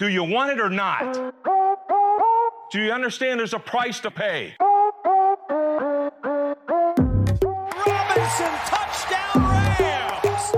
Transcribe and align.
Do 0.00 0.08
you 0.08 0.24
want 0.24 0.50
it 0.50 0.58
or 0.58 0.70
not? 0.70 1.34
Do 2.72 2.80
you 2.80 2.90
understand 2.90 3.38
there's 3.38 3.52
a 3.52 3.58
price 3.58 4.00
to 4.00 4.10
pay? 4.10 4.54
Robinson, 7.86 8.52
touchdown 8.70 9.36
Rams! 9.36 10.52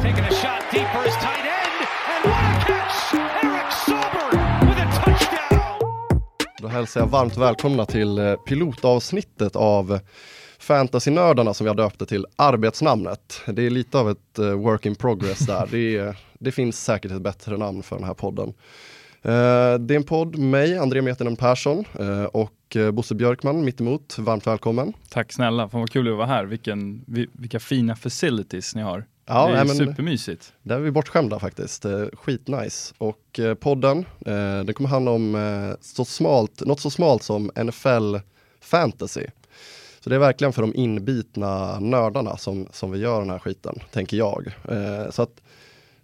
Taking 0.00 0.24
a 0.24 0.34
shot 0.34 0.62
deep 0.70 0.86
for 0.94 1.02
his 1.02 1.16
tight 1.16 1.44
end, 1.44 1.88
and 2.12 2.24
what 2.30 2.44
a 2.44 2.58
catch! 2.66 3.14
Eric 3.44 3.72
Silver 3.72 4.28
with 4.66 4.78
a 4.78 4.88
touchdown! 5.04 5.80
Då 6.62 6.68
hälsar 6.68 7.00
jag 7.00 7.06
varmt 7.06 7.36
välkomna 7.36 7.86
till 7.86 8.18
eh, 8.18 8.34
pilotavsnittet 8.34 9.56
av 9.56 10.00
Fantasynördarna 10.58 11.54
som 11.54 11.66
jag 11.66 11.76
döpte 11.76 12.06
till 12.06 12.26
arbetsnamnet. 12.36 13.40
Det 13.46 13.62
är 13.66 13.70
lite 13.70 13.98
av 13.98 14.10
ett 14.10 14.38
eh, 14.38 14.50
work 14.50 14.86
in 14.86 14.94
progress 14.94 15.38
där. 15.38 15.68
Det, 15.70 15.96
är, 15.96 16.16
det 16.44 16.52
finns 16.52 16.84
säkert 16.84 17.12
ett 17.12 17.22
bättre 17.22 17.56
namn 17.56 17.82
för 17.82 17.96
den 17.96 18.04
här 18.04 18.14
podden. 18.14 18.48
Eh, 19.22 19.78
det 19.78 19.94
är 19.94 19.96
en 19.96 20.04
podd 20.04 20.38
mig, 20.38 20.78
André 20.78 21.02
Metenen 21.02 21.36
Persson 21.36 21.84
eh, 21.98 22.24
och 22.24 22.76
eh, 22.76 22.90
Bosse 22.90 23.14
Björkman 23.14 23.64
mittemot. 23.64 24.18
Varmt 24.18 24.46
välkommen. 24.46 24.92
Tack 25.08 25.32
snälla, 25.32 25.68
fan 25.68 25.80
vad 25.80 25.90
kul 25.90 26.08
att 26.12 26.16
vara 26.16 26.26
här. 26.26 26.44
Vilken, 26.44 27.04
vi- 27.06 27.28
vilka 27.32 27.60
fina 27.60 27.96
facilities 27.96 28.74
ni 28.74 28.82
har. 28.82 29.04
Ja, 29.26 29.46
det 29.48 29.56
är 29.58 29.64
nej, 29.64 29.76
supermysigt. 29.76 30.52
Där 30.62 30.76
är 30.76 30.80
vi 30.80 30.90
bortskämda 30.90 31.38
faktiskt. 31.38 31.84
Eh, 31.84 32.04
skitnice. 32.12 32.94
Och 32.98 33.40
eh, 33.40 33.54
podden, 33.54 34.04
den 34.64 34.74
kommer 34.74 34.88
handla 34.90 35.10
om 35.10 35.76
så 35.80 36.04
smalt, 36.04 36.60
något 36.60 36.80
så 36.80 36.90
smalt 36.90 37.22
som 37.22 37.50
NFL 37.56 38.16
fantasy. 38.60 39.26
Så 40.00 40.10
det 40.10 40.16
är 40.16 40.20
verkligen 40.20 40.52
för 40.52 40.62
de 40.62 40.74
inbitna 40.74 41.80
nördarna 41.80 42.36
som, 42.36 42.68
som 42.72 42.90
vi 42.90 42.98
gör 42.98 43.20
den 43.20 43.30
här 43.30 43.38
skiten, 43.38 43.78
tänker 43.92 44.16
jag. 44.16 44.54
Så 45.10 45.22
att 45.22 45.40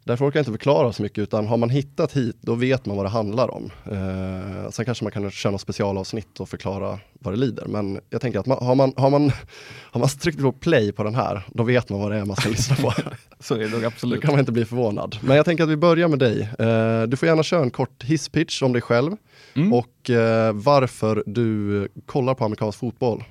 Därför 0.04 0.28
orkar 0.28 0.38
jag 0.38 0.42
inte 0.42 0.50
förklara 0.52 0.92
så 0.92 1.02
mycket, 1.02 1.18
utan 1.18 1.46
har 1.46 1.56
man 1.56 1.70
hittat 1.70 2.12
hit, 2.16 2.36
då 2.40 2.54
vet 2.54 2.86
man 2.86 2.96
vad 2.96 3.06
det 3.06 3.10
handlar 3.10 3.54
om. 3.54 3.70
Eh, 3.90 4.70
sen 4.70 4.84
kanske 4.84 5.04
man 5.04 5.12
kan 5.12 5.30
köra 5.30 5.50
något 5.52 5.60
specialavsnitt 5.60 6.40
och 6.40 6.48
förklara 6.48 6.98
vad 7.12 7.34
det 7.34 7.38
lider. 7.40 7.64
Men 7.66 8.00
jag 8.10 8.20
tänker 8.20 8.38
att 8.38 8.46
man, 8.46 8.58
har, 8.66 8.74
man, 8.74 8.92
har, 8.96 9.10
man, 9.10 9.32
har 9.92 10.00
man 10.00 10.08
tryckt 10.08 10.38
på 10.40 10.52
play 10.52 10.92
på 10.92 11.02
den 11.04 11.14
här, 11.14 11.42
då 11.48 11.62
vet 11.62 11.88
man 11.90 12.00
vad 12.00 12.10
det 12.12 12.16
är 12.18 12.24
man 12.24 12.36
ska 12.36 12.48
lyssna 12.56 12.76
på. 12.76 12.92
Så 13.40 13.54
är 13.54 13.58
det 13.58 13.68
nog 13.68 13.80
Då 13.80 13.86
absolut. 13.86 14.22
kan 14.22 14.30
man 14.30 14.40
inte 14.40 14.52
bli 14.52 14.64
förvånad. 14.64 15.16
Men 15.20 15.36
jag 15.36 15.44
tänker 15.44 15.64
att 15.64 15.70
vi 15.70 15.76
börjar 15.76 16.08
med 16.08 16.18
dig. 16.18 16.40
Eh, 16.58 17.02
du 17.02 17.16
får 17.16 17.28
gärna 17.28 17.42
köra 17.42 17.62
en 17.62 17.70
kort 17.70 18.02
hisspitch 18.04 18.62
om 18.62 18.72
dig 18.72 18.82
själv 18.82 19.12
Mm. 19.54 19.72
och 19.72 20.10
eh, 20.10 20.52
varför 20.52 21.22
du 21.26 21.88
kollar 22.06 22.34
på 22.34 22.44
amerikansk 22.44 22.78
fotboll. 22.78 23.24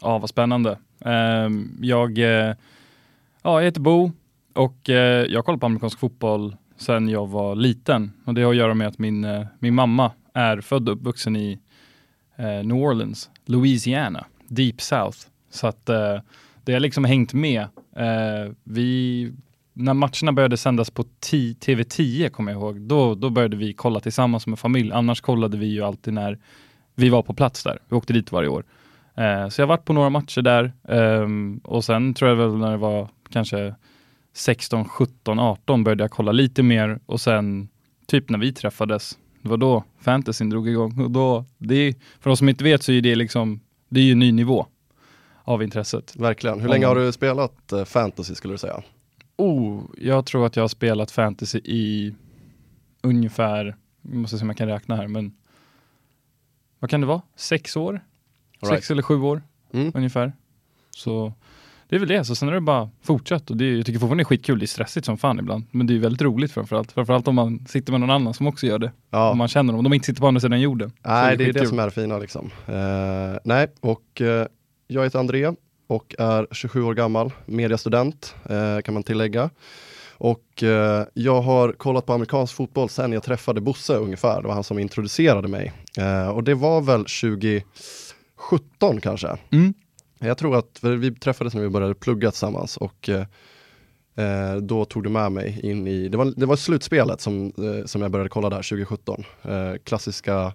Ja, 0.00 0.18
vad 0.18 0.30
spännande. 0.30 0.78
Ehm, 1.04 1.70
jag, 1.80 2.18
eh, 2.18 2.24
ja, 3.42 3.60
jag 3.60 3.62
heter 3.62 3.80
Bo 3.80 4.12
och 4.54 4.90
eh, 4.90 5.26
jag 5.26 5.44
kollar 5.44 5.58
på 5.58 5.66
amerikansk 5.66 5.98
fotboll 5.98 6.56
sedan 6.76 7.08
jag 7.08 7.28
var 7.28 7.54
liten. 7.54 8.12
Och 8.24 8.34
det 8.34 8.42
har 8.42 8.50
att 8.50 8.56
göra 8.56 8.74
med 8.74 8.88
att 8.88 8.98
min, 8.98 9.24
eh, 9.24 9.46
min 9.58 9.74
mamma 9.74 10.12
är 10.34 10.60
född 10.60 10.88
och 10.88 10.94
uppvuxen 10.94 11.36
i 11.36 11.58
eh, 12.36 12.44
New 12.44 12.76
Orleans, 12.76 13.30
Louisiana, 13.46 14.26
Deep 14.48 14.80
South. 14.80 15.18
Så 15.50 15.66
att 15.66 15.88
eh, 15.88 16.20
det 16.64 16.72
har 16.72 16.80
liksom 16.80 17.04
hängt 17.04 17.32
med. 17.32 17.60
Eh, 17.96 18.52
vi, 18.64 19.32
när 19.72 19.94
matcherna 19.94 20.32
började 20.32 20.56
sändas 20.56 20.90
på 20.90 21.02
TV10 21.02 22.28
kommer 22.28 22.52
jag 22.52 22.60
ihåg, 22.60 22.80
då, 22.80 23.14
då 23.14 23.30
började 23.30 23.56
vi 23.56 23.72
kolla 23.72 24.00
tillsammans 24.00 24.42
som 24.42 24.52
en 24.52 24.56
familj. 24.56 24.92
Annars 24.92 25.20
kollade 25.20 25.56
vi 25.56 25.66
ju 25.66 25.82
alltid 25.82 26.14
när 26.14 26.38
vi 26.94 27.08
var 27.08 27.22
på 27.22 27.34
plats 27.34 27.62
där. 27.62 27.78
Vi 27.88 27.96
åkte 27.96 28.12
dit 28.12 28.32
varje 28.32 28.48
år. 28.48 28.64
Eh, 29.14 29.48
så 29.48 29.60
jag 29.60 29.66
har 29.66 29.76
varit 29.76 29.84
på 29.84 29.92
några 29.92 30.10
matcher 30.10 30.42
där 30.42 30.72
ehm, 30.88 31.60
och 31.64 31.84
sen 31.84 32.14
tror 32.14 32.30
jag 32.30 32.36
väl 32.36 32.56
när 32.56 32.70
det 32.70 32.76
var 32.76 33.08
kanske 33.30 33.74
16, 34.32 34.84
17, 34.88 35.38
18 35.38 35.84
började 35.84 36.04
jag 36.04 36.10
kolla 36.10 36.32
lite 36.32 36.62
mer 36.62 37.00
och 37.06 37.20
sen 37.20 37.68
typ 38.06 38.30
när 38.30 38.38
vi 38.38 38.52
träffades, 38.52 39.18
det 39.42 39.48
var 39.48 39.56
då 39.56 39.84
fantasyn 40.00 40.50
drog 40.50 40.68
igång 40.68 41.00
och 41.00 41.10
då, 41.10 41.44
det 41.58 41.74
är, 41.74 41.94
för 42.20 42.30
de 42.30 42.36
som 42.36 42.48
inte 42.48 42.64
vet 42.64 42.82
så 42.82 42.92
är 42.92 43.00
det 43.00 43.14
liksom, 43.14 43.60
det 43.88 44.00
är 44.00 44.04
ju 44.04 44.12
en 44.12 44.18
ny 44.18 44.32
nivå 44.32 44.66
av 45.44 45.62
intresset. 45.62 46.16
Verkligen. 46.16 46.60
Hur 46.60 46.68
länge 46.68 46.86
har 46.86 46.96
du 46.96 47.12
spelat 47.12 47.72
eh, 47.72 47.84
fantasy 47.84 48.34
skulle 48.34 48.54
du 48.54 48.58
säga? 48.58 48.82
Oh, 49.36 49.82
jag 49.98 50.26
tror 50.26 50.46
att 50.46 50.56
jag 50.56 50.62
har 50.62 50.68
spelat 50.68 51.10
fantasy 51.10 51.58
i 51.58 52.14
ungefär, 53.02 53.76
jag 54.02 54.14
måste 54.14 54.38
se 54.38 54.42
om 54.44 54.48
jag 54.48 54.56
kan 54.58 54.68
räkna 54.68 54.96
här, 54.96 55.08
men 55.08 55.32
vad 56.78 56.90
kan 56.90 57.00
det 57.00 57.06
vara? 57.06 57.22
Sex 57.36 57.76
år? 57.76 57.92
Right. 58.62 58.74
Sex 58.74 58.90
eller 58.90 59.02
sju 59.02 59.20
år 59.20 59.42
Mm. 59.74 59.92
ungefär. 59.94 60.32
Så 60.90 61.32
det 61.92 61.96
är 61.96 62.00
väl 62.00 62.08
det. 62.08 62.24
Så 62.24 62.34
sen 62.34 62.48
är 62.48 62.52
det 62.52 62.60
bara 62.60 62.90
fortsatt 63.02 63.50
och 63.50 63.56
det 63.56 63.64
är, 63.64 63.76
jag 63.76 63.86
tycker 63.86 63.98
fortfarande 63.98 64.22
det 64.22 64.24
är 64.24 64.28
skitkul. 64.28 64.58
Det 64.58 64.64
är 64.64 64.66
stressigt 64.66 65.06
som 65.06 65.18
fan 65.18 65.38
ibland. 65.38 65.64
Men 65.70 65.86
det 65.86 65.94
är 65.94 65.98
väldigt 65.98 66.22
roligt 66.22 66.52
framförallt. 66.52 66.92
Framförallt 66.92 67.28
om 67.28 67.34
man 67.34 67.66
sitter 67.66 67.92
med 67.92 68.00
någon 68.00 68.10
annan 68.10 68.34
som 68.34 68.46
också 68.46 68.66
gör 68.66 68.78
det. 68.78 68.92
Ja. 69.10 69.30
Om 69.30 69.38
man 69.38 69.48
känner 69.48 69.72
dem. 69.72 69.78
Om 69.78 69.84
de 69.84 69.92
inte 69.92 70.06
sitter 70.06 70.20
på 70.20 70.26
andra 70.26 70.40
sidan 70.40 70.60
jorden. 70.60 70.92
Nej, 71.02 71.36
det 71.36 71.44
är 71.44 71.52
det 71.52 71.66
som 71.66 71.78
är 71.78 71.84
det 71.84 71.90
fina 71.90 72.18
liksom. 72.18 72.50
Eh, 72.66 73.38
nej, 73.44 73.66
och 73.80 74.20
eh, 74.20 74.46
jag 74.86 75.04
heter 75.04 75.18
André 75.18 75.52
och 75.86 76.14
är 76.18 76.46
27 76.50 76.82
år 76.82 76.94
gammal, 76.94 77.32
mediastudent 77.46 78.34
eh, 78.50 78.80
kan 78.80 78.94
man 78.94 79.02
tillägga. 79.02 79.50
Och 80.12 80.62
eh, 80.62 81.04
jag 81.14 81.42
har 81.42 81.72
kollat 81.72 82.06
på 82.06 82.12
amerikansk 82.12 82.54
fotboll 82.54 82.88
sen 82.88 83.12
jag 83.12 83.22
träffade 83.22 83.60
Bosse 83.60 83.94
ungefär, 83.94 84.42
det 84.42 84.48
var 84.48 84.54
han 84.54 84.64
som 84.64 84.78
introducerade 84.78 85.48
mig. 85.48 85.72
Eh, 85.98 86.28
och 86.28 86.44
det 86.44 86.54
var 86.54 86.80
väl 86.80 87.04
2017 87.04 89.00
kanske. 89.00 89.36
Mm. 89.50 89.74
Jag 90.22 90.38
tror 90.38 90.56
att 90.56 90.78
vi 90.82 91.14
träffades 91.14 91.54
när 91.54 91.62
vi 91.62 91.68
började 91.68 91.94
plugga 91.94 92.30
tillsammans 92.30 92.76
och 92.76 93.08
eh, 93.08 93.26
eh, 94.26 94.56
då 94.56 94.84
tog 94.84 95.02
du 95.02 95.08
med 95.10 95.32
mig 95.32 95.60
in 95.62 95.86
i, 95.88 96.08
det 96.08 96.16
var, 96.16 96.32
det 96.36 96.46
var 96.46 96.56
slutspelet 96.56 97.20
som, 97.20 97.46
eh, 97.46 97.52
som 97.86 98.02
jag 98.02 98.10
började 98.10 98.30
kolla 98.30 98.50
där 98.50 98.56
2017. 98.56 99.24
Eh, 99.42 99.72
klassiska 99.84 100.52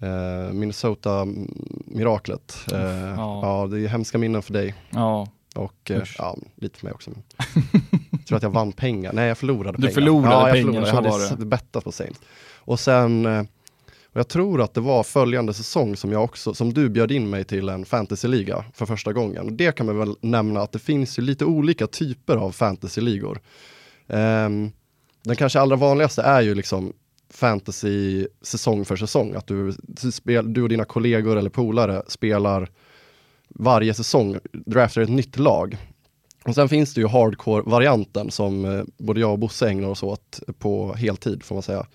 eh, 0.00 0.52
Minnesota-miraklet. 0.52 2.66
Eh, 2.72 2.80
ja. 2.80 3.40
ja. 3.42 3.66
det 3.70 3.80
är 3.80 3.88
hemska 3.88 4.18
minnen 4.18 4.42
för 4.42 4.52
dig 4.52 4.74
Ja, 4.90 5.26
och 5.54 5.90
Usch. 5.90 6.16
ja, 6.18 6.36
lite 6.56 6.78
för 6.78 6.86
mig 6.86 6.94
också. 6.94 7.10
Jag 8.10 8.26
tror 8.26 8.36
att 8.36 8.42
jag 8.42 8.50
vann 8.50 8.72
pengar, 8.72 9.12
nej 9.12 9.28
jag 9.28 9.38
förlorade 9.38 9.78
Du 9.78 9.82
pengar. 9.82 9.94
förlorade 9.94 10.34
ja, 10.34 10.48
jag 10.48 10.52
pengar, 10.66 10.84
förlorade. 10.84 11.22
Jag 11.22 11.28
hade 11.30 11.46
bettat 11.46 11.84
på 11.84 11.92
Saints. 11.92 12.20
Och 12.54 12.80
sen, 12.80 13.26
och 14.16 14.20
jag 14.20 14.28
tror 14.28 14.62
att 14.62 14.74
det 14.74 14.80
var 14.80 15.02
följande 15.02 15.54
säsong 15.54 15.96
som 15.96 16.12
jag 16.12 16.24
också, 16.24 16.54
som 16.54 16.72
du 16.72 16.88
bjöd 16.88 17.12
in 17.12 17.30
mig 17.30 17.44
till 17.44 17.68
en 17.68 17.84
fantasyliga 17.84 18.64
för 18.72 18.86
första 18.86 19.12
gången. 19.12 19.46
Och 19.46 19.52
det 19.52 19.76
kan 19.76 19.86
man 19.86 19.98
väl 19.98 20.16
nämna 20.20 20.60
att 20.60 20.72
det 20.72 20.78
finns 20.78 21.18
ju 21.18 21.22
lite 21.22 21.44
olika 21.44 21.86
typer 21.86 22.36
av 22.36 22.52
fantasyligor. 22.52 23.40
Um, 24.06 24.72
den 25.22 25.36
kanske 25.36 25.60
allra 25.60 25.76
vanligaste 25.76 26.22
är 26.22 26.40
ju 26.40 26.54
liksom 26.54 26.92
fantasy 27.30 28.26
säsong 28.42 28.84
för 28.84 28.96
säsong. 28.96 29.34
Att 29.34 29.46
du, 29.46 29.74
du 30.44 30.62
och 30.62 30.68
dina 30.68 30.84
kollegor 30.84 31.36
eller 31.36 31.50
polare 31.50 32.02
spelar 32.08 32.70
varje 33.48 33.94
säsong, 33.94 34.38
draftar 34.52 35.00
ett 35.00 35.08
nytt 35.08 35.38
lag. 35.38 35.76
Och 36.46 36.54
sen 36.54 36.68
finns 36.68 36.94
det 36.94 37.00
ju 37.00 37.06
hardcore-varianten 37.06 38.30
som 38.30 38.64
eh, 38.64 38.84
både 38.98 39.20
jag 39.20 39.32
och 39.32 39.38
Bosse 39.38 39.68
ägnar 39.68 39.88
oss 39.88 40.02
åt 40.02 40.40
på 40.58 40.94
heltid 40.94 41.42
får 41.42 41.54
man 41.54 41.62
säga. 41.62 41.86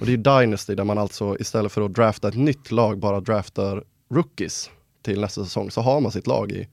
Och 0.00 0.06
det 0.06 0.12
är 0.12 0.16
Dynasty 0.16 0.74
där 0.74 0.84
man 0.84 0.98
alltså 0.98 1.36
istället 1.40 1.72
för 1.72 1.82
att 1.82 1.94
drafta 1.94 2.28
ett 2.28 2.36
nytt 2.36 2.70
lag 2.70 2.98
bara 2.98 3.20
draftar 3.20 3.84
rookies 4.10 4.70
till 5.02 5.20
nästa 5.20 5.44
säsong 5.44 5.70
så 5.70 5.80
har 5.80 6.00
man 6.00 6.12
sitt 6.12 6.26
lag 6.26 6.52
i. 6.52 6.68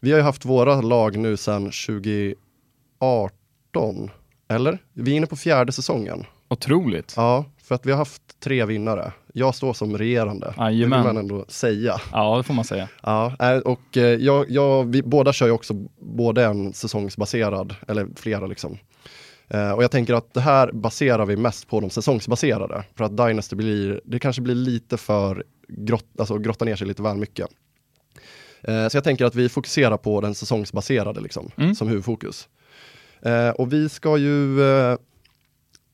Vi 0.00 0.10
har 0.10 0.18
ju 0.18 0.24
haft 0.24 0.44
våra 0.44 0.80
lag 0.80 1.16
nu 1.16 1.36
sedan 1.36 1.64
2018, 1.64 4.10
eller? 4.48 4.78
Vi 4.92 5.12
är 5.12 5.16
inne 5.16 5.26
på 5.26 5.36
fjärde 5.36 5.72
säsongen. 5.72 6.24
otroligt. 6.48 7.12
Ja, 7.16 7.44
för 7.62 7.74
att 7.74 7.86
vi 7.86 7.90
har 7.90 7.98
haft 7.98 8.40
tre 8.40 8.64
vinnare. 8.64 9.12
Jag 9.32 9.54
står 9.54 9.72
som 9.72 9.98
regerande. 9.98 10.46
Det 10.56 10.64
vill 10.68 10.80
Jajamän. 10.80 11.04
man 11.04 11.16
ändå 11.16 11.44
säga. 11.48 12.00
Ja, 12.12 12.36
det 12.36 12.42
får 12.42 12.54
man 12.54 12.64
säga. 12.64 12.88
Ja, 13.02 13.36
eh, 13.40 13.58
och 13.58 13.96
eh, 13.96 14.02
jag, 14.02 14.50
jag, 14.50 14.84
vi 14.92 15.02
båda 15.02 15.32
kör 15.32 15.46
ju 15.46 15.52
också 15.52 15.74
både 16.00 16.44
en 16.44 16.72
säsongsbaserad, 16.72 17.74
eller 17.88 18.06
flera 18.16 18.46
liksom. 18.46 18.78
Eh, 19.48 19.70
och 19.72 19.82
jag 19.82 19.90
tänker 19.90 20.14
att 20.14 20.34
det 20.34 20.40
här 20.40 20.72
baserar 20.72 21.26
vi 21.26 21.36
mest 21.36 21.68
på 21.68 21.80
de 21.80 21.90
säsongsbaserade. 21.90 22.84
För 22.94 23.04
att 23.04 23.16
Dynasty 23.16 23.56
blir, 23.56 24.00
det 24.04 24.18
kanske 24.18 24.42
blir 24.42 24.54
lite 24.54 24.96
för 24.96 25.44
grott, 25.68 26.06
alltså 26.18 26.38
grotta 26.38 26.64
ner 26.64 26.76
sig 26.76 26.86
lite 26.86 27.02
väl 27.02 27.16
mycket. 27.16 27.46
Så 28.90 28.96
jag 28.96 29.04
tänker 29.04 29.24
att 29.24 29.34
vi 29.34 29.48
fokuserar 29.48 29.96
på 29.96 30.20
den 30.20 30.34
säsongsbaserade 30.34 31.20
liksom, 31.20 31.50
Mm. 31.56 31.74
som 31.74 31.88
huvudfokus. 31.88 32.48
Och 33.56 33.72
vi 33.72 33.88
ska 33.88 34.16
ju 34.16 34.56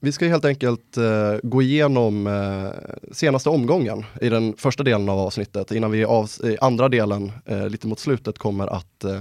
vi 0.00 0.12
ska 0.12 0.26
helt 0.28 0.44
enkelt 0.44 0.96
eh, 0.96 1.34
gå 1.42 1.62
igenom 1.62 2.26
eh, 2.26 2.70
senaste 3.12 3.48
omgången 3.48 4.04
i 4.20 4.28
den 4.28 4.54
första 4.56 4.82
delen 4.82 5.08
av 5.08 5.18
avsnittet 5.18 5.72
innan 5.72 5.90
vi 5.90 6.04
av, 6.04 6.30
i 6.44 6.56
andra 6.60 6.88
delen 6.88 7.32
eh, 7.46 7.68
lite 7.68 7.86
mot 7.86 7.98
slutet 7.98 8.38
kommer 8.38 8.66
att 8.66 9.04
eh, 9.04 9.20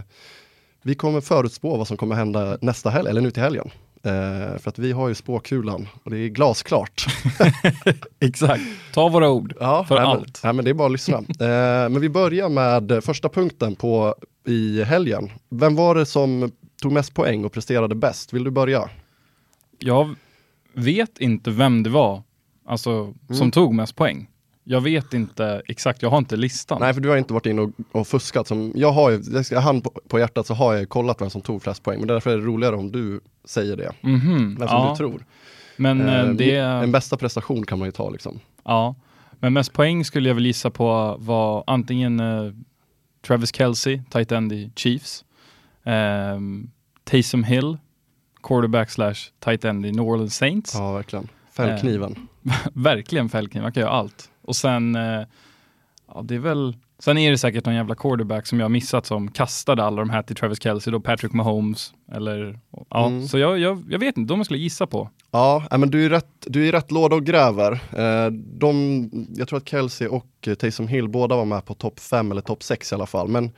vi 0.81 0.95
kommer 0.95 1.21
förutspå 1.21 1.77
vad 1.77 1.87
som 1.87 1.97
kommer 1.97 2.15
hända 2.15 2.57
nästa 2.61 2.89
helg, 2.89 3.09
eller 3.09 3.21
nu 3.21 3.31
till 3.31 3.43
helgen. 3.43 3.69
Eh, 4.03 4.57
för 4.59 4.69
att 4.69 4.79
vi 4.79 4.91
har 4.91 5.07
ju 5.07 5.15
spåkulan 5.15 5.87
och 6.03 6.11
det 6.11 6.17
är 6.17 6.27
glasklart. 6.27 7.05
Exakt. 8.19 8.61
Ta 8.93 9.09
våra 9.09 9.29
ord. 9.29 9.53
Ja, 9.59 9.85
För 9.87 9.95
nej, 9.95 10.03
men- 10.03 10.11
allt. 10.17 10.39
Nej, 10.43 10.53
men 10.53 10.65
det 10.65 10.71
är 10.71 10.73
bara 10.73 10.85
att 10.85 10.91
lyssna. 10.91 11.17
eh, 11.39 11.89
men 11.89 12.01
vi 12.01 12.09
börjar 12.09 12.49
med 12.49 13.03
första 13.03 13.29
punkten 13.29 13.75
på 13.75 14.15
i 14.47 14.83
helgen. 14.83 15.31
Vem 15.49 15.75
var 15.75 15.95
det 15.95 16.05
som 16.05 16.51
tog 16.81 16.91
mest 16.91 17.13
poäng 17.13 17.45
och 17.45 17.51
presterade 17.51 17.95
bäst? 17.95 18.33
Vill 18.33 18.43
du 18.43 18.51
börja? 18.51 18.89
Jag 19.79 20.15
vet 20.77 21.19
inte 21.19 21.51
vem 21.51 21.83
det 21.83 21.89
var 21.89 22.23
alltså, 22.65 23.13
som 23.27 23.35
Mm. 23.35 23.51
tog 23.51 23.73
mest 23.73 23.95
poäng. 23.95 24.29
Jag 24.63 24.81
vet 24.81 25.13
inte 25.13 25.61
exakt, 25.67 26.01
jag 26.01 26.09
har 26.09 26.17
inte 26.17 26.35
listan. 26.37 26.77
Nej, 26.81 26.93
för 26.93 27.01
du 27.01 27.09
har 27.09 27.17
inte 27.17 27.33
varit 27.33 27.45
inne 27.45 27.61
och, 27.61 27.71
och 27.91 28.07
fuskat. 28.07 28.47
Som, 28.47 28.71
jag 28.75 28.91
har 28.91 29.11
ju, 29.11 29.55
hand 29.55 29.83
på, 29.83 29.91
på 30.07 30.19
hjärtat 30.19 30.47
så 30.47 30.53
har 30.53 30.73
jag 30.73 30.89
kollat 30.89 31.21
vem 31.21 31.29
som 31.29 31.41
tog 31.41 31.61
flest 31.63 31.83
poäng. 31.83 31.99
Men 31.99 32.07
därför 32.07 32.29
är 32.31 32.37
det 32.37 32.43
roligare 32.43 32.75
om 32.75 32.91
du 32.91 33.19
säger 33.45 33.77
det. 33.77 33.91
Mhm, 34.01 34.55
Vem 34.59 34.67
som 34.67 34.77
ja. 34.77 34.89
du 34.91 34.95
tror. 34.97 35.25
Men 35.77 36.01
eh, 36.07 36.19
Eh, 36.19 36.29
det... 36.29 36.55
En 36.55 36.91
bästa 36.91 37.17
prestation 37.17 37.65
kan 37.65 37.79
man 37.79 37.87
ju 37.87 37.91
ta 37.91 38.09
liksom. 38.09 38.39
Ja, 38.63 38.95
men 39.39 39.53
mest 39.53 39.73
poäng 39.73 40.05
skulle 40.05 40.29
jag 40.29 40.35
väl 40.35 40.45
gissa 40.45 40.69
på 40.71 41.15
var 41.19 41.63
antingen 41.67 42.19
eh, 42.19 42.51
Travis 43.27 43.55
Kelce, 43.55 44.03
tight 44.09 44.31
end 44.31 44.53
i 44.53 44.71
Chiefs, 44.75 45.25
ehm, 45.83 46.69
Taysom 47.03 47.43
Hill, 47.43 47.77
quarterback 48.47 48.89
slash 48.89 49.13
tight 49.39 49.65
end 49.65 49.85
i 49.85 49.91
New 49.91 50.05
Orleans 50.05 50.35
Saints. 50.35 50.73
Ja, 50.75 50.93
verkligen. 50.93 51.27
Fällkniven. 51.51 52.15
Verkligen 52.73 53.29
fällkniv, 53.29 53.63
man 53.63 53.71
kan 53.73 53.81
göra 53.81 53.91
allt. 53.91 54.29
Och 54.41 54.55
sen, 54.55 54.95
eh, 54.95 55.21
ja 56.13 56.21
det 56.23 56.35
är 56.35 56.39
väl, 56.39 56.77
sen 56.99 57.17
är 57.17 57.31
det 57.31 57.37
säkert 57.37 57.65
någon 57.65 57.75
jävla 57.75 57.95
quarterback 57.95 58.47
som 58.47 58.59
jag 58.59 58.65
har 58.65 58.69
missat 58.69 59.05
som 59.05 59.31
kastade 59.31 59.83
alla 59.83 59.97
de 60.01 60.09
här 60.09 60.21
till 60.23 60.35
Travis 60.35 60.61
Kelce, 60.63 60.91
då 60.91 60.99
Patrick 60.99 61.33
Mahomes, 61.33 61.93
eller, 62.11 62.59
ja, 62.89 63.07
Mm. 63.07 63.27
så 63.27 63.37
jag, 63.37 63.59
jag, 63.59 63.83
jag 63.89 63.99
vet 63.99 64.17
inte, 64.17 64.33
de 64.33 64.39
jag 64.39 64.45
skulle 64.45 64.59
gissa 64.59 64.87
på. 64.87 65.09
Ja, 65.31 65.67
men 65.71 65.89
du 65.91 66.05
är, 66.05 66.09
rätt, 66.09 66.27
du 66.45 66.67
är 66.67 66.71
rätt 66.71 66.91
låda 66.91 67.15
och 67.15 67.23
gräver. 67.25 67.71
Eh, 67.73 68.31
de, 68.31 69.09
jag 69.35 69.47
tror 69.47 69.57
att 69.57 69.69
Kelsey 69.69 70.07
och 70.07 70.27
eh, 70.47 70.53
Taysom 70.53 70.87
Hill 70.87 71.09
båda 71.09 71.35
var 71.35 71.45
med 71.45 71.65
på 71.65 71.73
topp 71.73 71.99
5 71.99 72.31
eller 72.31 72.41
topp 72.41 72.63
6 72.63 72.91
i 72.91 72.95
alla 72.95 73.05
fall. 73.05 73.27
Men 73.27 73.45
eh, 73.45 73.51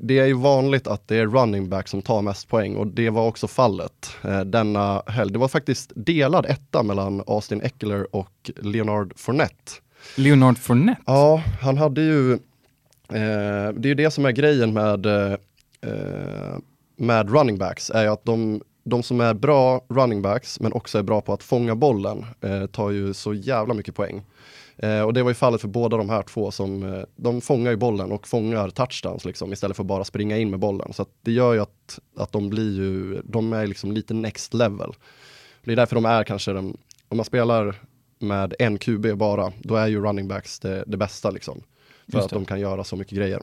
det 0.00 0.18
är 0.18 0.26
ju 0.26 0.34
vanligt 0.34 0.86
att 0.86 1.08
det 1.08 1.16
är 1.16 1.26
running 1.26 1.68
back 1.68 1.88
som 1.88 2.02
tar 2.02 2.22
mest 2.22 2.48
poäng 2.48 2.76
och 2.76 2.86
det 2.86 3.10
var 3.10 3.26
också 3.26 3.48
fallet 3.48 4.16
eh, 4.24 4.40
denna 4.40 5.02
helg. 5.06 5.32
Det 5.32 5.38
var 5.38 5.48
faktiskt 5.48 5.92
delad 5.94 6.46
etta 6.46 6.82
mellan 6.82 7.22
Austin 7.26 7.62
Eckler 7.62 8.16
och 8.16 8.50
Leonard 8.56 9.12
Fournette. 9.16 9.72
Leonard 10.16 10.58
Fournette? 10.58 11.02
Ja, 11.06 11.42
han 11.60 11.76
hade 11.76 12.00
ju, 12.00 12.32
eh, 12.32 12.38
det 13.74 13.86
är 13.86 13.88
ju 13.88 13.94
det 13.94 14.10
som 14.10 14.26
är 14.26 14.30
grejen 14.30 14.72
med, 14.72 15.06
eh, 15.06 15.32
eh, 15.80 16.58
med 16.96 17.30
running 17.30 17.58
backs, 17.58 17.90
är 17.90 18.02
ju 18.02 18.08
att 18.08 18.24
de, 18.24 18.62
de 18.84 19.02
som 19.02 19.20
är 19.20 19.34
bra 19.34 19.84
running 19.88 20.22
backs, 20.22 20.60
men 20.60 20.72
också 20.72 20.98
är 20.98 21.02
bra 21.02 21.20
på 21.20 21.32
att 21.32 21.42
fånga 21.42 21.74
bollen, 21.74 22.26
eh, 22.40 22.66
tar 22.66 22.90
ju 22.90 23.14
så 23.14 23.34
jävla 23.34 23.74
mycket 23.74 23.94
poäng. 23.94 24.22
Eh, 24.82 25.02
och 25.02 25.12
det 25.12 25.22
var 25.22 25.30
ju 25.30 25.34
fallet 25.34 25.60
för 25.60 25.68
båda 25.68 25.96
de 25.96 26.10
här 26.10 26.22
två 26.22 26.50
som, 26.50 26.82
eh, 26.82 27.02
de 27.16 27.40
fångar 27.40 27.70
ju 27.70 27.76
bollen 27.76 28.12
och 28.12 28.28
fångar 28.28 28.70
touchdowns 28.70 29.24
liksom, 29.24 29.52
istället 29.52 29.76
för 29.76 29.84
bara 29.84 30.04
springa 30.04 30.38
in 30.38 30.50
med 30.50 30.58
bollen. 30.58 30.92
Så 30.92 31.02
att 31.02 31.08
det 31.22 31.32
gör 31.32 31.54
ju 31.54 31.60
att, 31.60 31.98
att 32.16 32.32
de 32.32 32.50
blir 32.50 32.76
ju, 32.76 33.22
de 33.24 33.52
är 33.52 33.66
liksom 33.66 33.92
lite 33.92 34.14
next 34.14 34.54
level. 34.54 34.92
Det 35.64 35.72
är 35.72 35.76
därför 35.76 35.94
de 35.94 36.04
är 36.04 36.24
kanske 36.24 36.52
den, 36.52 36.76
om 37.08 37.16
man 37.16 37.26
spelar 37.26 37.74
med 38.18 38.54
en 38.58 38.78
QB 38.78 39.16
bara, 39.16 39.52
då 39.62 39.76
är 39.76 39.86
ju 39.86 40.00
running 40.00 40.28
backs 40.28 40.60
det, 40.60 40.84
det 40.86 40.96
bästa 40.96 41.30
liksom. 41.30 41.62
För 42.12 42.18
att 42.18 42.30
de 42.30 42.44
kan 42.44 42.60
göra 42.60 42.84
så 42.84 42.96
mycket 42.96 43.18
grejer. 43.18 43.42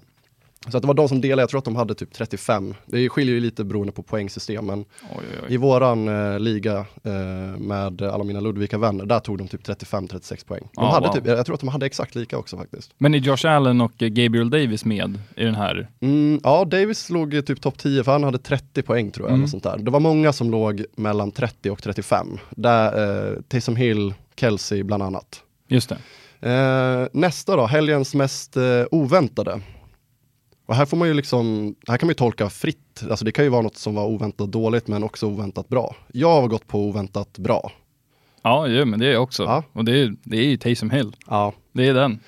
Så 0.70 0.78
att 0.78 0.84
det 0.84 0.88
var 0.88 0.94
de 0.94 1.10
som 1.10 1.22
delade, 1.22 1.42
jag 1.42 1.50
tror 1.50 1.58
att 1.58 1.66
de 1.66 1.76
hade 1.76 1.96
typ 1.96 2.14
35. 2.14 2.74
Det 2.86 3.10
skiljer 3.10 3.36
ju 3.36 3.42
lite 3.42 3.64
beroende 3.64 3.94
på 3.94 4.04
poängsystem, 4.04 4.66
men 4.66 4.80
Oj, 4.80 4.86
oj, 5.18 5.24
oj. 5.48 5.54
i 5.54 5.58
våran 5.58 6.08
eh, 6.34 6.40
liga 6.40 6.86
eh, 7.04 7.12
med 7.60 8.02
alla 8.02 8.24
mina 8.24 8.40
Ludvika-vänner, 8.40 9.06
där 9.06 9.20
tog 9.20 9.38
de 9.38 9.48
typ 9.48 9.68
35-36 9.68 10.48
poäng. 10.48 10.62
De 10.62 10.70
Ja, 10.84 10.92
hade 10.92 11.08
wow. 11.08 11.14
typ, 11.16 11.28
jag 11.28 11.46
tror 11.46 11.54
att 11.54 11.60
de 11.60 11.70
hade 11.70 11.86
exakt 11.86 12.16
lika 12.16 12.38
också 12.38 12.58
faktiskt. 12.58 12.92
Men 12.98 13.14
är 13.14 13.18
Josh 13.18 13.46
Allen 13.48 13.82
och 13.82 14.02
eh, 14.04 14.08
Gabriel 14.08 14.50
Davis 14.50 14.86
med 14.86 15.20
i 15.36 15.44
den 15.44 15.56
här? 15.56 15.88
Mm, 16.00 16.40
ja, 16.44 16.66
Davis 16.66 17.10
låg 17.10 17.46
typ 17.46 17.62
topp 17.62 17.78
10 17.78 18.04
för 18.04 18.12
han 18.12 18.24
hade 18.24 18.38
30 18.38 18.82
poäng 18.82 19.12
tror 19.12 19.28
jag. 19.28 19.36
Mm. 19.36 19.48
Sånt 19.48 19.64
där. 19.64 19.78
Det 19.78 19.92
var 19.92 20.00
många 20.00 20.34
som 20.34 20.52
låg 20.52 20.86
mellan 20.96 21.32
30 21.32 21.70
och 21.70 21.84
35. 21.84 22.28
Där, 22.50 23.32
eh, 23.34 23.42
Taysom 23.48 23.76
Hill, 23.76 24.14
Kelsey 24.36 24.84
bland 24.84 25.04
annat. 25.04 25.42
Just 25.68 25.90
det. 25.90 25.98
Eh, 26.52 27.08
nästa 27.12 27.56
då, 27.56 27.66
helgens 27.66 28.16
mest 28.16 28.58
eh, 28.58 28.64
oväntade. 28.92 29.62
Och 30.68 30.76
här 30.76 30.86
får 30.86 30.98
man 30.98 31.08
ju 31.08 31.14
liksom, 31.14 31.76
här 31.88 31.98
kan 31.98 32.08
man 32.08 32.12
ju 32.12 32.16
tolka 32.16 32.50
fritt. 32.50 33.04
Alltså 33.10 33.26
det 33.26 33.32
kan 33.32 33.46
ju 33.46 33.50
vara 33.52 33.62
något 33.62 33.78
som 33.78 33.96
var 33.96 34.06
oväntat 34.06 34.52
dåligt 34.52 34.88
men 34.88 35.04
också 35.04 35.26
oväntat 35.28 35.70
bra. 35.70 35.96
Jag 36.14 36.42
har 36.42 36.48
gått 36.48 36.68
på 36.68 36.80
oväntat 36.80 37.38
bra. 37.38 37.72
Ja, 38.42 38.68
ja 38.68 38.86
men 38.86 39.00
det 39.00 39.08
är 39.08 39.12
jag 39.12 39.24
också. 39.24 39.44
Ja. 39.44 39.64
Och 39.74 39.86
det 39.86 40.00
är, 40.00 40.16
det 40.24 40.38
är 40.38 40.44
ju 40.46 40.58
Taysom 40.58 40.90
Hill. 40.90 41.16
Ja, 41.28 41.54
Det 41.72 41.88
är 41.88 41.94
den. 41.94 42.20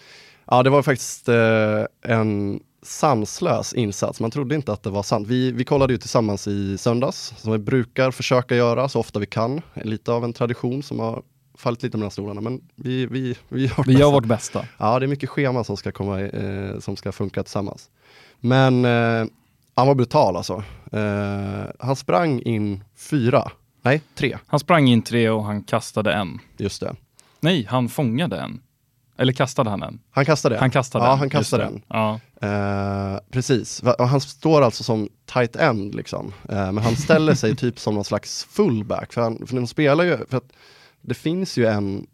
ja 0.46 0.64
det 0.64 0.70
var 0.70 0.82
faktiskt 0.82 1.30
eh, 1.30 1.84
en 2.02 2.60
sanslös 2.82 3.74
insats. 3.74 4.20
Man 4.20 4.32
trodde 4.32 4.56
inte 4.56 4.74
att 4.74 4.84
det 4.84 4.90
var 4.90 5.04
sant. 5.04 5.28
Vi, 5.28 5.52
vi 5.52 5.64
kollade 5.64 5.94
ju 5.94 5.98
tillsammans 6.00 6.48
i 6.48 6.78
söndags, 6.78 7.34
som 7.38 7.52
vi 7.52 7.58
brukar 7.58 8.12
försöka 8.12 8.56
göra 8.56 8.90
så 8.90 9.00
ofta 9.00 9.20
vi 9.20 9.26
kan. 9.26 9.62
Lite 9.74 10.12
av 10.12 10.24
en 10.24 10.34
tradition 10.34 10.84
som 10.84 11.00
har 11.00 11.24
fallit 11.58 11.84
lite 11.84 11.98
mellan 11.98 12.12
stolarna, 12.12 12.42
men 12.42 12.62
vi, 12.76 13.06
vi, 13.06 13.36
vi 13.50 13.68
har 13.68 13.84
Vi 13.84 13.94
gör 13.94 14.12
vårt 14.12 14.26
bästa. 14.26 14.66
Ja, 14.78 15.00
det 15.00 15.06
är 15.06 15.08
mycket 15.08 15.30
scheman 15.30 15.66
som 15.66 15.78
ska, 15.78 15.92
komma, 15.92 16.22
eh, 16.22 16.80
som 16.80 16.96
ska 16.96 17.12
funka 17.12 17.44
tillsammans. 17.44 17.90
Men 18.40 18.86
eh, 18.86 19.26
han 19.76 19.88
var 19.88 19.96
brutal 19.96 20.36
alltså. 20.38 20.64
Eh, 20.92 21.64
han 21.80 21.96
sprang 21.96 22.42
in 22.42 22.84
fyra, 22.98 23.52
nej 23.82 24.02
tre, 24.16 24.38
Han 24.48 24.60
sprang 24.60 24.88
in 24.90 25.02
tre 25.02 25.30
och 25.30 25.44
han 25.44 25.64
kastade 25.64 26.14
en. 26.14 26.40
just 26.58 26.82
det. 26.82 26.96
Nej, 27.40 27.66
han 27.70 27.90
fångade 27.90 28.40
en. 28.40 28.62
Eller 29.18 29.34
kastade 29.34 29.70
han 29.70 29.84
en? 29.84 30.00
Han 30.12 30.26
kastade 30.26 30.58
Han 30.60 30.72
kastade 30.72 31.06
Ja, 31.06 31.14
en. 31.14 31.20
han 31.20 31.30
kastade 31.30 31.64
en. 31.64 31.82
Ja. 31.88 32.20
Eh, 32.42 33.20
precis, 33.32 33.82
han 34.00 34.22
står 34.22 34.62
alltså 34.62 34.84
som 34.84 35.10
tight 35.26 35.56
end 35.56 35.96
liksom. 35.96 36.34
Eh, 36.50 36.72
men 36.72 36.78
han 36.78 36.96
ställer 36.96 37.34
sig 37.36 37.56
typ 37.56 37.80
som 37.80 37.96
någon 37.96 38.04
slags 38.06 38.44
fullback. 38.44 39.14
För, 39.14 39.22
han, 39.22 39.48
för 39.48 39.56
de 39.56 39.68
spelar 39.68 40.04
ju, 40.04 40.18
för 40.30 40.38
att 40.38 40.52
det 41.02 41.14
finns 41.14 41.58
ju 41.58 41.66
en 41.66 42.08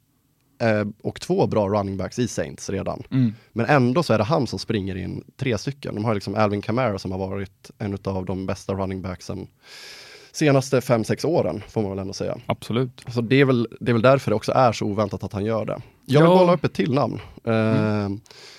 och 1.04 1.22
två 1.22 1.48
bra 1.48 1.68
running 1.70 1.98
backs 1.98 2.20
i 2.20 2.28
Saints 2.28 2.70
redan. 2.70 3.04
Mm. 3.12 3.34
Men 3.54 3.66
ändå 3.66 4.04
så 4.04 4.14
är 4.14 4.18
det 4.18 4.24
han 4.24 4.48
som 4.48 4.60
springer 4.60 4.96
in 4.96 5.24
tre 5.40 5.58
stycken. 5.58 5.96
De 5.96 6.06
har 6.06 6.14
liksom 6.14 6.36
Alvin 6.36 6.62
Kamara 6.62 7.00
som 7.00 7.12
har 7.12 7.20
varit 7.20 7.72
en 7.78 7.98
av 8.06 8.26
de 8.26 8.46
bästa 8.46 8.74
running 8.74 9.02
backsen 9.02 9.48
senaste 10.32 10.82
fem 10.82 11.04
sex 11.04 11.26
åren, 11.26 11.64
får 11.70 11.82
man 11.82 11.90
väl 11.92 12.00
ändå 12.00 12.14
säga. 12.14 12.38
Absolut. 12.46 13.02
Så 13.14 13.22
det 13.22 13.36
är 13.42 13.46
väl, 13.46 13.68
det 13.80 13.92
är 13.92 13.94
väl 13.94 14.02
därför 14.02 14.32
det 14.32 14.36
också 14.36 14.52
är 14.52 14.72
så 14.72 14.86
oväntat 14.86 15.24
att 15.24 15.34
han 15.34 15.46
gör 15.46 15.66
det. 15.66 15.82
Jag 16.06 16.22
vill 16.22 16.30
Ja. 16.32 16.38
bolla 16.38 16.54
upp 16.54 16.64
ett 16.66 16.74
till 16.74 16.94
namn. 16.94 17.20
Eh, 17.44 18.10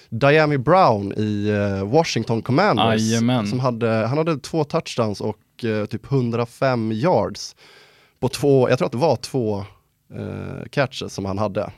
Diami 0.08 0.58
Brown 0.58 1.12
i 1.16 1.48
eh, 1.48 1.88
Washington 1.88 2.42
Commanders. 2.42 3.00
Jajamän. 3.00 3.46
Som 3.46 3.60
hade, 3.60 3.88
han 3.88 4.18
hade 4.18 4.38
två 4.38 4.64
touchdowns 4.64 5.20
och 5.20 5.64
eh, 5.64 5.86
typ 5.86 6.12
105 6.12 6.92
yards. 6.92 7.56
På 8.20 8.28
två, 8.28 8.68
jag 8.70 8.78
tror 8.78 8.86
att 8.86 8.92
det 8.92 8.98
var 8.98 9.16
två 9.16 9.58
eh, 10.14 10.68
catches 10.70 11.12
som 11.14 11.24
han 11.24 11.38
hade. 11.38 11.70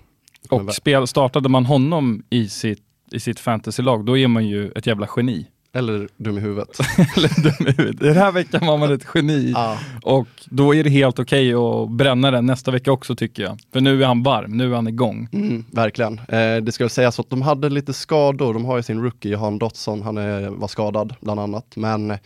Och 0.51 0.75
spel, 0.75 1.07
startade 1.07 1.49
man 1.49 1.67
honom 1.67 2.23
i 2.31 2.49
sitt, 2.49 2.83
i 3.13 3.21
sitt 3.21 3.41
fantasylag, 3.41 4.05
då 4.05 4.19
är 4.19 4.29
man 4.29 4.47
ju 4.47 4.71
ett 4.71 4.87
jävla 4.87 5.09
geni. 5.17 5.47
Eller 5.73 6.09
dum 6.17 6.39
i 6.39 6.41
huvudet. 6.41 6.79
Eller 7.17 7.43
dum 7.43 7.69
i 7.69 7.71
huvudet. 7.71 8.01
Den 8.01 8.17
här 8.17 8.33
veckan 8.33 8.67
var 8.67 8.79
man 8.79 8.93
ett 8.93 9.07
geni. 9.15 9.51
ja. 9.55 9.79
Och 10.03 10.29
då 10.45 10.75
är 10.75 10.85
det 10.85 10.91
helt 10.91 11.19
okej 11.19 11.55
att 11.55 11.91
bränna 11.91 12.31
den 12.31 12.47
nästa 12.47 12.71
vecka 12.71 12.93
också 12.93 13.15
tycker 13.17 13.43
jag. 13.43 13.59
För 13.73 13.81
nu 13.81 14.03
är 14.03 14.07
han 14.07 14.23
varm, 14.23 14.57
nu 14.57 14.71
är 14.71 14.75
han 14.75 14.89
igång. 14.89 15.29
Mm, 15.33 15.65
verkligen. 15.73 16.19
Eh, 16.29 16.57
det 16.57 16.73
ska 16.73 16.85
väl 16.85 16.91
sägas 16.91 17.21
att 17.21 17.31
de 17.31 17.43
hade 17.43 17.69
lite 17.69 17.93
skador. 17.93 18.55
De 18.55 18.65
har 18.65 18.77
ju 18.77 18.83
sin 18.83 19.03
rookie, 19.03 19.33
Johan 19.33 19.59
Dotson, 19.59 20.03
han 20.03 20.19
är, 20.19 20.49
var 20.49 20.69
skadad 20.69 21.15
bland 21.21 21.41
annat. 21.41 21.77
Men, 21.77 22.19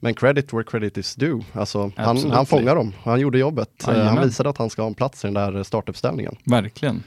men 0.00 0.14
credit 0.14 0.52
where 0.52 0.64
credit 0.64 0.98
is 0.98 1.14
due. 1.14 1.42
Alltså, 1.52 1.92
han, 1.96 2.30
han 2.30 2.46
fångar 2.46 2.74
dem, 2.76 2.92
han 3.02 3.20
gjorde 3.20 3.38
jobbet. 3.38 3.68
Eh, 3.82 3.86
han 3.86 3.96
Jajamän. 3.98 4.24
visade 4.24 4.48
att 4.50 4.58
han 4.58 4.70
ska 4.70 4.82
ha 4.82 4.86
en 4.86 4.94
plats 4.94 5.24
i 5.24 5.26
den 5.26 5.34
där 5.34 5.62
startuppställningen. 5.62 6.36
Verkligen. 6.44 7.02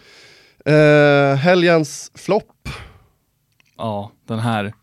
Eh, 0.66 1.36
helgens 1.36 2.12
flopp. 2.16 2.70
Ja, 3.78 4.12
den 4.28 4.40
här. 4.40 4.74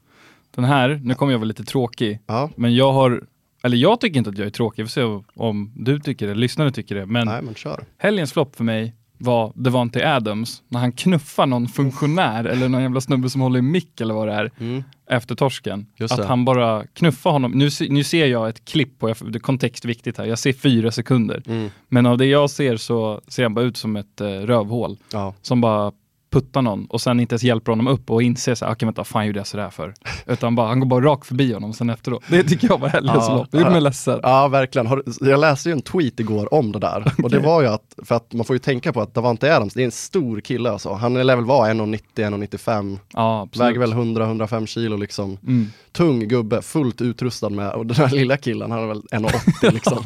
Den 0.55 0.65
här, 0.65 1.01
nu 1.05 1.15
kommer 1.15 1.33
jag 1.33 1.39
vara 1.39 1.47
lite 1.47 1.65
tråkig, 1.65 2.19
Ja, 2.27 2.51
men 2.57 2.75
jag 2.75 2.93
har, 2.93 3.25
eller 3.63 3.77
jag 3.77 4.01
tycker 4.01 4.19
inte 4.19 4.31
att 4.31 4.39
jag 4.39 4.47
är 4.47 4.51
tråkig, 4.51 4.83
vi 4.83 4.89
får 4.89 4.91
se 4.91 5.25
om 5.35 5.73
du 5.77 6.01
tycker 6.01 6.27
det, 6.27 6.35
lyssnarna 6.35 6.71
tycker 6.71 6.95
det, 6.95 7.07
men 7.07 7.27
nej 7.27 7.43
men 7.43 7.55
helgens 7.99 8.33
flopp 8.33 8.57
för 8.57 8.65
mig 8.65 8.95
var 9.21 9.53
Devante 9.55 10.15
Adams, 10.15 10.63
när 10.69 10.81
han 10.81 10.93
knuffar 10.93 11.47
någon 11.47 11.69
funktionär 11.69 12.45
eller 12.45 12.69
någon 12.69 12.83
jävla 12.83 13.01
snubbe 13.01 13.31
som 13.31 13.41
håller 13.41 13.59
i 13.59 13.63
mick 13.63 14.01
eller 14.01 14.15
vad 14.15 14.29
det 14.29 14.35
är, 14.35 14.51
Mm. 14.61 14.85
efter 15.11 15.35
torsken. 15.35 15.87
Just 15.97 16.13
att 16.13 16.19
det. 16.21 16.27
han 16.27 16.45
bara 16.45 16.87
knuffar 16.87 17.31
honom. 17.31 17.51
Nu, 17.53 17.69
nu 17.89 18.05
ser 18.05 18.27
jag 18.27 18.49
ett 18.49 18.65
klipp 18.65 18.99
på, 18.99 19.09
jag- 19.09 19.17
det 19.33 19.39
är 19.39 19.41
kontext 19.41 19.85
viktigt 19.85 20.19
här, 20.19 20.25
jag 20.25 20.39
ser 20.39 20.53
fyra 20.53 20.91
sekunder. 20.91 21.43
Mm. 21.47 21.71
Men 21.89 22.07
av 22.07 22.19
det 22.19 22.27
jag 22.27 22.51
ser 22.51 22.77
så 22.77 23.21
ser 23.29 23.43
han 23.43 23.55
bara 23.55 23.65
ut 23.65 23.77
som 23.77 23.97
ett 23.97 24.21
eh, 24.21 24.27
rövhål 24.27 24.97
Ja. 25.13 25.35
som 25.43 25.61
bara 25.61 25.93
puttar 26.31 26.63
någon 26.63 26.87
och 26.87 27.01
sen 27.01 27.21
inte 27.21 27.33
ens 27.33 27.43
hjälper 27.43 27.73
honom 27.73 27.87
upp 27.87 28.11
och 28.11 28.23
inser 28.23 28.55
så 28.55 28.65
här, 28.65 28.73
okej 28.73 28.87
vänta, 28.87 29.05
fan 29.05 29.27
gjorde 29.27 29.39
jag 29.39 29.47
sådär 29.47 29.71
för? 29.71 29.95
Utan 30.27 30.55
bara, 30.55 30.67
han 30.69 30.81
går 30.81 30.87
bara 30.87 31.05
rakt 31.05 31.27
förbi 31.27 31.53
honom 31.53 31.73
sen 31.73 31.91
efteråt. 31.91 32.23
Det 32.29 32.43
tycker 32.45 32.69
jag 32.69 32.79
var 32.79 32.89
helgens 32.89 33.25
Ja. 33.29 33.35
lopp. 33.37 33.49
Det 33.51 33.59
gjorde 33.59 33.71
mig 33.71 33.81
ledsen. 33.81 34.21
Ja, 34.23 34.49
verkligen. 34.49 34.87
Har, 34.87 35.03
jag 35.21 35.41
läste 35.41 35.69
ju 35.69 35.73
en 35.73 35.83
tweet 35.83 36.21
igår 36.21 36.55
om 36.55 36.73
det 36.73 36.79
där. 36.79 37.13
Och 37.23 37.31
det 37.31 37.39
var 37.39 37.63
ju 37.63 37.69
att, 37.69 37.95
för 38.05 38.15
att 38.15 38.33
man 38.33 38.45
får 38.47 38.55
ju 38.57 38.61
tänka 38.61 38.93
på 38.93 39.01
att 39.01 39.15
Davante 39.15 39.57
Adams, 39.57 39.75
det 39.75 39.83
är 39.83 39.85
en 39.85 39.91
stor 39.93 40.41
kille 40.41 40.71
alltså. 40.71 40.93
Han 40.93 41.15
lär 41.27 41.37
väl 41.37 41.45
vara 41.45 41.73
1,90-1,95, 41.73 42.99
Ja, 43.13 43.41
absolut. 43.43 43.69
väger 43.69 43.81
väl 43.81 43.93
100-105 43.93 44.67
kilo 44.67 44.97
liksom. 44.97 45.39
Mm. 45.47 45.67
Tung 45.93 46.29
gubbe, 46.29 46.63
fullt 46.63 47.01
utrustad 47.01 47.49
med, 47.49 47.73
och 47.73 47.87
den 47.87 47.97
här 47.97 48.11
lilla 48.11 48.37
killen, 48.37 48.71
han 48.71 48.83
är 48.83 48.87
väl 48.87 49.03
1,80 49.03 49.73
liksom. 49.73 49.99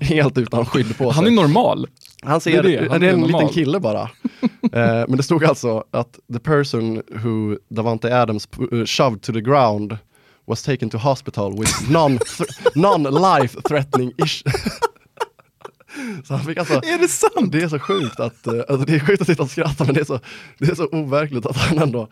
Helt 0.00 0.38
utan 0.38 0.66
skydd 0.66 0.98
på 0.98 1.04
sig. 1.04 1.12
Han 1.12 1.26
är 1.26 1.30
normal. 1.30 1.86
Han 2.22 2.40
ser, 2.40 2.62
Det 2.62 2.76
är 2.76 2.82
det 2.82 2.88
han 2.92 3.02
är 3.02 3.08
en 3.08 3.20
normal. 3.20 3.40
liten 3.42 3.54
kille 3.54 3.80
bara. 3.80 4.02
eh, 4.72 5.04
men 5.08 5.16
det 5.16 5.22
stod 5.22 5.44
alltså 5.44 5.84
att 5.90 6.18
the 6.32 6.38
person 6.38 7.02
who 7.08 7.56
Davante 7.68 8.16
Adams 8.22 8.48
uh, 8.72 8.84
shoved 8.84 9.22
to 9.22 9.32
the 9.32 9.40
ground 9.40 9.98
was 10.46 10.62
taken 10.62 10.90
to 10.90 10.98
hospital 10.98 11.58
with 11.60 11.90
non- 11.90 12.18
th- 12.18 12.48
non-life 12.74 13.60
threatening 13.68 14.12
issue. 14.24 14.52
så 16.24 16.34
han 16.34 16.44
fick 16.44 16.58
alltså, 16.58 16.74
Är 16.74 16.98
det 16.98 17.08
sant? 17.08 17.52
det 17.52 17.62
är 17.62 17.68
så 17.68 17.78
sjukt 17.78 18.20
att, 18.20 18.46
eh, 18.46 18.52
alltså 18.68 18.86
det 18.86 18.94
är 18.94 19.00
sjukt 19.00 19.20
att 19.22 19.26
sitta 19.28 19.42
och 19.42 19.50
skratta 19.50 19.84
men 19.84 19.94
det 19.94 20.00
är 20.00 20.04
så, 20.04 20.20
det 20.58 20.68
är 20.70 20.74
så 20.74 20.86
overkligt 20.92 21.46
att 21.46 21.56
han 21.56 21.78
ändå 21.78 22.08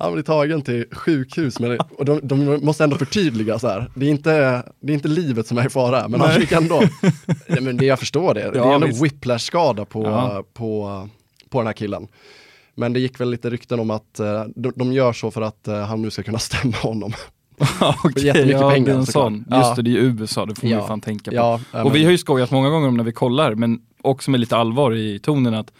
han 0.00 0.12
blir 0.12 0.22
tagen 0.22 0.62
till 0.62 0.84
sjukhus, 0.92 1.60
men 1.60 1.70
det, 1.70 1.78
och 1.98 2.04
de, 2.04 2.20
de 2.22 2.64
måste 2.64 2.84
ändå 2.84 2.96
förtydliga 2.96 3.58
så 3.58 3.68
här. 3.68 3.90
Det 3.94 4.06
är 4.06 4.10
inte, 4.10 4.30
det 4.80 4.92
är 4.92 4.94
inte 4.94 5.08
livet 5.08 5.46
som 5.46 5.58
är 5.58 5.66
i 5.66 5.70
fara, 5.70 6.08
men 6.08 6.20
han 6.20 6.28
Nej. 6.30 6.40
fick 6.40 6.52
ändå, 6.52 6.82
ja, 7.46 7.60
men 7.60 7.76
det, 7.76 7.86
jag 7.86 7.98
förstår 7.98 8.34
det, 8.34 8.50
det 8.50 8.58
Ja, 8.58 8.70
är 8.70 8.74
ändå 8.74 8.86
whiplash-skada 8.86 9.84
på, 9.84 10.02
Ja. 10.04 10.44
på, 10.54 11.08
på 11.50 11.58
den 11.58 11.66
här 11.66 11.74
killen. 11.74 12.08
Men 12.74 12.92
det 12.92 13.00
gick 13.00 13.20
väl 13.20 13.30
lite 13.30 13.50
rykten 13.50 13.80
om 13.80 13.90
att 13.90 14.20
eh, 14.20 14.44
de, 14.56 14.72
de 14.76 14.92
gör 14.92 15.12
så 15.12 15.30
för 15.30 15.42
att 15.42 15.68
eh, 15.68 15.78
han 15.84 16.02
nu 16.02 16.10
ska 16.10 16.22
kunna 16.22 16.38
stämma 16.48 16.76
honom. 16.76 17.12
Okej, 18.04 18.26
jättemycket 18.26 18.60
ja, 18.60 18.70
pengar, 18.70 18.96
det 18.96 19.06
såklart. 19.06 19.32
Ja. 19.50 19.58
Just 19.58 19.76
det, 19.76 19.82
det 19.82 19.90
är 19.90 19.92
ju 19.92 20.00
USA, 20.20 20.46
det 20.46 20.54
får 20.54 20.66
man 20.66 20.72
Ja. 20.72 20.80
ju 20.80 20.86
fan 20.86 21.00
tänka 21.00 21.30
på. 21.30 21.36
Ja, 21.36 21.60
och 21.84 21.94
vi 21.96 22.04
har 22.04 22.10
ju 22.10 22.18
skojat 22.18 22.50
många 22.50 22.68
gånger 22.70 22.88
om 22.88 22.96
när 22.96 23.04
vi 23.04 23.12
kollar, 23.12 23.54
men 23.54 23.80
också 24.02 24.30
med 24.30 24.40
lite 24.40 24.56
allvar 24.56 24.94
i 24.96 25.18
tonen 25.18 25.54
att 25.54 25.72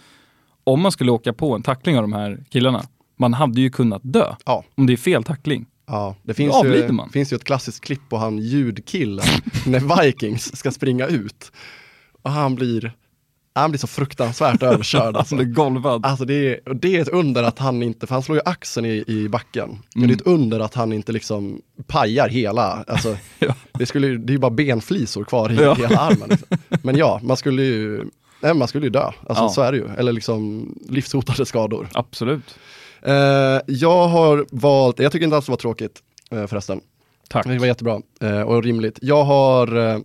om 0.64 0.80
man 0.80 0.92
skulle 0.92 1.10
åka 1.10 1.32
på 1.32 1.54
en 1.54 1.62
tackling 1.62 1.96
av 1.96 2.02
de 2.02 2.12
här 2.12 2.38
killarna, 2.50 2.82
man 3.18 3.34
hade 3.34 3.60
ju 3.60 3.70
kunnat 3.70 4.00
dö. 4.04 4.34
Ja. 4.44 4.64
Om 4.74 4.86
det 4.86 4.92
är 4.92 4.96
fel 4.96 5.24
tackling. 5.24 5.66
Ja, 5.86 6.16
det 6.22 6.34
finns 6.34 6.64
ju, 6.64 6.92
man. 6.92 7.10
finns 7.10 7.32
ju 7.32 7.34
ett 7.34 7.44
klassiskt 7.44 7.84
klipp 7.84 8.00
på 8.08 8.16
han 8.16 8.38
ljudkillen 8.38 9.26
när 9.66 10.02
Vikings 10.04 10.56
ska 10.56 10.70
springa 10.70 11.06
ut. 11.06 11.52
Och 12.22 12.30
han 12.30 12.54
blir, 12.54 12.92
han 13.54 13.70
blir 13.70 13.78
så 13.78 13.86
fruktansvärt 13.86 14.62
överkörd. 14.62 15.16
Alltså. 15.16 15.28
Som 15.36 15.38
är 15.38 15.44
golvad. 15.44 16.06
Alltså 16.06 16.24
det 16.24 16.34
är, 16.34 16.74
det 16.74 16.96
är 16.96 17.02
ett 17.02 17.08
under 17.08 17.42
att 17.42 17.58
han 17.58 17.82
inte, 17.82 18.06
för 18.06 18.14
han 18.14 18.22
slår 18.22 18.38
ju 18.38 18.42
axeln 18.44 18.86
i, 18.86 19.04
i 19.06 19.28
backen. 19.28 19.68
Men 19.94 20.04
Mm. 20.04 20.08
det 20.08 20.12
är 20.14 20.16
ett 20.16 20.26
under 20.26 20.60
att 20.60 20.74
han 20.74 20.92
inte 20.92 21.12
liksom 21.12 21.60
pajar 21.86 22.28
hela, 22.28 22.84
alltså 22.86 23.16
Ja. 23.38 23.54
det, 23.72 23.86
skulle, 23.86 24.06
det 24.08 24.30
är 24.30 24.34
ju 24.34 24.38
bara 24.38 24.50
benflisor 24.50 25.24
kvar 25.24 25.52
i 25.52 25.54
Ja. 25.56 25.74
hela 25.74 25.98
armen. 25.98 26.28
Liksom. 26.28 26.58
Men 26.82 26.96
ja, 26.96 27.20
man 27.22 27.36
skulle 27.36 27.62
ju, 27.62 28.04
nej, 28.42 28.54
man 28.54 28.68
skulle 28.68 28.86
ju 28.86 28.90
dö. 28.90 29.04
Alltså 29.26 29.44
Ja. 29.44 29.48
så 29.48 29.62
är 29.62 29.72
det 29.72 29.78
ju. 29.78 29.88
Eller 29.98 30.12
liksom 30.12 30.68
livshotade 30.88 31.46
skador. 31.46 31.88
Absolut. 31.92 32.58
Eh, 33.08 33.60
jag 33.66 34.08
har 34.08 34.46
valt, 34.50 34.98
jag 34.98 35.12
tycker 35.12 35.24
inte 35.24 35.36
alls 35.36 35.46
det 35.46 35.52
var 35.52 35.56
tråkigt 35.56 35.98
eh, 36.30 36.46
förresten. 36.46 36.80
Tack. 37.30 37.46
Det 37.46 37.58
var 37.58 37.66
jättebra 37.66 38.00
eh, 38.20 38.40
och 38.42 38.62
rimligt. 38.62 38.98
Jag 39.02 39.24
har, 39.24 39.76
eh, 39.76 39.98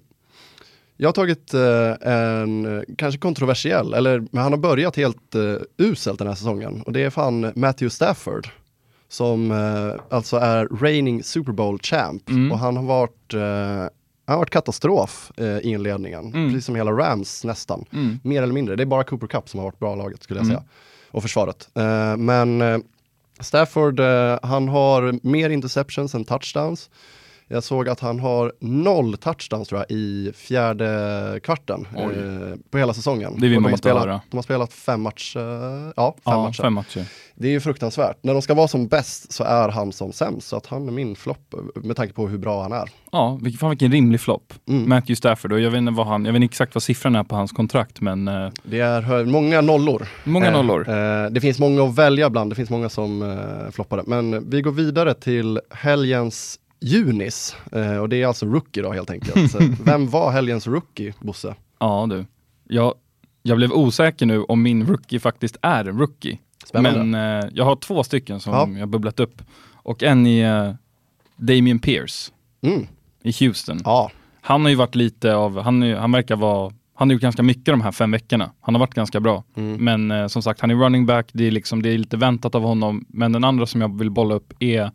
jag 0.97 1.07
har 1.07 1.13
tagit 1.13 1.53
eh, 1.53 2.11
en, 2.13 2.77
eh, 2.77 2.83
kanske 2.97 3.19
kontroversiell, 3.19 3.93
eller 3.93 4.19
men 4.31 4.43
han 4.43 4.51
har 4.51 4.59
börjat 4.59 4.95
helt 4.95 5.35
uselt 5.77 6.19
den 6.19 6.27
här 6.27 6.35
säsongen. 6.35 6.81
Och 6.81 6.93
det 6.93 7.03
är 7.03 7.09
fan 7.09 7.51
Matthew 7.55 7.89
Stafford. 7.89 8.47
Som 9.09 9.51
eh, 9.51 10.01
alltså 10.15 10.37
är 10.37 10.67
reigning 10.81 11.23
Super 11.23 11.51
Bowl 11.51 11.79
champ. 11.79 12.29
Mm. 12.29 12.51
Och 12.51 12.59
han 12.59 12.77
har 12.77 12.83
varit, 12.83 13.33
eh, 13.33 13.39
han 14.25 14.33
har 14.33 14.37
varit 14.37 14.49
katastrof 14.49 15.31
eh, 15.37 15.45
i 15.57 15.61
inledningen. 15.69 16.25
Mm. 16.33 16.49
Precis 16.49 16.65
som 16.65 16.75
hela 16.75 16.91
Rams 16.91 17.43
nästan. 17.43 17.85
Mm. 17.93 18.19
Mer 18.23 18.43
eller 18.43 18.53
mindre. 18.53 18.75
Det 18.75 18.83
är 18.83 18.87
bara 18.87 19.03
Cooper 19.03 19.27
Cup 19.27 19.49
som 19.49 19.59
har 19.59 19.65
varit 19.67 19.79
bra 19.79 19.95
laget 19.95 20.23
skulle 20.23 20.39
jag 20.39 20.45
Mm. 20.45 20.55
säga. 20.57 20.67
Och 21.11 21.21
försvaret. 21.21 21.69
Eh, 21.75 22.17
men 22.17 22.61
eh, 22.61 22.77
Stafford, 23.43 23.99
eh, 23.99 24.39
han 24.43 24.67
har 24.67 25.27
mer 25.27 25.49
interceptions 25.49 26.15
än 26.15 26.25
touchdowns. 26.25 26.89
Jag 27.53 27.63
såg 27.63 27.89
att 27.89 27.99
han 27.99 28.19
har 28.19 28.53
noll 28.59 29.17
touchdowns 29.17 29.67
tror 29.67 29.79
jag 29.81 29.97
i 29.97 30.31
fjärde 30.35 31.39
kvarten 31.43 31.87
eh, 31.97 32.57
på 32.71 32.77
hela 32.77 32.93
säsongen. 32.93 33.33
Det 33.37 33.47
vill 33.47 33.59
man 33.59 33.63
de, 33.63 33.63
har 33.63 33.69
inte 33.69 33.77
spelat, 33.81 34.03
höra. 34.03 34.21
de 34.31 34.37
har 34.37 34.43
spelat 34.43 34.73
fem 34.73 35.01
matcher, 35.01 35.37
eh, 35.85 35.91
ja 35.95 36.11
fem 36.15 36.21
Ja, 36.33 36.43
matcher. 36.43 36.61
fem 36.61 36.73
matcher. 36.73 37.05
Det 37.35 37.47
är 37.47 37.51
ju 37.51 37.59
fruktansvärt. 37.59 38.17
När 38.21 38.33
de 38.33 38.41
ska 38.41 38.53
vara 38.53 38.67
som 38.67 38.87
bäst 38.87 39.31
så 39.33 39.43
är 39.43 39.69
han 39.69 39.91
som 39.91 40.11
sämst. 40.11 40.47
Så 40.47 40.55
att 40.57 40.65
han 40.65 40.87
är 40.87 40.91
min 40.91 41.15
flopp 41.15 41.53
eh, 41.53 41.81
med 41.83 41.95
tanke 41.95 42.13
på 42.13 42.27
hur 42.27 42.37
bra 42.37 42.61
han 42.61 42.71
är. 42.71 42.89
Ja, 43.11 43.39
vilken, 43.41 43.59
fan 43.59 43.69
vilken 43.69 43.91
rimlig 43.91 44.21
flopp. 44.21 44.53
Mm. 44.67 44.89
Matthew 44.89 45.15
Stafford, 45.15 45.51
och 45.51 45.59
jag 45.59 45.71
vet 45.71 45.77
inte 45.77 45.91
vad 45.91 46.07
han, 46.07 46.25
jag 46.25 46.33
vet 46.33 46.41
inte 46.41 46.51
exakt 46.51 46.75
vad 46.75 46.83
siffran 46.83 47.15
är 47.15 47.23
på 47.23 47.35
hans 47.35 47.51
kontrakt, 47.51 48.01
men 48.01 48.27
eh, 48.27 48.49
Det 48.63 48.79
är 48.79 49.25
många 49.25 49.61
nollor. 49.61 50.07
många 50.23 50.45
Eh, 50.47 50.53
nollor. 50.53 50.89
Eh, 50.89 51.29
det 51.31 51.41
finns 51.41 51.59
många 51.59 51.83
att 51.83 51.95
välja 51.95 52.29
bland, 52.29 52.51
det 52.51 52.55
finns 52.55 52.69
många 52.69 52.89
som 52.89 53.37
floppade. 53.71 54.03
Men 54.07 54.49
vi 54.49 54.61
går 54.61 54.71
vidare 54.71 55.13
till 55.13 55.59
helgens 55.69 56.59
Junis. 56.83 57.55
Eh, 57.71 57.97
och 57.97 58.09
det 58.09 58.21
är 58.21 58.27
alltså 58.27 58.45
rookie 58.45 58.83
då 58.83 58.91
helt 58.91 59.09
enkelt. 59.09 59.55
Vem 59.85 60.09
var 60.09 60.31
helgens 60.31 60.67
rookie, 60.67 61.13
Bosse? 61.19 61.55
Ja 61.79 62.07
du. 62.09 62.25
Jag, 62.67 62.93
jag 63.41 63.57
blev 63.57 63.71
osäker 63.71 64.25
nu 64.25 64.43
om 64.43 64.61
min 64.61 64.85
rookie 64.87 65.19
faktiskt 65.19 65.57
är 65.61 65.85
en 65.85 65.97
rookie. 65.99 66.37
Spännande. 66.65 67.03
Men 67.03 67.39
eh, 67.43 67.49
jag 67.53 67.65
har 67.65 67.75
två 67.75 68.03
stycken 68.03 68.39
som 68.39 68.53
Ja. 68.53 68.79
jag 68.79 68.87
bubblat 68.89 69.19
upp. 69.19 69.41
Och 69.73 70.03
en 70.03 70.27
är 70.27 70.67
eh, 70.67 70.73
Damian 71.37 71.79
Pierce 71.79 72.31
Mm. 72.61 72.87
i 73.23 73.31
Houston. 73.45 73.79
Ja, 73.85 74.11
Han 74.41 74.61
har 74.61 74.69
ju 74.69 74.75
varit 74.75 74.95
lite 74.95 75.35
av, 75.35 75.59
han, 75.61 75.83
är, 75.83 75.95
han 75.95 76.11
verkar 76.11 76.35
vara, 76.35 76.73
han 76.95 77.09
har 77.09 77.13
gjort 77.13 77.21
ganska 77.21 77.43
mycket 77.43 77.65
de 77.65 77.81
här 77.81 77.91
fem 77.91 78.11
veckorna. 78.11 78.51
Han 78.61 78.75
har 78.75 78.79
varit 78.79 78.93
ganska 78.93 79.19
bra. 79.19 79.43
Mm. 79.55 79.83
Men 79.83 80.11
eh, 80.21 80.27
som 80.27 80.41
sagt, 80.41 80.61
han 80.61 80.71
är 80.71 80.75
running 80.75 81.05
back, 81.05 81.29
det 81.33 81.47
är, 81.47 81.51
liksom, 81.51 81.81
det 81.81 81.89
är 81.89 81.97
lite 81.97 82.17
väntat 82.17 82.55
av 82.55 82.61
honom. 82.63 83.05
Men 83.09 83.31
den 83.31 83.43
andra 83.43 83.65
som 83.65 83.81
jag 83.81 83.97
vill 83.99 84.09
bolla 84.11 84.35
upp 84.35 84.53
är 84.59 84.91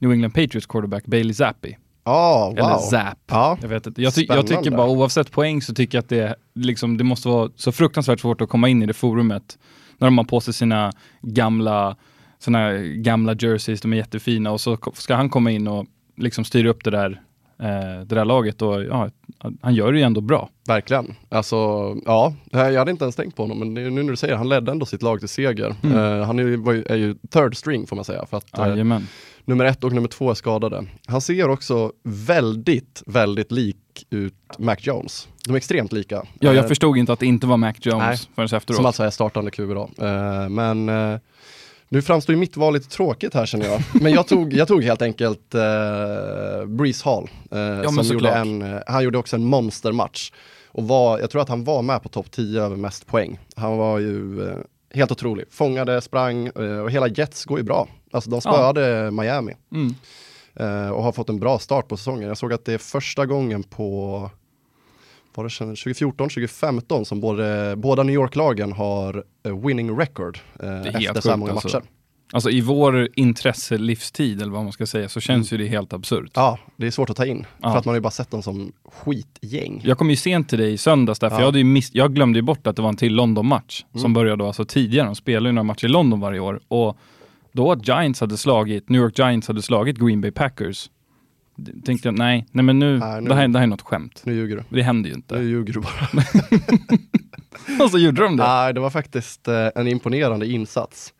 New 0.00 0.12
England 0.12 0.30
Patriots 0.30 0.66
quarterback 0.66 1.06
Bailey 1.06 1.34
Zappi. 1.34 1.76
ja 2.04 2.46
wow. 2.48 2.58
Eller 2.58 2.78
Zapp. 2.78 3.18
Ja. 3.26 3.58
Jag, 3.60 3.68
vet 3.68 3.86
inte. 3.86 4.02
Jag, 4.02 4.14
ty- 4.14 4.26
jag 4.28 4.46
tycker 4.46 4.70
bara 4.70 4.88
oavsett 4.88 5.30
poäng 5.30 5.62
så 5.62 5.74
tycker 5.74 5.98
jag 5.98 6.02
att 6.02 6.08
det, 6.08 6.34
liksom, 6.54 6.96
det 6.96 7.04
måste 7.04 7.28
vara 7.28 7.50
så 7.56 7.72
fruktansvärt 7.72 8.20
svårt 8.20 8.40
att 8.40 8.48
komma 8.48 8.68
in 8.68 8.82
i 8.82 8.86
det 8.86 8.94
forumet. 8.94 9.58
När 9.98 10.06
de 10.06 10.18
har 10.18 10.24
på 10.24 10.40
sig 10.40 10.54
sina 10.54 10.92
gamla, 11.22 11.96
såna 12.38 12.72
gamla 12.78 13.34
jerseys, 13.38 13.80
de 13.80 13.92
är 13.92 13.96
jättefina 13.96 14.50
och 14.50 14.60
så 14.60 14.78
ska 14.94 15.14
han 15.14 15.30
komma 15.30 15.50
in 15.50 15.68
och 15.68 15.86
liksom 16.16 16.44
styra 16.44 16.68
upp 16.68 16.84
det 16.84 16.90
där, 16.90 17.20
eh, 17.58 18.06
det 18.06 18.14
där 18.14 18.24
laget 18.24 18.62
och 18.62 18.84
ja, 18.84 19.10
han 19.60 19.74
gör 19.74 19.92
det 19.92 19.98
ju 19.98 20.04
ändå 20.04 20.20
bra. 20.20 20.48
Verkligen. 20.66 21.14
Alltså, 21.28 21.56
ja, 22.06 22.34
jag 22.50 22.78
hade 22.78 22.90
inte 22.90 23.04
ens 23.04 23.16
tänkt 23.16 23.36
på 23.36 23.42
honom, 23.42 23.58
men 23.58 23.74
det 23.74 23.80
nu 23.90 24.02
när 24.02 24.10
du 24.10 24.16
säger 24.16 24.36
han 24.36 24.48
ledde 24.48 24.72
ändå 24.72 24.86
sitt 24.86 25.02
lag 25.02 25.18
till 25.18 25.28
seger. 25.28 25.74
Mm. 25.82 25.98
Eh, 25.98 26.26
han 26.26 26.38
är 26.38 26.42
ju, 26.42 26.84
är 26.86 26.96
ju 26.96 27.14
third 27.30 27.56
string 27.56 27.86
får 27.86 27.96
man 27.96 28.04
säga, 28.04 28.26
för 28.26 28.36
att 28.36 28.58
eh. 28.58 29.00
Nummer 29.44 29.64
ett 29.64 29.84
och 29.84 29.92
nummer 29.92 30.08
två 30.08 30.30
är 30.30 30.34
skadade. 30.34 30.84
Han 31.06 31.20
ser 31.20 31.48
också 31.48 31.92
väldigt, 32.02 33.02
väldigt 33.06 33.52
lik 33.52 33.76
ut 34.10 34.34
Mac 34.58 34.76
Jones. 34.78 35.28
De 35.44 35.52
är 35.52 35.56
extremt 35.56 35.92
lika. 35.92 36.16
Ja, 36.16 36.52
jag 36.54 36.56
Eh, 36.56 36.66
förstod 36.68 36.96
inte 36.96 37.12
att 37.12 37.20
det 37.20 37.26
inte 37.26 37.46
var 37.46 37.56
Mac 37.56 37.72
Jones 37.80 37.98
Nej. 38.00 38.18
förrän 38.34 38.56
efteråt. 38.58 38.76
Som 38.76 38.86
alltså 38.86 39.02
är 39.02 39.10
startande 39.10 39.50
QB 39.50 39.68
då. 39.74 39.90
Eh, 40.06 40.48
men 40.48 40.88
eh, 40.88 41.18
nu 41.88 42.02
framstår 42.02 42.34
ju 42.34 42.40
mitt 42.40 42.56
val 42.56 42.74
lite 42.74 42.88
tråkigt 42.88 43.34
här 43.34 43.46
känner 43.46 43.66
jag. 43.66 43.82
Men 44.02 44.12
jag 44.12 44.26
tog, 44.26 44.52
jag 44.52 44.68
tog 44.68 44.84
helt 44.84 45.02
enkelt 45.02 45.54
uh, 45.54 45.60
Breeze 46.66 47.04
Hall. 47.04 47.22
eh, 47.50 47.58
men 47.58 47.92
som 47.92 48.04
gjorde 48.06 48.30
en, 48.30 48.62
eh, 48.62 48.78
han 48.86 49.04
gjorde 49.04 49.18
också 49.18 49.36
en 49.36 49.44
monstermatch. 49.44 50.32
Och 50.72 50.88
var, 50.88 51.18
jag 51.18 51.30
tror 51.30 51.42
att 51.42 51.48
han 51.48 51.64
var 51.64 51.82
med 51.82 52.02
på 52.02 52.08
topp 52.08 52.30
10 52.30 52.62
över 52.62 52.76
mest 52.76 53.06
poäng. 53.06 53.38
Han 53.56 53.76
var 53.76 53.98
ju 53.98 54.48
eh, 54.48 54.56
helt 54.94 55.12
otrolig. 55.12 55.44
Fångade, 55.50 56.00
sprang 56.00 56.46
eh, 56.46 56.78
och 56.78 56.90
hela 56.90 57.08
Jets 57.08 57.44
går 57.44 57.58
ju 57.58 57.64
bra. 57.64 57.88
Alltså 58.10 58.30
de 58.30 58.34
Ja. 58.34 58.40
spöade 58.40 59.10
Miami. 59.10 59.52
Mm. 59.72 59.94
eh, 60.54 60.90
och 60.90 61.02
har 61.02 61.12
fått 61.12 61.28
en 61.28 61.38
bra 61.40 61.58
start 61.58 61.88
på 61.88 61.96
säsongen. 61.96 62.28
Jag 62.28 62.38
såg 62.38 62.52
att 62.52 62.64
det 62.64 62.72
är 62.74 62.78
första 62.78 63.26
gången 63.26 63.62
på 63.62 64.30
var 65.34 65.44
det 65.44 65.50
2014, 65.50 66.28
2015 66.28 67.04
som 67.04 67.20
både, 67.20 67.74
båda 67.76 68.02
New 68.02 68.14
York-lagen 68.14 68.72
har 68.72 69.24
eh, 69.46 69.66
winning 69.66 69.98
record 69.98 70.38
eh, 70.62 70.86
efter 70.86 71.20
så 71.20 71.30
här 71.30 71.36
många 71.36 71.52
alltså. 71.52 71.68
matcher. 71.78 71.82
Alltså 72.32 72.50
i 72.50 72.60
vår 72.60 73.08
intresselivstid, 73.14 74.42
eller 74.42 74.52
vad 74.52 74.62
man 74.64 74.72
ska 74.72 74.86
säga, 74.86 75.08
så 75.08 75.20
känns 75.20 75.52
Mm. 75.52 75.60
ju 75.60 75.66
det 75.66 75.70
helt 75.76 75.92
absurt. 75.92 76.30
Ja, 76.34 76.58
det 76.76 76.86
är 76.86 76.90
svårt 76.90 77.10
att 77.10 77.16
ta 77.16 77.26
in. 77.26 77.46
Ja. 77.62 77.72
För 77.72 77.78
att 77.78 77.84
man 77.84 77.90
har 77.92 77.96
ju 77.96 78.00
bara 78.00 78.10
sett 78.10 78.30
dem 78.30 78.42
som 78.42 78.72
skitgäng. 78.84 79.80
Jag 79.84 79.98
kom 79.98 80.10
ju 80.10 80.16
sent 80.16 80.48
till 80.48 80.58
dig 80.58 80.72
i 80.72 80.78
söndags 80.78 81.18
där, 81.18 81.30
för 81.30 81.40
Ja. 81.40 81.44
jag, 81.44 81.66
miss- 81.66 81.90
jag 81.94 82.14
glömde 82.14 82.38
ju 82.38 82.42
bort 82.42 82.66
att 82.66 82.76
det 82.76 82.82
var 82.82 82.88
en 82.88 82.96
till 82.96 83.14
London-match 83.14 83.84
som 83.92 84.00
Mm. 84.00 84.12
började 84.12 84.36
då 84.36 84.46
alltså 84.46 84.64
tidigare. 84.64 85.06
De 85.06 85.14
spelar 85.16 85.46
ju 85.48 85.52
några 85.52 85.64
matcher 85.64 85.84
i 85.84 85.88
London 85.88 86.20
varje 86.20 86.40
år. 86.40 86.60
Och 86.68 86.96
då 87.52 87.72
att 87.72 87.88
Giants 87.88 88.20
hade 88.20 88.36
slagit, 88.36 88.88
New 88.88 89.00
York 89.02 89.18
Giants 89.18 89.48
hade 89.48 89.62
slagit 89.62 89.98
Green 89.98 90.20
Bay 90.20 90.30
Packers, 90.30 90.90
tänkte 91.84 92.08
jag 92.08 92.18
nej, 92.18 92.46
nej 92.52 92.64
men 92.64 92.78
nu, 92.78 92.98
Nej, 92.98 93.20
nu- 93.22 93.28
Det, 93.28 93.34
här, 93.34 93.48
det 93.48 93.58
här 93.58 93.62
är 93.66 93.70
något 93.70 93.82
skämt. 93.82 94.22
Nu 94.24 94.34
ljuger 94.34 94.56
du. 94.56 94.76
Det 94.76 94.82
händer 94.82 95.08
ju 95.10 95.14
inte. 95.16 95.34
Nu 95.38 95.48
ljuger 95.50 95.72
du 95.72 95.80
bara. 95.80 96.24
Och 97.84 97.90
så 97.90 97.98
gjorde 97.98 98.22
de 98.22 98.36
det. 98.36 98.42
Nej, 98.42 98.74
det 98.74 98.80
var 98.80 98.90
faktiskt 98.90 99.48
eh, 99.48 99.68
en 99.74 99.88
imponerande 99.88 100.46
insats. 100.46 101.14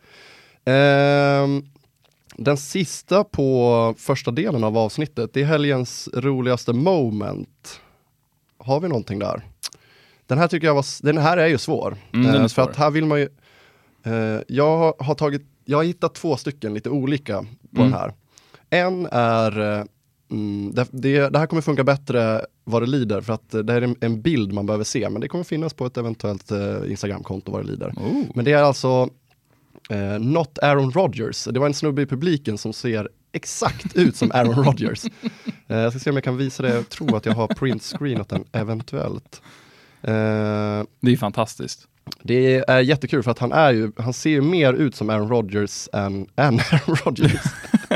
Ehm, 0.64 1.62
den 2.36 2.56
sista 2.56 3.24
på 3.24 3.94
första 3.98 4.30
delen 4.30 4.64
av 4.64 4.78
avsnittet, 4.78 5.30
det 5.34 5.40
är 5.40 5.44
helgens 5.44 6.08
roligaste 6.14 6.72
moment. 6.72 7.80
Har 8.58 8.80
vi 8.80 8.88
någonting 8.88 9.18
där? 9.18 9.42
Den 10.26 10.38
här 10.38 10.48
tycker 10.48 10.66
jag 10.66 10.74
var, 10.74 10.84
den 11.02 11.18
här 11.18 11.36
är 11.36 11.46
ju 11.46 11.58
svår. 11.58 11.96
Mm, 12.12 12.26
är 12.26 12.34
Eh, 12.40 12.46
svår. 12.46 12.64
För 12.64 12.70
att 12.70 12.76
här 12.76 12.90
vill 12.90 13.06
man 13.06 13.20
ju, 13.20 13.28
eh, 14.04 14.40
jag 14.48 14.94
har 14.98 15.14
tagit, 15.14 15.42
jag 15.70 15.78
har 15.78 15.84
hittat 15.84 16.14
två 16.14 16.36
stycken 16.36 16.74
lite 16.74 16.90
olika 16.90 17.38
på 17.74 17.80
Mm. 17.80 17.90
den 17.90 18.00
här. 18.00 18.12
En 18.70 19.06
är, 19.12 19.60
eh, 19.78 19.84
mm, 20.30 20.72
det, 20.74 20.86
det, 20.90 21.28
det 21.28 21.38
här 21.38 21.46
kommer 21.46 21.62
funka 21.62 21.84
bättre 21.84 22.46
vad 22.64 22.82
det 22.82 22.86
lider 22.86 23.20
för 23.20 23.32
att 23.32 23.54
eh, 23.54 23.60
det 23.60 23.72
här 23.72 23.82
är 23.82 23.86
en, 23.86 23.96
en 24.00 24.22
bild 24.22 24.52
man 24.52 24.66
behöver 24.66 24.84
se 24.84 25.10
men 25.10 25.20
det 25.20 25.28
kommer 25.28 25.44
finnas 25.44 25.74
på 25.74 25.86
ett 25.86 25.96
eventuellt 25.96 26.50
eh, 26.50 26.90
Instagramkonto 26.90 27.52
vad 27.52 27.64
det 27.64 27.70
lider. 27.70 27.88
Oh. 27.96 28.22
Men 28.34 28.44
det 28.44 28.52
är 28.52 28.62
alltså 28.62 29.08
eh, 29.90 30.18
Not 30.20 30.58
Aaron 30.62 30.90
Rodgers. 30.92 31.44
Det 31.44 31.60
var 31.60 31.66
en 31.66 31.74
snubbe 31.74 32.02
i 32.02 32.06
publiken 32.06 32.58
som 32.58 32.72
ser 32.72 33.08
exakt 33.32 33.96
ut 33.96 34.16
som 34.16 34.30
Aaron 34.34 34.54
Rodgers. 34.64 35.04
Eh, 35.66 35.76
jag 35.78 35.92
ska 35.92 35.98
se 36.00 36.10
om 36.10 36.16
jag 36.16 36.24
kan 36.24 36.36
visa 36.36 36.62
det. 36.62 36.74
Jag 36.74 36.88
tror 36.88 37.16
att 37.16 37.26
jag 37.26 37.34
har 37.34 37.46
printscreenat 37.48 38.28
den 38.28 38.44
eventuellt. 38.52 39.42
Eh, 40.02 40.10
Det 41.00 41.12
är 41.12 41.16
fantastiskt. 41.16 41.86
Det 42.22 42.64
är 42.68 42.80
jättekul 42.80 43.22
för 43.22 43.30
att 43.30 43.38
han 43.38 43.52
är 43.52 43.72
ju, 43.72 43.92
han 43.98 44.12
ser 44.12 44.30
ju 44.30 44.40
mer 44.40 44.72
ut 44.72 44.94
som 44.94 45.10
Aaron 45.10 45.28
Rodgers 45.28 45.88
än, 45.92 46.26
än 46.36 46.60
Aaron 46.70 46.96
Rodgers. 47.04 47.32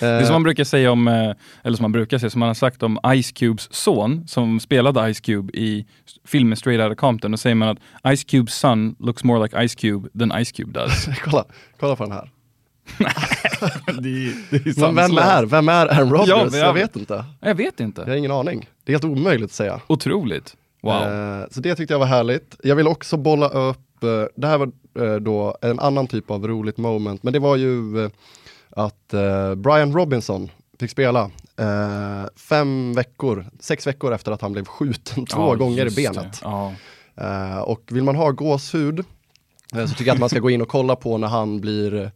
Det 0.00 0.06
är 0.06 0.24
som 0.24 0.32
man 0.32 0.42
brukar 0.42 0.64
säga 0.64 0.92
om, 0.92 1.08
eh, 1.08 1.32
eller 1.62 1.76
som 1.76 1.82
man 1.84 1.92
brukar 1.92 2.18
säga, 2.18 2.30
som 2.30 2.38
man 2.40 2.46
har 2.48 2.54
sagt 2.54 2.82
om 2.82 2.98
Ice 3.22 3.32
Cubes 3.32 3.68
son 3.74 4.28
som 4.28 4.60
spelade 4.60 5.14
Ice 5.14 5.20
Cube 5.20 5.52
i 5.58 5.86
filmen 6.24 6.56
Straight 6.56 6.80
Outta 6.82 6.94
Compton. 6.94 7.30
Då 7.30 7.36
säger 7.36 7.54
man 7.54 7.68
att 8.02 8.16
Ice 8.18 8.24
Cubes 8.24 8.54
son 8.54 8.96
looks 8.98 9.24
more 9.24 9.42
like 9.42 9.68
Ice 9.68 9.74
Cube 9.74 10.08
than 10.18 10.44
Ice 10.44 10.52
Cube 10.52 10.72
does. 10.80 11.06
kolla, 11.24 11.44
kolla 11.80 11.96
på 11.96 12.02
den 12.04 12.12
här. 12.12 12.30
det, 13.86 14.08
är, 14.08 14.50
det 14.50 14.56
är 14.66 14.80
Men 14.80 14.94
vem 14.94 15.18
är, 15.18 15.44
vem 15.46 15.68
är 15.68 15.86
Aaron 15.86 16.10
Rodgers? 16.10 16.28
Ja, 16.28 16.58
jag- 16.58 16.68
jag 16.68 16.74
vet 16.74 16.96
inte. 16.96 17.24
Jag 17.40 17.54
vet 17.54 17.74
Jag 17.80 17.86
inte. 17.86 18.02
har 18.02 18.14
ingen 18.14 18.30
aning. 18.30 18.68
Det 18.84 18.92
är 18.92 18.94
helt 18.94 19.04
omöjligt 19.04 19.44
att 19.50 19.52
säga. 19.56 19.80
Otroligt. 19.86 20.56
Wow. 20.84 21.02
Eh, 21.02 21.44
så 21.50 21.60
det 21.60 21.74
tyckte 21.74 21.94
jag 21.94 21.98
var 21.98 22.06
härligt. 22.06 22.56
Jag 22.62 22.76
vill 22.76 22.88
också 22.88 23.16
bolla 23.16 23.48
upp, 23.48 24.02
eh, 24.04 24.24
det 24.36 24.46
här 24.46 24.58
var 24.58 24.70
eh, 24.98 25.14
då 25.14 25.56
en 25.62 25.80
annan 25.80 26.06
typ 26.06 26.30
av 26.30 26.48
roligt 26.48 26.76
moment, 26.76 27.22
men 27.22 27.32
det 27.32 27.38
var 27.38 27.56
ju 27.56 28.04
eh, 28.04 28.10
att 28.70 29.14
eh, 29.14 29.54
Brian 29.54 29.92
Robinson 29.92 30.50
fick 30.80 30.90
spela 30.90 31.30
eh, 31.58 32.24
fem 32.36 32.92
veckor, 32.94 33.46
sex 33.60 33.86
veckor 33.86 34.12
efter 34.14 34.32
att 34.32 34.40
han 34.42 34.52
blev 34.52 34.64
skjuten 34.64 35.26
två 35.30 35.42
Ja, 35.42 35.54
gånger 35.54 35.86
i 35.86 35.90
benet. 35.90 36.40
Ja. 36.42 36.72
Och 37.64 37.82
vill 37.90 38.02
man 38.04 38.16
ha 38.16 38.30
gåshud 38.30 39.04
så 39.72 39.88
tycker 39.88 40.04
jag 40.06 40.14
att 40.14 40.20
man 40.20 40.28
ska 40.28 40.38
gå 40.38 40.50
in 40.50 40.62
och 40.62 40.68
kolla 40.68 40.96
på 40.96 41.18
när 41.18 41.28
han 41.28 41.60
blir 41.60 42.10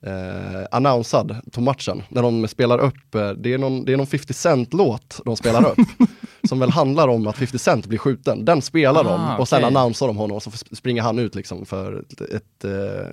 eh, 0.00 0.66
annonsad 0.70 1.36
på 1.52 1.60
matchen. 1.60 2.02
När 2.08 2.22
de 2.22 2.48
spelar 2.48 2.78
upp, 2.78 3.14
eh, 3.14 3.30
det 3.30 3.52
är 3.54 3.58
någon, 3.58 3.84
det 3.84 3.92
är 3.92 3.96
någon 3.96 4.06
50 4.06 4.34
Cent-låt 4.34 5.20
de 5.24 5.36
spelar 5.36 5.70
upp. 5.70 5.78
som 6.48 6.58
väl 6.58 6.70
handlar 6.70 7.08
om 7.08 7.26
att 7.26 7.36
50 7.36 7.58
Cent 7.58 7.86
blir 7.86 7.98
skjuten. 7.98 8.44
Den 8.44 8.62
spelar 8.62 9.04
de 9.04 9.20
Ah, 9.20 9.36
och 9.38 9.48
sen 9.48 9.56
okej. 9.64 9.66
annonsar 9.76 10.06
de 10.06 10.16
honom 10.16 10.36
och 10.36 10.42
så 10.42 10.50
springer 10.50 11.02
han 11.02 11.18
ut 11.18 11.34
liksom 11.34 11.66
för 11.66 12.00
ett, 12.12 12.20
ett 12.20 12.64
eh, 12.64 13.06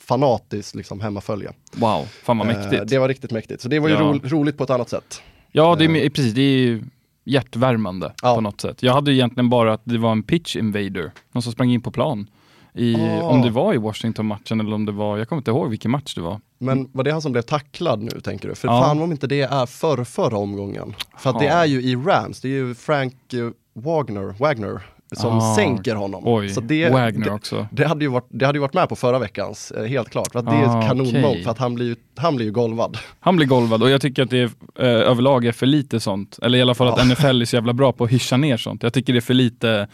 fanatiskt 0.00 0.74
liksom 0.74 1.00
hemmafölje. 1.00 1.52
Wow, 1.76 2.04
fan 2.22 2.38
vad 2.38 2.50
Eh, 2.50 2.56
mäktigt. 2.56 2.88
det 2.88 2.98
var 2.98 3.08
riktigt 3.08 3.30
mäktigt. 3.32 3.62
Så 3.62 3.68
det 3.68 3.78
var 3.78 3.88
ju 3.88 3.94
Ja. 3.94 4.00
ro, 4.00 4.20
roligt 4.24 4.58
på 4.58 4.64
ett 4.64 4.70
annat 4.70 4.88
sätt. 4.88 5.22
Ja, 5.52 5.76
det 5.78 5.84
är, 5.84 5.88
me- 5.88 6.10
precis. 6.10 6.34
Det 6.34 6.40
är 6.40 6.58
ju 6.58 6.82
hjärtvärmande 7.24 8.12
Ja. 8.22 8.34
på 8.34 8.40
något 8.40 8.60
sätt. 8.60 8.82
Jag 8.82 8.92
hade 8.92 9.12
egentligen 9.12 9.48
bara 9.50 9.72
att 9.72 9.80
det 9.84 9.98
var 9.98 10.12
en 10.12 10.22
pitch 10.22 10.56
invader, 10.56 11.12
någon 11.32 11.42
som 11.42 11.52
sprang 11.52 11.70
in 11.70 11.80
på 11.82 11.90
plan. 11.90 12.30
I, 12.76 12.94
Ah. 12.96 13.22
Om 13.22 13.42
det 13.42 13.50
var 13.50 13.74
i 13.74 13.76
Washington-matchen 13.76 14.60
eller 14.60 14.74
om 14.74 14.86
det 14.86 14.92
var, 14.92 15.18
jag 15.18 15.28
kommer 15.28 15.40
inte 15.40 15.50
ihåg 15.50 15.70
vilken 15.70 15.90
match 15.90 16.14
det 16.14 16.20
var. 16.20 16.40
Men 16.58 16.88
var 16.92 17.04
det 17.04 17.10
han 17.12 17.22
som 17.22 17.32
blev 17.32 17.42
tacklad 17.42 18.02
nu 18.02 18.20
tänker 18.20 18.48
du? 18.48 18.54
För 18.54 18.68
Ja. 18.68 18.82
fan 18.82 19.02
om 19.02 19.12
inte 19.12 19.26
det 19.26 19.40
är 19.40 19.66
för 19.66 20.04
förra 20.04 20.38
omgången. 20.38 20.94
För 21.18 21.30
att 21.30 21.38
det 21.38 21.44
Ja. 21.44 21.52
är 21.52 21.66
ju 21.66 21.82
i 21.82 21.96
Rams, 21.96 22.40
det 22.40 22.48
är 22.48 22.52
ju 22.52 22.74
Frank 22.74 23.14
eh, 23.32 23.48
Wagner, 23.74 24.34
Wagner 24.38 24.80
som 25.12 25.38
Ah, 25.38 25.54
sänker 25.54 25.94
honom. 25.94 26.22
Oj, 26.26 26.48
Så 26.48 26.60
det, 26.60 26.88
Wagner 26.90 27.24
det, 27.24 27.30
också. 27.32 27.66
det, 27.72 27.84
hade 27.86 28.04
ju 28.04 28.10
varit, 28.10 28.26
det 28.30 28.46
hade 28.46 28.56
ju 28.56 28.60
varit 28.60 28.74
med 28.74 28.88
på 28.88 28.96
förra 28.96 29.18
veckans, 29.18 29.70
eh, 29.70 29.84
helt 29.84 30.10
klart. 30.10 30.32
För 30.32 30.38
att 30.38 30.46
det 30.46 30.52
är 30.52 30.66
Ah, 30.66 30.80
ett 30.82 30.88
kanonmål, 30.88 31.24
okej. 31.24 31.42
för 31.44 31.50
att 31.50 31.58
han 31.58 31.74
blir 31.74 31.86
ju, 31.86 31.96
han 32.16 32.36
blir 32.36 32.46
ju 32.46 32.52
golvad. 32.52 32.98
Han 33.20 33.36
blir 33.36 33.46
golvad 33.46 33.82
och 33.82 33.90
jag 33.90 34.00
tycker 34.00 34.22
att 34.22 34.30
det 34.30 34.38
är, 34.38 34.44
eh, 34.78 34.86
överlag 35.10 35.44
är 35.44 35.52
för 35.52 35.66
lite 35.66 36.00
sånt. 36.00 36.38
Eller 36.42 36.58
i 36.58 36.62
alla 36.62 36.74
fall 36.74 36.88
att 36.88 36.98
Ja. 36.98 37.04
NFL 37.04 37.40
är 37.42 37.44
så 37.44 37.56
jävla 37.56 37.72
bra 37.72 37.92
på 37.92 38.04
att 38.04 38.10
hyscha 38.10 38.36
ner 38.36 38.56
sånt. 38.56 38.82
Jag 38.82 38.92
tycker 38.92 39.12
det 39.12 39.18
är 39.18 39.20
för 39.20 39.34
lite, 39.34 39.88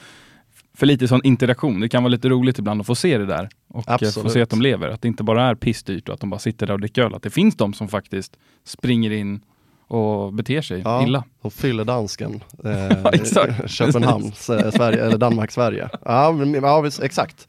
för 0.74 0.86
lite 0.86 1.08
sån 1.08 1.20
interaktion. 1.24 1.80
Det 1.80 1.88
kan 1.88 2.02
vara 2.02 2.10
lite 2.10 2.28
roligt 2.28 2.58
ibland 2.58 2.80
att 2.80 2.86
få 2.86 2.94
se 2.94 3.18
det 3.18 3.26
där. 3.26 3.48
Och 3.68 3.88
eh, 3.90 3.98
få 3.98 4.04
Absolut. 4.06 4.32
se 4.32 4.40
att 4.42 4.50
de 4.50 4.62
lever. 4.62 4.88
Att 4.88 5.02
det 5.02 5.08
inte 5.08 5.22
bara 5.22 5.44
är 5.44 5.54
pissdyrt 5.54 6.08
och 6.08 6.14
att 6.14 6.20
de 6.20 6.30
bara 6.30 6.40
sitter 6.40 6.66
där 6.66 6.74
och 6.74 6.80
dricker 6.80 7.02
öl. 7.02 7.14
Att 7.14 7.22
det 7.22 7.30
finns 7.30 7.56
de 7.56 7.74
som 7.74 7.88
faktiskt 7.88 8.36
springer 8.64 9.10
in 9.10 9.40
och 9.86 10.32
beter 10.32 10.62
sig 10.62 10.80
Ja. 10.84 11.06
illa. 11.06 11.24
Och 11.40 11.52
fyller 11.52 11.84
dansken. 11.84 12.40
Eh, 12.64 13.04
exakt. 13.12 13.70
Köpenhamn, 13.70 14.26
S- 14.32 14.44
Sverige, 14.74 15.04
eller 15.06 15.18
Danmark-Sverige. 15.18 15.88
Ja, 16.04 16.32
men- 16.32 16.54
ja, 16.54 16.86
exakt. 17.02 17.48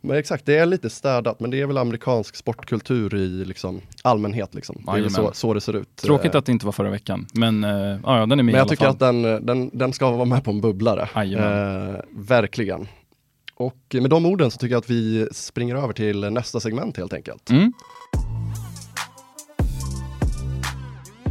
Men 0.00 0.16
exakt, 0.16 0.46
det 0.46 0.58
är 0.58 0.66
lite 0.66 0.90
städat, 0.90 1.40
men 1.40 1.50
det 1.50 1.60
är 1.60 1.66
väl 1.66 1.78
amerikansk 1.78 2.36
sportkultur 2.36 3.14
i 3.14 3.44
liksom, 3.44 3.80
allmänhet. 4.02 4.54
Liksom. 4.54 4.82
Det 4.86 5.04
är 5.04 5.08
så, 5.08 5.30
så 5.32 5.54
det 5.54 5.60
ser 5.60 5.76
ut. 5.76 5.96
Tråkigt 5.96 6.34
Eh, 6.34 6.38
att 6.38 6.46
det 6.46 6.52
inte 6.52 6.66
var 6.66 6.72
förra 6.72 6.90
veckan. 6.90 7.26
Men 7.32 7.64
eh, 7.64 7.70
ja, 8.04 8.26
den 8.26 8.32
är 8.32 8.36
med 8.36 8.44
Men 8.44 8.48
i 8.48 8.52
jag 8.52 8.60
alla 8.60 8.68
tycker 8.68 8.84
fall. 8.84 8.92
att 8.92 8.98
den, 8.98 9.46
den, 9.46 9.70
den 9.72 9.92
ska 9.92 10.10
vara 10.10 10.24
med 10.24 10.44
på 10.44 10.50
en 10.50 10.60
bubblare. 10.60 11.08
Eh, 11.14 12.00
verkligen. 12.10 12.88
Och 13.54 13.76
med 13.92 14.10
de 14.10 14.26
orden 14.26 14.50
så 14.50 14.58
tycker 14.58 14.74
jag 14.74 14.80
att 14.80 14.90
vi 14.90 15.28
springer 15.32 15.76
över 15.76 15.92
till 15.92 16.20
nästa 16.20 16.60
segment 16.60 16.96
helt 16.96 17.12
enkelt. 17.12 17.50
Mm. 17.50 17.72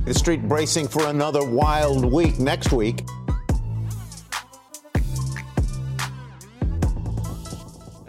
The 0.08 0.14
street 0.14 0.50
bracing 0.50 0.88
for 0.88 1.08
another 1.08 1.42
wild 1.42 2.06
week 2.06 2.40
next 2.40 2.74
week. 2.74 2.96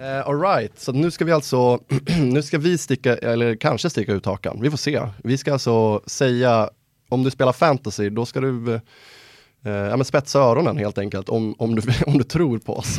Uh, 0.08 0.28
Alright, 0.28 0.78
så 0.78 0.92
nu 0.92 1.10
ska 1.10 1.24
vi 1.24 1.32
alltså, 1.32 1.78
nu 2.18 2.42
ska 2.42 2.58
vi 2.58 2.78
sticka, 2.78 3.16
eller 3.16 3.56
kanske 3.56 3.90
sticka 3.90 4.12
ut 4.12 4.26
hakan. 4.26 4.58
Vi 4.60 4.70
får 4.70 4.76
se. 4.76 5.00
Vi 5.24 5.38
ska 5.38 5.52
alltså 5.52 6.00
säga, 6.06 6.70
om 7.08 7.22
du 7.24 7.30
spelar 7.30 7.52
fantasy, 7.52 8.10
då 8.10 8.26
ska 8.26 8.40
du 8.40 8.74
eh, 8.74 9.72
ja, 9.72 9.96
men 9.96 10.04
spetsa 10.04 10.38
öronen 10.38 10.76
helt 10.78 10.98
enkelt, 10.98 11.28
om, 11.28 11.54
om, 11.58 11.74
du, 11.74 11.82
om 12.06 12.18
du 12.18 12.24
tror 12.24 12.58
på 12.58 12.76
oss. 12.76 12.98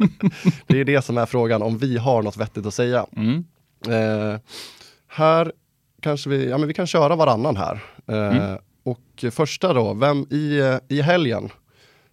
det 0.66 0.80
är 0.80 0.84
det 0.84 1.02
som 1.02 1.18
är 1.18 1.26
frågan, 1.26 1.62
om 1.62 1.78
vi 1.78 1.98
har 1.98 2.22
något 2.22 2.36
vettigt 2.36 2.66
att 2.66 2.74
säga. 2.74 3.06
Mm. 3.16 3.44
Eh, 3.88 4.40
här 5.08 5.52
kanske 6.02 6.30
vi, 6.30 6.50
ja 6.50 6.58
men 6.58 6.68
vi 6.68 6.74
kan 6.74 6.86
köra 6.86 7.16
varannan 7.16 7.56
här. 7.56 7.82
Eh, 8.06 8.56
Och 8.84 9.24
första 9.32 9.72
då, 9.72 9.94
vem 9.94 10.26
i, 10.30 10.58
eh, 10.58 10.76
i 10.88 11.00
helgen 11.02 11.50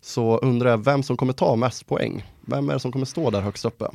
så 0.02 0.38
undrar 0.38 0.70
jag 0.70 0.86
vem 0.86 1.04
som 1.04 1.18
kommer 1.18 1.34
ta 1.34 1.56
mest 1.56 1.88
poäng. 1.88 2.26
Vem 2.42 2.70
är 2.70 2.74
det 2.74 2.80
som 2.80 2.92
kommer 2.92 3.06
stå 3.06 3.30
där 3.30 3.42
högst 3.42 3.66
uppe? 3.66 3.86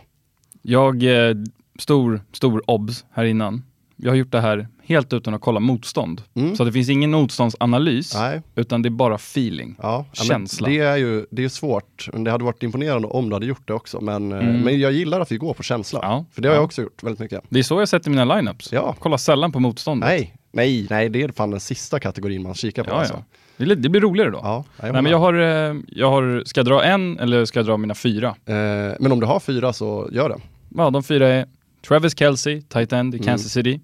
Jag, 0.69 1.03
eh, 1.29 1.35
stor, 1.79 2.21
stor 2.33 2.63
obs 2.67 3.05
här 3.13 3.25
innan. 3.25 3.63
Jag 3.97 4.11
har 4.11 4.17
gjort 4.17 4.33
det 4.33 4.41
här 4.41 4.69
helt 4.83 5.13
utan 5.13 5.35
att 5.35 5.41
kolla 5.41 5.61
motstånd. 5.61 6.23
Mm. 6.35 6.57
Så 6.57 6.65
det 6.65 6.73
finns 6.73 6.89
ingen 6.89 7.11
motståndsanalys, 7.11 8.15
Nej. 8.15 8.43
utan 8.55 8.83
det 8.83 8.89
är 8.89 8.91
bara 8.91 9.15
feeling. 9.15 9.77
Ja, 9.83 10.05
Känsla. 10.13 10.69
Det 10.69 10.79
är 10.79 10.97
ju 10.97 11.27
det 11.31 11.45
är 11.45 11.49
svårt. 11.49 12.09
Men 12.13 12.25
Det 12.25 12.31
hade 12.31 12.45
varit 12.45 12.63
imponerande 12.63 13.09
om 13.09 13.29
du 13.29 13.35
hade 13.35 13.47
gjort 13.47 13.69
det 13.69 13.75
också. 13.75 14.01
Men, 14.01 14.33
eh, 14.33 14.39
Mm. 14.39 14.61
men 14.61 14.81
jag 14.81 14.93
gillar 14.93 15.21
att 15.21 15.33
vi 15.33 15.37
går 15.37 15.55
på 15.55 15.63
känsla. 15.63 15.99
Ja, 16.03 16.25
För 16.33 16.43
det 16.43 16.49
har 16.49 16.55
ja. 16.55 16.59
jag 16.59 16.65
också 16.65 16.83
gjort 16.83 17.03
väldigt 17.03 17.21
mycket. 17.21 17.43
Det 17.49 17.59
är 17.59 17.63
så 17.63 17.81
jag 17.81 17.89
sätter 17.89 18.11
mina 18.11 18.25
lineups. 18.37 18.73
Ja. 18.73 18.95
Kolla 18.99 19.19
sällan 19.19 19.53
på 19.53 19.61
motståndet. 19.61 20.09
Nej, 20.09 20.35
nej, 20.53 20.87
nej, 20.91 21.09
det 21.09 21.23
är 21.23 21.29
fan 21.29 21.51
den 21.51 21.61
sista 21.61 21.99
kategorin 22.01 22.43
man 22.43 22.55
kikar 22.55 22.85
på. 22.85 22.91
Ja, 22.91 22.95
alltså. 22.95 23.15
ja. 23.57 23.65
Det, 23.65 23.75
det 23.75 23.89
blir 23.89 24.01
roligare 24.01 24.31
då. 24.31 24.41
Ja, 24.43 24.65
jag 24.81 24.93
Nej, 24.93 25.03
men 25.03 25.13
jag 25.13 25.19
har, 25.19 25.35
eh, 25.35 25.75
jag 25.89 26.11
har, 26.11 26.43
ska 26.47 26.59
jag 26.61 26.67
dra 26.67 26.85
en 26.85 27.19
eller 27.19 27.45
ska 27.45 27.59
jag 27.59 27.67
dra 27.67 27.77
mina 27.77 27.95
fyra? 27.95 28.29
eh, 28.29 28.55
men 29.01 29.13
om 29.13 29.21
du 29.21 29.27
har 29.27 29.41
fyra 29.41 29.73
så 29.73 30.09
gör 30.13 30.29
det. 30.29 30.37
Ja, 30.75 30.91
de 30.91 31.03
fyra 31.03 31.29
är 31.29 31.47
Travis 31.89 32.19
Kelce, 32.19 32.61
tight 32.69 32.93
end 32.93 33.15
Mm. 33.15 33.23
i 33.23 33.25
Kansas 33.27 33.53
City. 33.53 33.81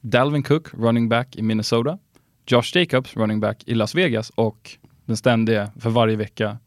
Dalvin 0.00 0.42
Cook, 0.42 0.68
running 0.74 1.08
back 1.08 1.36
i 1.36 1.42
Minnesota. 1.42 1.98
Josh 2.46 2.76
Jacobs, 2.76 3.16
running 3.16 3.40
back 3.40 3.62
i 3.66 3.74
Las 3.74 3.94
Vegas. 3.94 4.30
Och 4.34 4.70
den 5.06 5.16
ständiga 5.16 5.70
för 5.80 5.90
varje 5.90 6.16
vecka, 6.16 6.58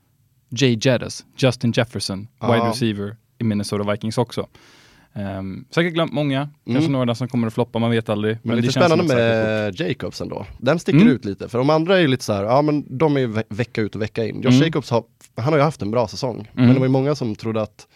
Jay 0.49 0.77
Jettis, 0.81 1.25
Justin 1.37 1.71
Jefferson, 1.75 2.27
Ja. 2.39 2.53
wide 2.53 2.65
receiver 2.69 3.15
i 3.37 3.43
Minnesota 3.43 3.91
Vikings 3.91 4.17
också. 4.17 4.47
Um, 5.13 5.65
säkert 5.69 5.93
glömt 5.93 6.13
många, 6.13 6.49
kanske 6.65 6.79
Mm. 6.83 6.91
några 6.91 7.15
som 7.15 7.27
kommer 7.27 7.47
att 7.47 7.53
floppa, 7.53 7.79
man 7.79 7.91
vet 7.91 8.09
aldrig. 8.09 8.37
Men, 8.43 8.55
det 8.55 8.61
lite 8.61 8.73
spännande 8.73 9.03
med 9.15 9.79
Jacobs 9.79 10.21
ändå. 10.21 10.45
Den 10.57 10.79
sticker 10.79 10.99
Mm. 10.99 11.13
ut 11.13 11.25
lite, 11.25 11.49
för 11.49 11.57
de 11.57 11.69
andra 11.69 11.97
är 11.97 12.01
ju 12.01 12.07
lite 12.07 12.23
så 12.23 12.33
här, 12.33 12.43
ja 12.43 12.61
men 12.61 12.97
de 12.97 13.15
är 13.15 13.19
ju 13.19 13.27
ve- 13.27 13.43
vecka 13.49 13.81
ut 13.81 13.95
och 13.95 14.01
vecka 14.01 14.25
in. 14.25 14.41
Josh 14.41 14.51
Mm. 14.55 14.63
Jacobs 14.63 14.89
har, 14.89 15.03
han 15.35 15.45
har 15.53 15.57
ju 15.57 15.63
haft 15.63 15.81
en 15.81 15.91
bra 15.91 16.07
säsong, 16.07 16.47
men 16.53 16.63
Mm. 16.63 16.73
det 16.73 16.79
var 16.79 16.85
ju 16.87 16.91
många 16.91 17.15
som 17.15 17.35
trodde 17.35 17.61
att, 17.61 17.87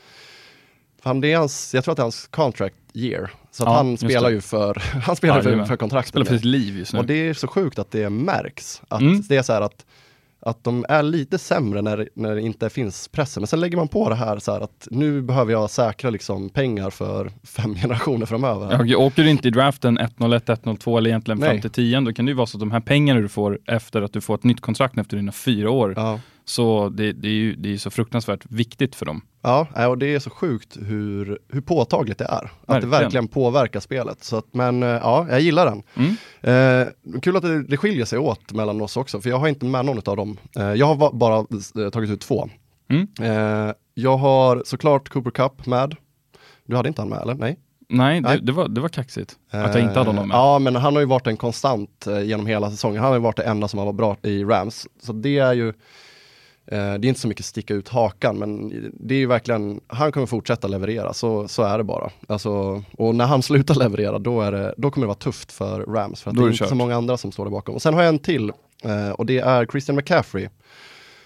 fan 1.04 1.22
det 1.22 1.32
är 1.34 1.38
hans, 1.38 1.74
jag 1.74 1.84
tror 1.84 1.92
att 1.92 1.96
det 1.98 2.02
är 2.02 2.04
hans 2.06 2.28
contract 2.28 2.76
year. 2.94 3.32
Så 3.52 3.64
Ja, 3.64 3.74
han 3.74 3.98
spelar 3.98 4.30
det. 4.30 4.36
ju 4.36 4.42
för, 4.42 4.82
han 5.04 5.16
spelar 5.16 5.42
för, 5.42 5.50
Jajamän. 5.50 5.68
för 5.68 5.76
kontraktet. 5.76 6.10
Spelar 6.10 6.26
för 6.26 6.36
sitt 6.36 6.46
liv 6.46 6.78
just 6.78 6.94
nu. 6.94 7.00
Och 7.00 7.06
det 7.06 7.14
är 7.30 7.34
så 7.34 7.48
sjukt 7.48 7.80
att 7.80 7.92
det 7.92 8.10
märks. 8.10 8.82
Att 8.88 9.02
Mm. 9.02 9.22
det 9.30 9.36
är 9.38 9.42
så 9.42 9.54
här 9.54 9.62
att 9.62 9.86
Att 10.44 10.64
de 10.64 10.86
är 10.90 11.04
lite 11.04 11.38
sämre 11.38 11.82
när, 11.82 12.10
när 12.16 12.36
det 12.36 12.42
inte 12.42 12.70
finns 12.70 13.08
pressen. 13.08 13.42
Men 13.42 13.48
sen 13.48 13.60
lägger 13.60 13.78
man 13.78 13.88
på 13.88 14.10
det 14.10 14.16
här 14.16 14.40
så 14.40 14.52
här 14.52 14.62
att 14.62 14.88
nu 14.92 15.22
behöver 15.22 15.52
jag 15.52 15.70
säkra 15.70 16.10
liksom 16.10 16.50
pengar 16.50 16.90
för 16.90 17.32
fem 17.44 17.76
generationer 17.76 18.26
framöver. 18.26 18.84
Ja, 18.86 18.98
åker 18.98 19.24
du 19.24 19.30
inte 19.30 19.48
i 19.48 19.52
draften 19.52 20.00
1-0-1, 20.00 20.40
1-0-2 20.46 20.98
eller 20.98 21.10
egentligen 21.10 21.40
Nej. 21.40 21.50
fram 21.50 21.62
till 21.62 21.70
10 21.70 22.00
då 22.02 22.14
kan 22.14 22.26
det 22.26 22.30
ju 22.30 22.36
vara 22.36 22.48
så 22.48 22.58
att 22.58 22.60
de 22.60 22.72
här 22.72 22.80
pengarna 22.80 23.20
du 23.20 23.30
får 23.30 23.60
efter 23.66 24.02
att 24.02 24.14
du 24.14 24.22
får 24.22 24.36
ett 24.36 24.44
nytt 24.44 24.62
kontrakt 24.62 24.98
efter 24.98 25.18
dina 25.18 25.32
fyra 25.32 25.70
år, 25.72 25.94
Ja. 25.98 26.20
Så 26.52 26.90
det, 26.90 27.12
det 27.12 27.28
är 27.28 27.32
ju 27.34 27.56
det 27.56 27.74
är 27.74 27.78
så 27.78 27.90
fruktansvärt 27.90 28.46
viktigt 28.50 28.96
för 28.96 29.06
dem. 29.06 29.22
Ja, 29.42 29.68
nej, 29.76 29.88
och 29.88 29.98
det 29.98 30.16
är 30.16 30.20
så 30.20 30.30
sjukt 30.30 30.78
hur, 30.82 31.40
hur 31.50 31.62
påtagligt 31.62 32.18
det 32.18 32.26
är. 32.26 32.30
Att 32.32 32.52
Verkligen. 32.68 32.82
det 32.92 32.98
verkligen 32.98 33.28
påverkar 33.28 33.80
spelet. 33.80 34.24
Så 34.24 34.38
att, 34.38 34.46
men 34.54 34.84
eh, 34.84 34.90
ja, 34.90 35.28
jag 35.30 35.42
gillar 35.42 35.66
den. 35.66 35.84
Mm. 35.96 36.82
Eh, 36.82 37.20
kul 37.22 37.36
att 37.36 37.42
det, 37.44 37.64
det 37.64 37.78
skiljer 37.78 38.06
sig 38.06 38.20
åt 38.20 38.52
mellan 38.54 38.82
oss 38.82 38.98
också, 38.98 39.22
för 39.22 39.30
jag 39.30 39.38
har 39.38 39.48
inte 39.48 39.66
med 39.66 39.86
någon 39.86 40.02
av 40.06 40.18
dem. 40.18 40.38
Eh, 40.58 40.74
jag 40.74 40.86
har 40.86 41.12
bara 41.14 41.38
eh, 41.86 41.90
tagit 41.90 42.10
ut 42.10 42.22
två. 42.22 42.50
Mm. 42.90 43.08
Eh, 43.22 43.74
jag 43.94 44.18
har 44.18 44.64
såklart 44.66 45.10
Cooper 45.10 45.32
Cup 45.32 45.66
med. 45.66 45.96
Du 46.66 46.76
hade 46.76 46.88
inte 46.88 47.02
han 47.02 47.10
med 47.10 47.22
eller? 47.22 47.34
Nej? 47.36 47.58
Nej, 47.90 48.22
det, 48.22 48.28
Nej. 48.30 48.40
det, 48.42 48.52
var, 48.52 48.68
det 48.68 48.82
var 48.82 48.90
kaxigt 48.90 49.36
att 49.52 49.76
jag 49.76 49.84
inte 49.84 50.00
hade 50.00 50.10
honom 50.10 50.28
med. 50.28 50.36
Eh, 50.36 50.42
Ja, 50.42 50.60
men 50.60 50.76
han 50.76 50.94
har 50.94 51.00
ju 51.00 51.06
varit 51.08 51.28
en 51.28 51.38
konstant 51.38 52.08
eh, 52.08 52.22
genom 52.22 52.46
hela 52.46 52.72
säsongen. 52.72 53.02
Han 53.02 53.08
har 53.08 53.16
ju 53.18 53.22
varit 53.22 53.38
det 53.38 53.44
enda 53.44 53.68
som 53.68 53.80
har 53.80 53.86
varit 53.86 53.96
bra 53.96 54.18
i 54.22 54.44
Rams. 54.44 54.88
Så 55.02 55.14
det 55.14 55.38
är 55.38 55.54
ju, 55.54 55.74
det 56.66 56.76
är 56.78 57.06
inte 57.06 57.20
så 57.20 57.28
mycket 57.28 57.46
sticka 57.46 57.74
ut 57.74 57.90
hakan, 57.90 58.38
men 58.40 58.70
det 58.94 59.16
är 59.16 59.20
ju 59.20 59.26
verkligen, 59.26 59.82
han 59.88 60.12
kommer 60.12 60.28
fortsätta 60.28 60.68
leverera, 60.68 61.14
så, 61.14 61.48
så 61.48 61.64
är 61.64 61.78
det 61.78 61.84
bara. 61.84 62.12
Alltså, 62.28 62.84
och 62.98 63.16
när 63.16 63.26
han 63.26 63.42
slutar 63.50 63.76
leverera, 63.76 64.20
då, 64.20 64.42
är 64.42 64.52
det, 64.52 64.74
då 64.78 64.92
kommer 64.92 65.06
det 65.06 65.08
vara 65.08 65.16
tufft 65.18 65.52
för 65.52 65.80
Rams, 65.86 66.22
för 66.22 66.32
att 66.32 66.38
det 66.38 66.44
är 66.44 66.52
inte 66.52 66.68
så 66.68 66.76
många 66.76 66.96
andra 66.96 67.18
som 67.18 67.32
står 67.32 67.46
där 67.46 67.52
bakom. 67.52 67.76
Och 67.76 67.82
sen 67.82 67.94
har 67.94 68.02
jag 68.02 68.10
en 68.10 68.20
till, 68.20 68.52
eh, 68.84 69.10
och 69.10 69.26
det 69.26 69.38
är 69.40 69.66
Christian 69.66 69.96
McCaffrey. 69.96 70.50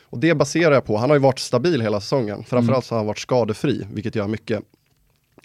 Och 0.04 0.20
det 0.20 0.36
baserar 0.36 0.74
jag 0.74 0.86
på, 0.86 0.98
han 0.98 1.10
har 1.10 1.18
ju 1.18 1.22
varit 1.22 1.40
stabil 1.40 1.82
hela 1.82 2.00
säsongen, 2.02 2.44
framförallt 2.44 2.70
Mm. 2.70 2.82
så 2.82 2.96
har 2.96 3.00
han 3.00 3.08
varit 3.08 3.20
skadefri, 3.20 3.88
vilket 3.94 4.16
gör 4.16 4.28
mycket. 4.28 4.64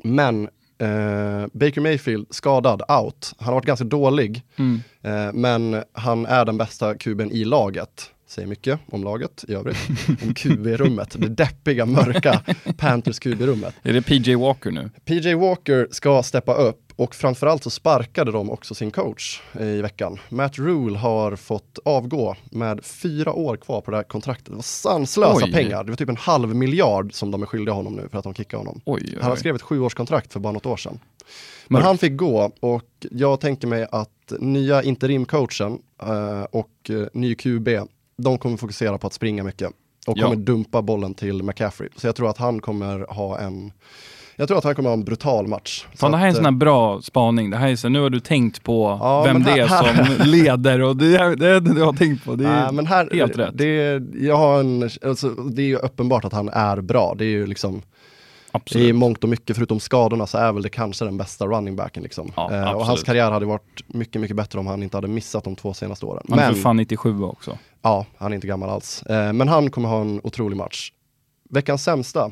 Men 0.04 0.44
eh, 0.78 1.46
Baker 1.52 1.80
Mayfield 1.80 2.26
skadad, 2.30 2.82
out. 2.88 3.32
Han 3.38 3.46
har 3.46 3.54
varit 3.54 3.64
ganska 3.66 3.84
dålig, 3.84 4.42
Mm. 4.58 4.80
eh, 5.02 5.32
men 5.32 5.82
han 5.92 6.26
är 6.26 6.44
den 6.44 6.56
bästa 6.58 6.94
kuben 6.94 7.30
i 7.32 7.44
laget. 7.44 8.10
Säger 8.30 8.48
mycket 8.48 8.80
om 8.90 9.04
laget 9.04 9.44
i 9.48 9.54
övrigt. 9.54 9.76
om 10.22 10.34
QB-rummet, 10.34 11.16
det 11.18 11.28
deppiga, 11.28 11.86
mörka 11.86 12.42
Panthers 12.76 13.18
QB-rummet. 13.18 13.74
Är 13.82 13.92
det 13.92 14.02
PJ 14.02 14.34
Walker 14.34 14.70
nu? 14.70 14.90
PJ 15.04 15.34
Walker 15.34 15.88
ska 15.90 16.22
steppa 16.22 16.54
upp 16.54 16.92
och 16.96 17.14
framförallt 17.14 17.62
så 17.64 17.70
sparkade 17.70 18.32
de 18.32 18.50
också 18.50 18.74
sin 18.74 18.90
coach 18.90 19.40
eh, 19.52 19.66
i 19.66 19.82
veckan. 19.82 20.18
Matt 20.28 20.58
Rule 20.58 20.98
har 20.98 21.36
fått 21.36 21.78
avgå 21.84 22.36
med 22.50 22.84
fyra 22.84 23.32
år 23.32 23.56
kvar 23.56 23.80
på 23.80 23.90
det 23.90 23.96
här 23.96 24.04
kontraktet. 24.04 24.46
Det 24.46 24.54
var 24.54 24.62
sanslösa 24.62 25.46
Oj. 25.46 25.52
pengar. 25.52 25.84
Det 25.84 25.90
var 25.90 25.96
typ 25.96 26.08
en 26.08 26.16
halv 26.16 26.54
miljard 26.56 27.12
som 27.14 27.30
de 27.30 27.42
är 27.42 27.46
skyldiga 27.46 27.74
honom 27.74 27.94
nu 27.96 28.08
för 28.08 28.18
att 28.18 28.24
de 28.24 28.34
kickade 28.34 28.60
honom. 28.60 28.80
Oj, 28.84 29.02
oj, 29.04 29.18
Han 29.20 29.30
har 29.30 29.36
skrivit 29.36 29.60
ett 29.60 29.66
sjuårskontrakt 29.66 30.32
för 30.32 30.40
bara 30.40 30.52
något 30.52 30.66
år 30.66 30.76
sedan. 30.76 30.98
Men 31.68 31.74
Mörkt. 31.74 31.86
han 31.86 31.98
fick 31.98 32.16
gå 32.16 32.52
och 32.60 33.06
jag 33.10 33.40
tänker 33.40 33.68
mig 33.68 33.86
att 33.92 34.32
nya 34.38 34.82
interimcoachen 34.82 35.78
eh, 36.02 36.42
och 36.42 36.90
eh, 36.90 37.06
ny 37.12 37.34
QB, 37.34 37.68
de 38.22 38.38
kommer 38.38 38.56
fokusera 38.56 38.98
på 38.98 39.06
att 39.06 39.12
springa 39.12 39.44
mycket 39.44 39.68
och 40.06 40.18
Ja. 40.18 40.22
kommer 40.24 40.36
dumpa 40.36 40.82
bollen 40.82 41.14
till 41.14 41.42
McCaffrey. 41.42 41.88
Så 41.96 42.06
jag 42.06 42.16
tror 42.16 42.30
att 42.30 42.38
han 42.38 42.60
kommer 42.60 43.06
ha 43.14 43.38
en 43.38 43.72
jag 44.36 44.48
tror 44.48 44.58
att 44.58 44.64
han 44.64 44.74
kommer 44.74 44.88
ha 44.88 44.94
en 44.94 45.04
brutal 45.04 45.46
match. 45.46 45.86
Så 45.92 45.96
Fan, 45.98 46.10
det 46.12 46.16
här 46.18 46.24
är 46.24 46.28
en 46.28 46.30
att, 46.30 46.36
sån 46.36 46.44
här 46.44 46.52
bra 46.52 47.02
spaning. 47.02 47.50
Det 47.50 47.56
här 47.56 47.68
är 47.68 47.76
så, 47.76 47.88
nu 47.88 48.00
har 48.00 48.10
du 48.10 48.20
tänkt 48.20 48.62
på 48.62 48.98
Ja, 49.00 49.22
vem 49.22 49.32
men 49.36 49.42
det 49.42 49.60
är 49.60 49.66
här- 49.68 50.04
som 50.16 50.26
leder 50.30 50.80
och 50.82 50.96
det 50.96 51.16
är 51.16 51.36
det, 51.36 51.60
det 51.60 51.74
du 51.74 51.82
har 51.82 51.92
tänkt 51.92 52.24
på. 52.24 52.34
Det 52.34 52.44
är 52.44 52.62
Nej, 52.62 52.72
men 52.72 52.86
här, 52.86 53.08
helt 53.12 53.38
rätt. 53.38 53.50
Det, 53.58 54.02
jag 54.20 54.36
har 54.36 54.60
en, 54.60 54.90
alltså, 55.04 55.28
det 55.30 55.62
är 55.62 55.66
ju 55.66 55.76
uppenbart 55.76 56.24
att 56.24 56.32
han 56.32 56.48
är 56.48 56.80
bra. 56.80 57.14
Det 57.18 57.24
är 57.24 57.28
ju 57.28 57.46
liksom 57.46 57.82
i 58.52 58.56
absolut. 58.56 58.94
mångt 58.94 59.24
och 59.24 59.30
mycket, 59.30 59.56
förutom 59.56 59.80
skadorna, 59.80 60.26
så 60.26 60.38
är 60.38 60.52
väl 60.52 60.62
det 60.62 60.68
kanske 60.68 61.04
den 61.04 61.16
bästa 61.16 61.46
running 61.46 61.76
backen. 61.76 62.02
Liksom. 62.02 62.32
Ja, 62.36 62.52
Eh, 62.54 62.72
och 62.72 62.86
hans 62.86 63.02
karriär 63.02 63.30
hade 63.30 63.46
varit 63.46 63.80
mycket, 63.86 64.20
mycket 64.20 64.36
bättre 64.36 64.58
om 64.58 64.66
han 64.66 64.82
inte 64.82 64.96
hade 64.96 65.08
missat 65.08 65.44
de 65.44 65.56
två 65.56 65.74
senaste 65.74 66.06
åren. 66.06 66.22
Han 66.28 66.38
är 66.38 66.46
Men, 66.46 66.54
för 66.54 66.62
fan 66.62 66.76
97 66.76 67.22
också. 67.22 67.58
ja, 67.82 68.06
han 68.18 68.32
är 68.32 68.34
inte 68.34 68.46
gammal 68.46 68.70
alls. 68.70 69.02
Eh, 69.02 69.32
men 69.32 69.48
han 69.48 69.70
kommer 69.70 69.88
ha 69.88 70.00
en 70.00 70.20
otrolig 70.24 70.56
match. 70.56 70.92
Veckans 71.50 71.84
sämsta. 71.84 72.30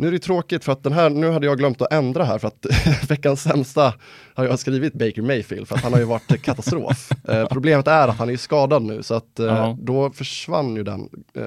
Nu 0.00 0.08
är 0.08 0.12
det 0.12 0.18
tråkigt 0.18 0.64
för 0.64 0.72
att 0.72 0.82
den 0.82 0.92
här, 0.92 1.10
nu 1.10 1.30
hade 1.30 1.46
jag 1.46 1.58
glömt 1.58 1.82
att 1.82 1.92
ändra 1.92 2.24
här 2.24 2.38
för 2.38 2.48
att 2.48 2.66
veckans 3.10 3.42
sämsta 3.42 3.94
har 4.34 4.44
jag 4.44 4.58
skrivit 4.58 4.92
Baker 4.92 5.22
Mayfield 5.22 5.68
för 5.68 5.74
att 5.74 5.82
han 5.82 5.92
har 5.92 6.00
ju 6.00 6.06
varit 6.06 6.42
katastrof. 6.42 7.10
Eh, 7.28 7.46
problemet 7.48 7.86
är 7.86 8.08
att 8.08 8.18
han 8.18 8.30
är 8.30 8.36
skadad 8.36 8.82
nu 8.82 9.02
så 9.02 9.14
att 9.14 9.38
eh, 9.38 9.46
Ja. 9.46 9.76
då 9.80 10.10
försvann 10.10 10.76
ju 10.76 10.82
den. 10.84 11.08
Eh, 11.34 11.44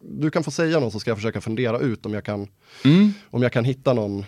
du 0.00 0.30
kan 0.30 0.44
få 0.44 0.50
säga 0.50 0.80
någon 0.80 0.90
så 0.90 1.00
ska 1.00 1.10
jag 1.10 1.18
försöka 1.18 1.40
fundera 1.40 1.78
ut 1.78 2.06
om 2.06 2.14
jag 2.14 2.24
kan, 2.24 2.48
Mm. 2.84 3.12
om 3.30 3.42
jag 3.42 3.52
kan 3.52 3.64
hitta 3.64 3.92
någon. 3.92 4.24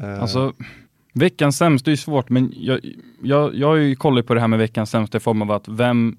Eh, 0.00 0.20
Alltså, 0.22 0.52
veckans 1.12 1.56
sämsta 1.56 1.90
är 1.90 1.92
ju 1.92 1.96
svårt, 1.96 2.28
men 2.30 2.52
jag, 2.56 2.80
jag, 3.22 3.54
jag 3.54 3.66
har 3.68 3.74
ju 3.76 3.96
kollat 3.96 4.26
på 4.26 4.34
det 4.34 4.40
här 4.40 4.48
med 4.48 4.58
veckans 4.58 4.90
sämsta 4.90 5.16
i 5.18 5.20
form 5.20 5.42
av 5.42 5.50
att 5.50 5.68
vem 5.68 6.16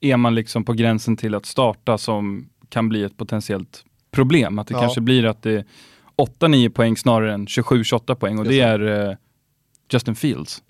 är 0.00 0.16
man 0.16 0.34
liksom 0.34 0.64
på 0.64 0.72
gränsen 0.72 1.16
till 1.16 1.34
att 1.34 1.46
starta 1.46 1.98
som 1.98 2.48
kan 2.68 2.88
bli 2.88 3.02
ett 3.02 3.16
potentiellt 3.16 3.84
problem? 4.10 4.58
Att 4.58 4.66
det 4.66 4.74
Ja. 4.74 4.80
kanske 4.80 5.00
blir 5.00 5.24
att 5.24 5.42
det 5.42 5.64
8-9 6.18 6.68
poäng 6.68 6.96
snarare 6.96 7.34
än 7.34 7.46
27-28 7.46 8.14
poäng 8.14 8.38
och 8.38 8.44
Just 8.46 8.50
det 8.50 8.60
är 8.60 9.08
eh, 9.10 9.16
Justin 9.92 10.14
Fields. 10.16 10.62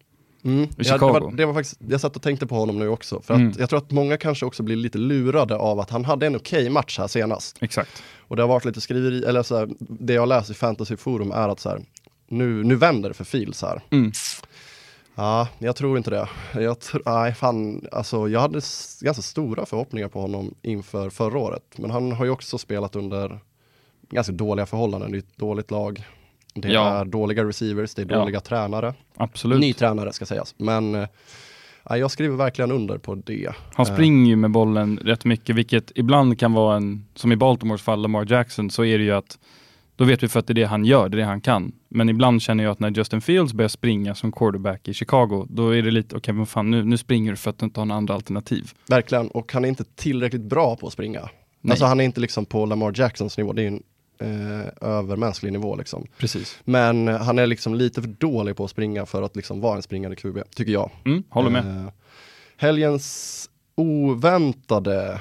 Mm. 0.44 0.68
Ja, 0.76 0.92
det, 0.98 0.98
var, 0.98 1.32
det 1.36 1.46
var 1.46 1.54
faktiskt, 1.54 1.80
jag 1.88 2.00
satt 2.00 2.16
och 2.16 2.22
tänkte 2.22 2.46
på 2.46 2.54
honom 2.54 2.78
nu 2.78 2.88
också. 2.88 3.20
För 3.22 3.34
Mm. 3.34 3.48
att 3.48 3.58
jag 3.58 3.68
tror 3.70 3.78
att 3.78 3.90
många 3.90 4.16
kanske 4.16 4.46
också 4.46 4.62
blir 4.62 4.76
lite 4.76 4.98
lurade 4.98 5.56
av 5.56 5.80
att 5.80 5.90
han 5.90 6.04
hade 6.04 6.26
en 6.26 6.36
okej 6.36 6.70
match 6.70 6.98
här 6.98 7.06
senast. 7.06 7.56
Exakt. 7.60 8.02
Och 8.18 8.36
det 8.36 8.42
har 8.42 8.48
varit 8.48 8.64
lite 8.64 8.80
skriveri, 8.80 9.24
eller 9.24 9.42
så 9.42 9.56
här, 9.56 9.68
det 9.78 10.12
jag 10.12 10.28
läser 10.28 10.52
i 10.52 10.56
fantasyforum 10.56 11.32
är 11.32 11.48
att 11.48 11.60
så 11.60 11.68
här, 11.68 11.80
nu, 12.28 12.64
nu 12.64 12.76
vänder 12.76 13.08
det 13.10 13.14
för 13.14 13.24
Fields 13.24 13.62
här. 13.62 13.80
Mm. 13.90 14.12
Ja, 15.14 15.48
jag 15.58 15.76
tror 15.76 15.96
inte 15.98 16.10
det. 16.10 16.28
Jag, 16.54 16.76
tr- 16.76 17.02
nej, 17.06 17.34
fan, 17.34 17.86
alltså, 17.92 18.28
jag 18.28 18.40
hade 18.40 18.60
ganska 19.00 19.22
stora 19.22 19.66
förhoppningar 19.66 20.08
på 20.08 20.20
honom 20.20 20.54
inför 20.62 21.10
förra 21.10 21.38
året. 21.38 21.62
Men 21.76 21.90
han 21.90 22.12
har 22.12 22.24
ju 22.24 22.30
också 22.30 22.58
spelat 22.58 22.96
under 22.96 23.40
ganska 24.10 24.32
dåliga 24.32 24.66
förhållanden. 24.66 25.12
Det 25.12 25.16
är 25.16 25.18
ett 25.18 25.36
dåligt 25.36 25.70
lag. 25.70 26.04
Det 26.54 26.68
Ja. 26.68 26.88
är 26.88 27.04
dåliga 27.04 27.44
receivers, 27.44 27.94
det 27.94 28.02
är 28.02 28.06
Ja. 28.10 28.18
dåliga 28.18 28.40
tränare. 28.40 28.94
Absolut. 29.16 29.60
Ny 29.60 29.72
tränare 29.72 30.12
ska 30.12 30.26
sägas. 30.26 30.54
Men 30.58 30.94
eh, 30.94 31.08
ja, 31.88 31.96
jag 31.96 32.10
skriver 32.10 32.36
verkligen 32.36 32.72
under 32.72 32.98
på 32.98 33.14
det. 33.14 33.48
Han 33.74 33.86
Eh, 33.86 33.92
springer 33.94 34.28
ju 34.30 34.36
med 34.36 34.50
bollen 34.50 34.98
rätt 35.02 35.24
mycket, 35.24 35.56
vilket 35.56 35.92
ibland 35.94 36.38
kan 36.38 36.52
vara 36.52 36.76
en, 36.76 37.04
som 37.14 37.32
i 37.32 37.36
Baltimores 37.36 37.82
fall, 37.82 38.02
Lamar 38.02 38.26
Jackson, 38.32 38.70
så 38.70 38.84
är 38.84 38.98
det 38.98 39.04
ju 39.04 39.12
att 39.12 39.38
då 39.96 40.04
vet 40.04 40.22
vi 40.22 40.28
för 40.28 40.40
att 40.40 40.46
det 40.46 40.52
är 40.52 40.54
det 40.54 40.64
han 40.64 40.84
gör, 40.84 41.08
det 41.08 41.14
är 41.16 41.18
det 41.18 41.24
han 41.24 41.40
kan. 41.40 41.72
Men 41.88 42.08
ibland 42.08 42.42
känner 42.42 42.64
jag 42.64 42.70
att 42.70 42.80
när 42.80 42.90
Justin 42.90 43.20
Fields 43.20 43.52
börjar 43.52 43.68
springa 43.68 44.14
som 44.14 44.32
quarterback 44.32 44.88
i 44.88 44.94
Chicago, 44.94 45.46
då 45.50 45.74
är 45.76 45.82
det 45.82 45.90
lite, 45.90 46.16
okej 46.16 46.34
men 46.34 46.46
fan 46.46 46.70
nu, 46.70 46.84
nu 46.84 46.96
springer 46.98 47.30
du 47.30 47.36
för 47.36 47.50
att 47.50 47.58
du 47.58 47.64
inte 47.66 47.80
har 47.80 47.84
några 47.84 47.96
andra 47.98 48.14
alternativ. 48.14 48.72
Verkligen, 48.88 49.28
och 49.28 49.52
han 49.52 49.64
är 49.64 49.68
inte 49.68 49.84
tillräckligt 49.84 50.42
bra 50.42 50.76
på 50.76 50.86
att 50.86 50.92
springa. 50.92 51.20
Nej. 51.60 51.70
Alltså 51.72 51.84
han 51.86 52.00
är 52.00 52.04
inte 52.04 52.20
liksom 52.20 52.44
på 52.46 52.66
Lamar 52.66 52.92
Jacksons 52.96 53.38
nivå, 53.38 53.52
det 53.52 53.62
är 53.62 53.66
en 53.68 53.82
eh, 54.20 54.88
övermänsklig 54.88 55.52
nivå 55.52 55.76
liksom. 55.76 56.06
Precis. 56.18 56.58
Men 56.64 57.08
han 57.08 57.38
är 57.38 57.46
liksom 57.46 57.74
lite 57.74 58.00
för 58.02 58.08
dålig 58.08 58.56
på 58.56 58.64
att 58.64 58.70
springa 58.70 59.06
för 59.06 59.22
att 59.22 59.36
liksom 59.36 59.60
vara 59.60 59.76
en 59.76 59.82
springande 59.82 60.16
QB, 60.16 60.38
tycker 60.56 60.72
jag. 60.72 60.90
Mm, 61.04 61.22
håller 61.28 61.50
med. 61.50 61.66
Eh, 61.84 61.90
helgens 62.56 63.50
oväntade 63.74 65.20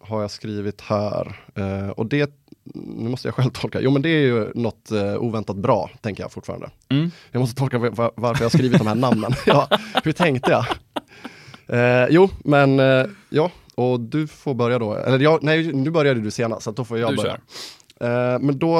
har 0.00 0.20
jag 0.20 0.30
skrivit 0.30 0.80
här. 0.80 1.40
Eh, 1.54 1.88
och 1.88 2.06
det, 2.06 2.30
nu 2.74 3.08
måste 3.08 3.28
jag 3.28 3.34
själv 3.34 3.50
tolka, 3.50 3.80
jo 3.80 3.90
men 3.90 4.02
det 4.02 4.08
är 4.08 4.20
ju 4.20 4.52
något 4.54 4.90
eh, 4.90 5.14
oväntat 5.16 5.56
bra, 5.56 5.90
tänker 6.00 6.22
jag 6.22 6.32
fortfarande. 6.32 6.70
Mm. 6.88 7.10
Jag 7.30 7.40
måste 7.40 7.56
tolka 7.56 7.78
va- 7.78 8.12
varför 8.16 8.44
jag 8.44 8.52
skrivit 8.52 8.78
de 8.78 8.86
här 8.86 8.94
namnen. 8.94 9.32
ja, 9.46 9.68
hur 10.04 10.12
tänkte 10.12 10.50
jag? 10.50 10.66
Eh, 11.66 12.06
jo, 12.10 12.28
men 12.44 12.80
eh, 12.80 13.06
ja, 13.28 13.50
och 13.74 14.00
du 14.00 14.26
får 14.26 14.54
börja 14.54 14.78
då. 14.78 14.94
Eller 14.94 15.18
jag, 15.18 15.42
nej, 15.42 15.72
nu 15.72 15.90
började 15.90 16.20
du 16.20 16.30
senast, 16.30 16.62
så 16.62 16.70
då 16.70 16.84
får 16.84 16.98
jag 16.98 17.12
Du 17.12 17.16
börja. 17.16 17.38
Eh, 18.00 18.38
men 18.40 18.58
då, 18.58 18.78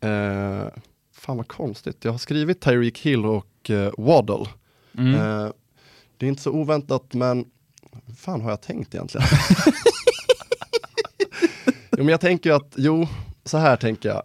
eh, 0.00 0.66
fan 1.12 1.36
vad 1.36 1.48
konstigt, 1.48 2.04
jag 2.04 2.12
har 2.12 2.18
skrivit 2.18 2.60
Tyreek 2.60 2.98
Hill 2.98 3.26
och 3.26 3.70
eh, 3.70 3.92
Waddle. 3.98 4.46
Mm. 4.98 5.14
Eh, 5.14 5.48
det 6.16 6.26
är 6.26 6.28
inte 6.28 6.42
så 6.42 6.50
oväntat, 6.50 7.14
men 7.14 7.44
hur 8.06 8.14
fan 8.14 8.40
har 8.40 8.50
jag 8.50 8.62
tänkt 8.62 8.94
egentligen? 8.94 9.26
jo, 11.90 11.98
men 11.98 12.08
jag 12.08 12.20
tänker 12.20 12.50
ju 12.50 12.56
att, 12.56 12.74
jo, 12.76 13.08
så 13.44 13.58
här 13.58 13.76
tänker 13.76 14.08
jag. 14.08 14.22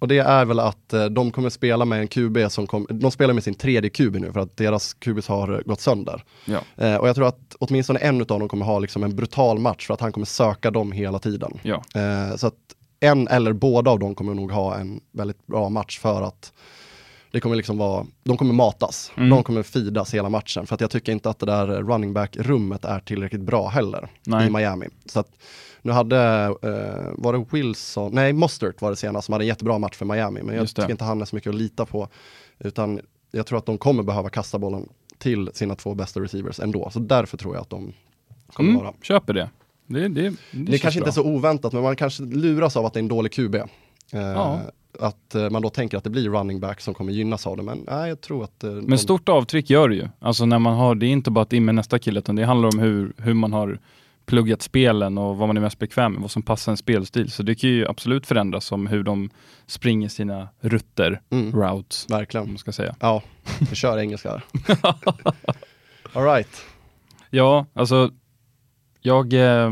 Och 0.00 0.08
det 0.08 0.18
är 0.18 0.44
väl 0.44 0.60
att 0.60 0.92
eh, 0.92 1.04
de 1.04 1.30
kommer 1.30 1.50
spela 1.50 1.84
med 1.84 2.00
en 2.00 2.08
QB 2.08 2.38
som 2.48 2.66
kom, 2.66 2.86
de 2.90 3.10
spelar 3.10 3.34
med 3.34 3.44
sin 3.44 3.54
tredje 3.54 3.90
QB 3.90 4.14
nu 4.14 4.32
för 4.32 4.40
att 4.40 4.56
deras 4.56 4.94
QBs 4.94 5.28
har 5.28 5.52
eh, 5.52 5.60
gått 5.60 5.80
sönder. 5.80 6.24
Ja. 6.44 6.60
Eh, 6.76 6.96
och 6.96 7.08
jag 7.08 7.16
tror 7.16 7.26
att 7.26 7.56
åtminstone 7.58 7.98
en 7.98 8.20
av 8.20 8.26
dem 8.26 8.48
kommer 8.48 8.66
ha 8.66 8.78
liksom 8.78 9.02
en 9.02 9.16
brutal 9.16 9.58
match 9.58 9.86
för 9.86 9.94
att 9.94 10.00
han 10.00 10.12
kommer 10.12 10.26
söka 10.26 10.70
dem 10.70 10.92
hela 10.92 11.18
tiden. 11.18 11.58
Ja. 11.62 11.82
Eh, 11.94 12.36
så 12.36 12.46
att 12.46 12.54
en 13.00 13.28
eller 13.28 13.52
båda 13.52 13.90
av 13.90 13.98
dem 13.98 14.14
kommer 14.14 14.34
nog 14.34 14.52
ha 14.52 14.76
en 14.76 15.00
väldigt 15.12 15.46
bra 15.46 15.68
match 15.68 15.98
för 15.98 16.22
att 16.22 16.52
det 17.32 17.40
kommer 17.40 17.56
liksom 17.56 17.78
vara, 17.78 18.06
de 18.24 18.36
kommer 18.36 18.54
matas, 18.54 19.12
Mm. 19.16 19.30
de 19.30 19.42
kommer 19.42 19.62
fidas 19.62 20.14
hela 20.14 20.28
matchen. 20.28 20.66
För 20.66 20.74
att 20.74 20.80
jag 20.80 20.90
tycker 20.90 21.12
inte 21.12 21.30
att 21.30 21.38
det 21.38 21.46
där 21.46 21.66
running 21.66 22.12
back-rummet 22.12 22.84
är 22.84 23.00
tillräckligt 23.00 23.40
bra 23.40 23.68
heller 23.68 24.08
Nej. 24.26 24.46
i 24.46 24.50
Miami. 24.50 24.86
Så 25.06 25.20
att 25.20 25.28
nu 25.82 25.92
hade, 25.92 26.18
eh, 26.44 27.12
var 27.14 27.32
det 27.32 27.44
Wilson, 27.50 28.12
nej 28.14 28.32
Mostert 28.32 28.80
var 28.80 28.90
det 28.90 28.96
senast 28.96 29.26
som 29.26 29.32
hade 29.32 29.44
en 29.44 29.48
jättebra 29.48 29.78
match 29.78 29.96
för 29.96 30.04
Miami. 30.06 30.42
Men 30.42 30.56
jag 30.56 30.68
tycker 30.68 30.90
inte 30.90 31.04
han 31.04 31.20
är 31.20 31.24
så 31.24 31.36
mycket 31.36 31.50
att 31.50 31.54
lita 31.56 31.86
på. 31.86 32.08
Utan 32.58 33.00
jag 33.30 33.46
tror 33.46 33.58
att 33.58 33.66
de 33.66 33.78
kommer 33.78 34.02
behöva 34.02 34.28
kasta 34.28 34.58
bollen 34.58 34.88
till 35.18 35.50
sina 35.54 35.74
två 35.74 35.94
bästa 35.94 36.20
receivers 36.20 36.60
ändå. 36.60 36.90
Så 36.92 36.98
därför 36.98 37.36
tror 37.36 37.54
jag 37.54 37.62
att 37.62 37.70
de 37.70 37.92
kommer 38.52 38.70
Mm, 38.70 38.82
vara. 38.84 38.94
köper 39.02 39.32
det. 39.32 39.50
Det, 39.92 40.08
det, 40.08 40.22
det, 40.22 40.36
Det 40.50 40.78
kanske 40.78 40.98
inte 41.00 41.04
bra. 41.04 41.08
är 41.08 41.12
så 41.12 41.24
oväntat, 41.24 41.72
men 41.72 41.82
man 41.82 41.96
kanske 41.96 42.22
luras 42.22 42.76
av 42.76 42.86
att 42.86 42.92
det 42.92 42.98
är 42.98 43.02
en 43.02 43.08
dålig 43.08 43.32
QB. 43.32 43.54
Eh, 43.54 43.64
Ja. 44.12 44.60
Att 45.00 45.34
eh, 45.34 45.50
man 45.50 45.62
då 45.62 45.70
tänker 45.70 45.98
att 45.98 46.04
det 46.04 46.10
blir 46.10 46.30
running 46.30 46.60
back 46.60 46.80
som 46.80 46.94
kommer 46.94 47.12
gynnas 47.12 47.46
av 47.46 47.56
det, 47.56 47.62
men 47.62 47.84
nej, 47.90 48.08
jag 48.08 48.20
tror 48.20 48.44
att... 48.44 48.64
eh, 48.64 48.70
de- 48.70 48.80
Men 48.80 48.98
stort 48.98 49.28
avtryck 49.28 49.70
gör 49.70 49.88
det 49.88 49.94
ju. 49.94 50.08
Alltså 50.18 50.46
när 50.46 50.58
man 50.58 50.74
har, 50.74 50.94
det 50.94 51.06
är 51.06 51.10
inte 51.10 51.30
bara 51.30 51.42
att 51.42 51.52
in 51.52 51.64
med 51.64 51.74
nästa 51.74 51.98
kille, 51.98 52.18
utan 52.18 52.36
det 52.36 52.44
handlar 52.44 52.68
om 52.74 52.78
hur, 52.78 53.12
hur 53.16 53.34
man 53.34 53.52
har 53.52 53.78
pluggat 54.26 54.62
spelen 54.62 55.18
och 55.18 55.36
vad 55.36 55.48
man 55.48 55.56
är 55.56 55.60
mest 55.60 55.78
bekväm 55.78 56.12
med, 56.12 56.20
vad 56.22 56.30
som 56.30 56.42
passar 56.42 56.72
en 56.72 56.76
spelstil. 56.76 57.30
Så 57.30 57.42
det 57.42 57.54
kan 57.54 57.70
ju 57.70 57.86
absolut 57.88 58.26
förändras 58.26 58.72
om 58.72 58.86
hur 58.86 59.02
de 59.02 59.30
springer 59.66 60.08
sina 60.08 60.48
rutter, 60.60 61.20
Mm, 61.30 61.52
routes, 61.62 62.06
om 62.10 62.16
verkligen. 62.16 62.48
man 62.48 62.58
ska 62.58 62.72
säga. 62.72 62.96
Ja, 63.00 63.22
vi 63.70 63.76
kör 63.76 63.98
engelska. 63.98 64.42
All 66.12 66.24
right. 66.24 66.62
Ja, 67.30 67.66
alltså 67.74 68.10
jag 69.00 69.32
eh, 69.32 69.70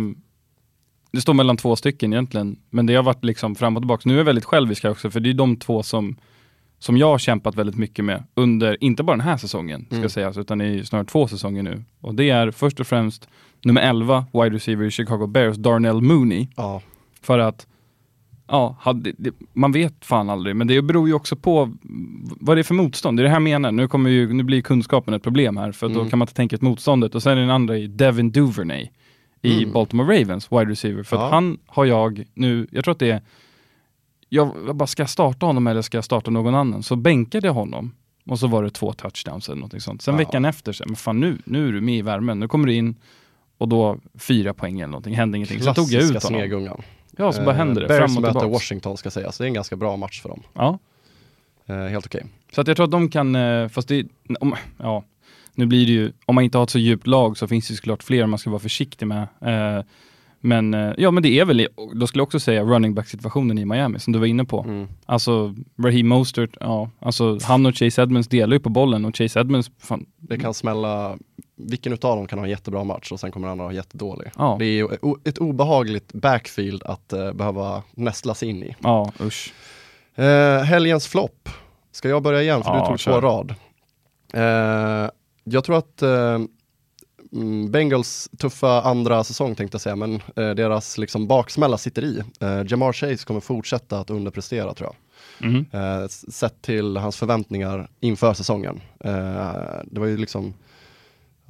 det 1.13 1.21
står 1.21 1.35
mellan 1.35 1.57
två 1.57 1.77
stycken 1.77 2.13
egentligen, 2.13 2.57
men 2.71 2.87
det 2.87 2.95
har 2.95 3.03
varit 3.03 3.25
liksom 3.25 3.55
fram 3.55 3.77
och 3.77 3.83
tillbaka. 3.83 4.03
Nu 4.05 4.15
är 4.15 4.19
jag 4.19 4.25
väldigt 4.25 4.45
självisk 4.45 4.83
här 4.85 4.91
också, 4.91 5.11
för 5.11 5.21
det 5.21 5.31
är 5.31 5.35
de 5.35 5.57
två 5.57 5.83
som, 5.83 6.17
som 6.79 6.97
jag 6.97 7.07
har 7.07 7.19
kämpat 7.19 7.55
väldigt 7.57 7.77
mycket 7.77 8.05
med 8.05 8.25
under, 8.35 8.85
inte 8.85 9.03
bara 9.03 9.17
den 9.17 9.27
här 9.27 9.37
säsongen, 9.37 9.85
ska 9.87 9.97
Mm. 9.97 10.09
sägas, 10.09 10.37
utan 10.39 10.61
i 10.61 10.85
snarare 10.85 11.07
två 11.07 11.29
säsonger 11.29 11.63
nu. 11.63 11.85
Och 12.01 12.15
det 12.15 12.31
är 12.31 12.51
först 12.51 12.81
och 12.81 12.87
främst 12.87 13.29
nummer 13.65 13.81
11, 13.81 14.27
wide 14.33 14.51
receiver 14.57 14.85
i 14.87 14.91
Chicago 14.91 15.27
Bears, 15.27 15.57
Darnell 15.57 16.01
Mooney. 16.01 16.49
Ja, 16.57 16.83
För 17.23 17.39
att, 17.39 17.67
ja, 18.49 18.77
hade, 18.81 19.13
det, 19.19 19.31
man 19.53 19.73
vet 19.73 20.05
fan 20.05 20.31
aldrig, 20.31 20.57
men 20.57 20.67
det 20.67 20.83
beror 20.83 21.09
ju 21.09 21.15
också 21.15 21.37
på 21.37 21.73
vad 22.41 22.57
det 22.57 22.61
är 22.61 22.63
för 22.65 22.75
motstånd. 22.75 23.19
Det 23.19 23.21
är 23.21 23.25
det 23.25 23.29
här 23.31 23.37
jag 23.37 23.43
menar. 23.43 23.73
Nu, 23.73 23.89
kommer 23.89 24.11
ju, 24.11 24.33
nu 24.33 24.43
blir 24.43 24.63
kunskapen 24.63 25.15
ett 25.15 25.23
problem 25.23 25.57
här, 25.57 25.73
för 25.73 25.89
då 25.89 25.95
Mm. 25.99 26.11
kan 26.11 26.19
man 26.19 26.25
inte 26.27 26.35
tänka 26.35 26.57
ett 26.57 26.63
motståndet. 26.63 27.15
Och 27.15 27.23
sen 27.23 27.33
är 27.39 27.41
den 27.41 27.51
andra 27.51 27.79
i 27.79 27.87
Devin 27.87 28.31
Duvernay 28.33 28.89
i 29.43 29.59
Mm. 29.63 29.73
Baltimore 29.73 30.21
Ravens, 30.21 30.53
wide 30.53 30.65
receiver. 30.71 31.03
För 31.03 31.17
Ja. 31.17 31.25
att 31.27 31.31
han 31.33 31.59
har 31.67 31.85
jag 31.85 32.25
nu, 32.35 32.67
jag 32.71 32.85
tror 32.85 32.93
att 32.93 32.99
det 32.99 33.11
är, 33.11 33.23
jag, 34.29 34.77
bara, 34.77 34.87
ska 34.87 35.03
jag 35.03 35.11
starta 35.11 35.47
honom 35.47 35.67
eller 35.67 35.83
ska 35.83 35.97
jag 35.97 36.05
starta 36.05 36.31
någon 36.31 36.55
annan? 36.55 36.83
Så 36.83 36.97
bänkade 36.97 37.47
jag 37.47 37.55
honom. 37.55 37.93
Och 38.27 38.39
så 38.39 38.47
var 38.47 38.63
det 38.63 38.71
två 38.71 38.93
touchdowns 38.93 39.49
eller 39.49 39.57
någonting 39.57 39.81
sånt. 39.81 40.03
Sen 40.03 40.15
Ja. 40.15 40.19
veckan 40.19 40.45
efter, 40.45 40.73
så, 40.73 40.85
men 40.87 40.97
fan 40.97 41.21
nu, 41.21 41.39
nu 41.45 41.69
är 41.69 41.73
du 41.73 41.81
med 41.81 41.95
i 41.99 42.03
värmen. 42.03 42.41
Nu 42.41 42.49
kommer 42.49 42.67
du 42.67 42.75
in 42.75 42.95
och 43.59 43.69
då 43.69 43.99
fyra 44.19 44.55
poäng 44.55 44.81
eller 44.81 44.91
någonting, 44.91 45.15
hände 45.15 45.37
ingenting. 45.39 45.63
Så 45.63 45.75
tog 45.75 45.85
jag 45.85 45.91
klassiska 46.01 46.17
ut 46.19 46.23
honom. 46.25 46.41
snegungan. 46.41 46.83
Ja, 47.17 47.33
så 47.33 47.43
bara 47.43 47.51
Eh, 47.51 47.57
händer 47.57 47.83
det. 47.83 47.89
Bears 47.89 47.99
Fram 48.15 48.17
och 48.25 48.35
möter. 48.35 48.49
Washington 48.49 48.97
ska 48.97 49.11
sägas, 49.11 49.39
det 49.39 49.45
är 49.45 49.47
en 49.47 49.55
ganska 49.55 49.77
bra 49.77 49.97
match 49.97 50.21
för 50.23 50.29
dem. 50.29 50.43
Ja, 50.55 50.79
Eh, 51.67 51.77
helt 51.77 52.07
okej. 52.07 52.25
så 52.53 52.61
att 52.61 52.67
jag 52.69 52.77
tror 52.77 52.85
att 52.85 52.91
de 52.91 53.09
kan, 53.11 53.35
eh, 53.35 53.69
fast 53.69 53.89
det, 53.89 54.07
om, 54.41 54.55
ja, 54.77 55.05
nu 55.59 55.67
blir 55.67 55.87
det 55.87 55.93
ju, 55.93 56.13
om 56.27 56.35
man 56.35 56.45
inte 56.45 56.59
har 56.59 56.63
ett 56.63 56.71
så 56.71 56.79
djupt 56.79 57.07
lag 57.07 57.39
så 57.39 57.49
finns 57.49 57.69
det 57.69 57.75
såklart 57.75 58.03
fler 58.03 58.27
man 58.27 58.39
ska 58.39 58.51
vara 58.51 58.61
försiktig 58.61 59.07
med. 59.07 59.23
Eh, 59.41 59.85
men 60.41 60.75
eh, 60.75 60.93
ja, 60.99 61.11
men 61.11 61.23
det 61.23 61.39
är 61.39 61.45
väl, 61.45 61.69
då 61.95 62.07
skulle 62.07 62.21
jag 62.21 62.27
också 62.27 62.41
säga 62.41 62.63
running 62.63 62.95
back 62.95 63.09
situationen 63.09 63.59
i 63.59 63.65
Miami 63.65 63.99
som 63.99 64.13
du 64.13 64.19
var 64.19 64.27
inne 64.27 64.45
på. 64.45 64.61
Mm. 64.63 64.89
Alltså 65.07 65.55
Raheem 65.83 66.09
Mostert, 66.09 66.57
ja, 66.61 66.91
alltså 67.01 67.39
han 67.43 67.67
och 67.67 67.75
Chase 67.75 68.03
Edmonds 68.03 68.29
delar 68.29 68.53
ju 68.55 68.61
på 68.61 68.69
bollen 68.69 69.05
och 69.05 69.17
Chase 69.17 69.41
Edmonds, 69.41 69.71
fan, 69.79 70.07
Det 70.17 70.39
kan 70.39 70.55
smälla, 70.55 71.19
vilken 71.57 71.93
utav 71.93 72.17
dem 72.17 72.27
kan 72.27 72.39
ha 72.39 72.47
en 72.47 72.51
jättebra 72.51 72.85
match 72.85 73.13
och 73.13 73.21
sen 73.21 73.33
kommer 73.33 73.47
den 73.47 73.53
andra 73.53 73.65
ha 73.65 73.73
jättedålig. 73.73 74.31
Ja. 74.37 74.57
Det 74.59 74.65
är 74.65 74.89
ett 75.29 75.39
obehagligt 75.39 76.13
backfield 76.13 76.83
att 76.83 77.13
eh, 77.13 77.33
behöva 77.33 77.83
nästlas 77.95 78.43
in 78.43 78.63
i. 78.63 78.77
ja 78.81 79.13
usch. 79.21 79.53
Eh, 80.15 80.63
helgens 80.63 81.09
flopp. 81.09 81.49
Ska 81.93 82.09
jag 82.09 82.23
börja 82.23 82.43
igen 82.43 82.63
för 82.63 82.71
Ja, 82.71 82.81
du 82.81 82.87
tog 82.87 82.99
två 82.99 83.21
rad. 83.21 83.55
Eh, 84.33 85.11
jag 85.51 85.65
tror 85.65 85.77
att 85.79 86.03
eh, 86.03 86.39
mm, 87.33 87.71
Bengals 87.71 88.29
tuffa 88.39 88.83
andra 88.83 89.25
säsong 89.25 89.55
tänkte 89.55 89.75
jag 89.75 89.81
säga, 89.83 89.97
men 89.97 90.15
eh, 90.15 90.51
deras 90.51 90.99
liksom 90.99 91.27
baksmälla 91.27 91.79
sitter 91.79 92.05
i. 92.05 92.23
Eh, 92.41 92.63
Jamar 92.67 92.93
Chase 92.93 93.27
kommer 93.27 93.41
fortsätta 93.41 94.01
att 94.01 94.11
underprestera 94.11 94.75
tror 94.75 94.89
jag. 94.91 94.97
Mhm. 95.51 95.67
Eh, 95.73 96.09
sett 96.09 96.63
till 96.63 96.97
hans 96.97 97.17
förväntningar 97.17 97.91
inför 98.01 98.35
säsongen. 98.35 98.81
Eh, 99.05 99.53
det 99.85 100.01
var 100.01 100.07
ju 100.07 100.17
liksom 100.17 100.55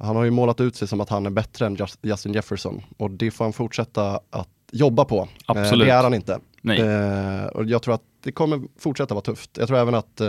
han 0.01 0.15
har 0.15 0.23
ju 0.23 0.31
målat 0.31 0.61
ut 0.61 0.75
sig 0.75 0.87
som 0.87 1.01
att 1.01 1.09
han 1.09 1.25
är 1.25 1.29
bättre 1.29 1.65
än 1.65 1.75
Just- 1.75 1.99
Justin 2.01 2.33
Jefferson 2.33 2.81
och 2.97 3.11
det 3.11 3.31
får 3.31 3.45
han 3.45 3.53
fortsätta 3.53 4.19
att 4.29 4.49
jobba 4.71 5.05
på. 5.05 5.17
Eh, 5.21 5.27
Absolut. 5.45 5.87
det 5.87 5.93
är 5.93 6.03
han 6.03 6.13
inte. 6.13 6.39
Nej. 6.61 6.79
Eh, 6.81 7.45
och 7.45 7.65
jag 7.65 7.81
tror 7.81 7.93
att 7.93 8.03
det 8.23 8.31
kommer 8.31 8.61
fortsätta 8.79 9.13
vara 9.13 9.23
tufft. 9.23 9.57
Jag 9.57 9.67
tror 9.67 9.77
även 9.79 9.95
att 9.95 10.21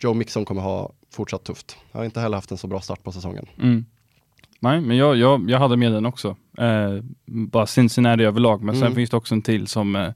Joe 0.00 0.14
Mixon 0.14 0.44
kommer 0.44 0.62
ha 0.62 0.92
fortsatt 1.12 1.44
tufft. 1.44 1.76
Han 1.92 2.00
har 2.00 2.04
inte 2.04 2.20
heller 2.20 2.36
haft 2.36 2.50
en 2.50 2.58
så 2.58 2.66
bra 2.66 2.80
start 2.80 3.02
på 3.02 3.12
säsongen. 3.12 3.46
Mm. 3.62 3.84
Nej, 4.60 4.80
men 4.80 4.96
jag, 4.96 5.16
jag, 5.16 5.50
jag 5.50 5.58
hade 5.58 5.76
med 5.76 5.92
den 5.92 6.06
också. 6.06 6.36
Eh, 6.58 6.90
bara 7.26 7.66
Cincinnati 7.66 8.22
överlag, 8.24 8.62
men 8.62 8.74
sen 8.74 8.82
Mm. 8.82 8.94
finns 8.94 9.10
det 9.10 9.16
också 9.16 9.34
en 9.34 9.42
till 9.42 9.66
som, 9.66 9.96
eh, 9.96 10.08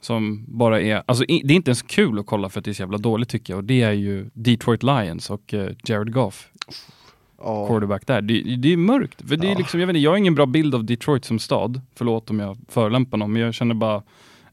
som 0.00 0.44
bara 0.48 0.80
är, 0.80 1.02
alltså 1.06 1.24
i, 1.24 1.42
det 1.44 1.54
är 1.54 1.56
inte 1.56 1.70
ens 1.70 1.82
kul 1.82 2.18
att 2.18 2.26
kolla 2.26 2.48
för 2.48 2.58
att 2.58 2.64
det 2.64 2.70
är 2.70 2.72
så 2.72 2.82
jävla 2.82 2.98
dåligt 2.98 3.28
tycker 3.28 3.52
jag 3.52 3.58
och 3.58 3.64
det 3.64 3.82
är 3.82 3.92
ju 3.92 4.30
Detroit 4.34 4.82
Lions 4.82 5.30
och 5.30 5.54
eh, 5.54 5.70
Jared 5.84 6.12
Goff, 6.12 6.48
Ja, 7.38 7.66
quarterback 7.66 8.06
där. 8.06 8.20
Det, 8.22 8.56
det 8.56 8.72
är 8.72 8.76
mörkt, 8.76 9.28
för 9.28 9.36
det 9.36 9.50
är 9.50 9.56
liksom, 9.56 9.80
jag 9.80 9.86
vet 9.86 9.94
inte, 9.96 10.04
jag 10.04 10.10
har 10.10 10.16
ingen 10.16 10.34
bra 10.34 10.46
bild 10.46 10.74
av 10.74 10.84
Detroit 10.84 11.24
som 11.24 11.38
stad, 11.38 11.80
förlåt 11.94 12.30
om 12.30 12.40
jag 12.40 12.58
förolämpar 12.68 13.18
någon, 13.18 13.32
men 13.32 13.42
jag 13.42 13.54
känner 13.54 13.74
bara 13.74 14.02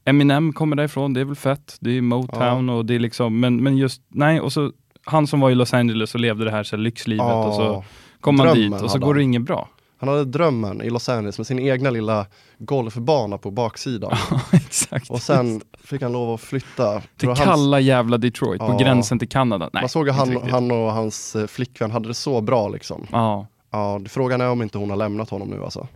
Eminem 0.04 0.52
kommer 0.52 0.76
därifrån, 0.76 1.12
det 1.14 1.20
är 1.20 1.24
väl 1.24 1.36
fett, 1.36 1.76
det 1.80 1.90
är 1.96 2.02
Motown 2.02 2.68
och 2.70 2.84
det 2.86 2.94
är 2.94 2.98
liksom, 2.98 3.40
men, 3.40 3.62
men 3.62 3.76
just, 3.76 4.02
nej, 4.08 4.40
och 4.40 4.52
så 4.52 4.72
han 5.04 5.26
som 5.26 5.40
var 5.40 5.50
i 5.50 5.54
Los 5.54 5.74
Angeles 5.74 6.14
och 6.14 6.20
levde 6.20 6.44
det 6.44 6.50
här 6.50 6.62
så 6.62 6.76
här, 6.76 6.82
lyxlivet 6.82 7.46
och 7.46 7.54
så 7.54 7.62
ja. 7.62 7.84
kom 8.20 8.36
Drömmen 8.36 8.54
dit 8.70 8.82
och 8.82 8.90
så 8.90 8.98
går 8.98 9.14
det 9.14 9.20
han. 9.20 9.24
inget 9.24 9.42
bra. 9.42 9.68
Han 9.98 10.08
hade 10.08 10.24
drömmen 10.24 10.82
i 10.82 10.90
Los 10.90 11.08
Angeles 11.08 11.38
med 11.38 11.46
sin 11.46 11.58
egna 11.58 11.90
lilla 11.90 12.26
golfbana 12.58 13.38
på 13.38 13.50
baksidan. 13.50 14.12
Exakt. 14.52 15.10
och 15.10 15.22
sen 15.22 15.60
fick 15.84 16.02
han 16.02 16.12
lov 16.12 16.34
att 16.34 16.40
flytta. 16.40 17.02
till 17.16 17.28
hans- 17.28 17.40
kalla 17.40 17.80
jävla 17.80 18.18
Detroit, 18.18 18.60
på 18.60 18.66
Ja. 18.66 18.76
gränsen 18.78 19.18
till 19.18 19.28
Kanada. 19.28 19.70
Nej, 19.72 19.82
Man 19.82 19.88
såg 19.88 20.08
inte 20.08 20.18
han, 20.20 20.50
han 20.50 20.70
och 20.70 20.92
hans 20.92 21.36
eh, 21.36 21.46
flickvän 21.46 21.90
hade 21.90 22.08
det 22.08 22.14
så 22.14 22.40
bra 22.40 22.68
liksom. 22.68 23.06
Ja, 23.12 23.46
Ja, 23.72 24.00
frågan 24.08 24.40
är 24.40 24.48
om 24.50 24.62
inte 24.62 24.78
hon 24.78 24.90
har 24.90 24.96
lämnat 24.96 25.30
honom 25.30 25.48
nu 25.48 25.64
alltså. 25.64 25.86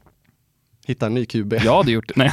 Hitta 0.87 1.07
en 1.07 1.15
ny 1.15 1.27
QB. 1.27 1.53
jag 1.53 1.77
hade 1.77 1.91
gjort 1.93 2.09
det. 2.09 2.15
Nej. 2.17 2.31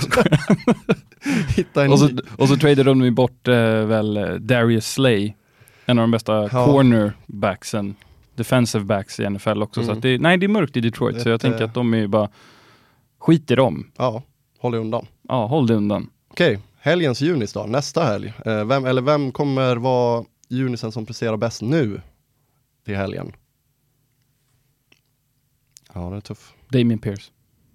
Hitta 1.55 1.85
en 1.85 1.91
och, 1.91 1.99
så, 1.99 2.07
ny. 2.07 2.21
och 2.37 2.47
så 2.47 2.55
tradade 2.55 2.83
de 2.83 3.01
ju 3.03 3.11
bort 3.11 3.47
eh, 3.47 3.55
väl 3.85 4.17
eh, 4.17 4.29
Darius 4.33 4.87
Slay, 4.91 5.33
en 5.85 5.99
av 5.99 6.03
de 6.03 6.11
bästa 6.11 6.33
Ja. 6.51 6.65
cornerbacksen, 6.65 7.95
defensive 8.35 8.85
backs 8.85 9.19
i 9.19 9.29
NFL 9.29 9.61
också. 9.63 9.79
Så 9.81 9.85
Mm. 9.85 9.97
att 9.97 10.01
det, 10.01 10.17
nej, 10.17 10.37
det 10.37 10.45
är 10.45 10.47
mörkt 10.47 10.77
i 10.77 10.81
Detroit, 10.81 11.21
så 11.21 11.29
jag 11.29 11.35
Ett, 11.35 11.41
tänker 11.41 11.63
att 11.63 11.73
de 11.73 11.93
är 11.93 11.97
ju 11.97 12.07
bara, 12.07 12.29
skit 13.19 13.51
i 13.51 13.55
dem. 13.55 13.91
Ja, 13.97 14.23
håll 14.59 14.71
dig 14.71 14.81
undan. 14.81 15.05
Ja, 15.27 15.45
håll 15.45 15.67
det 15.67 15.73
undan. 15.73 16.09
Okej, 16.27 16.59
helgens 16.79 17.21
Junis 17.21 17.53
då, 17.53 17.63
nästa 17.63 18.03
helg. 18.03 18.33
Eh, 18.45 18.65
vem, 18.65 18.85
eller 18.85 19.01
vem 19.01 19.31
kommer 19.31 19.75
vara 19.75 20.25
Junisen 20.49 20.91
som 20.91 21.05
presterar 21.05 21.37
bäst 21.37 21.61
nu 21.61 22.01
till 22.85 22.95
helgen? 22.95 23.31
Ja, 25.93 26.09
det 26.09 26.15
är 26.15 26.21
tuff. 26.21 26.53
Damien 26.69 26.99
Pierce. 26.99 27.31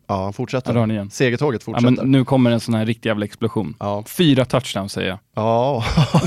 Ja, 0.06 0.14
han 0.14 0.24
Ja, 0.24 0.32
fortsätter. 0.32 0.74
har 0.74 0.86
ni 0.86 0.94
igen. 0.94 1.10
Segertåget 1.10 1.60
Ja, 1.60 1.64
fortsätter. 1.64 1.90
men 2.02 2.12
nu 2.12 2.24
kommer 2.24 2.50
en 2.50 2.60
sån 2.60 2.74
här 2.74 2.86
riktig 2.86 3.08
jävla 3.08 3.24
explosion. 3.24 3.74
Ja. 3.80 4.04
Fyra 4.06 4.44
touchdowns 4.44 4.92
säger 4.92 5.08
jag. 5.08 5.18
Ja. 5.34 5.84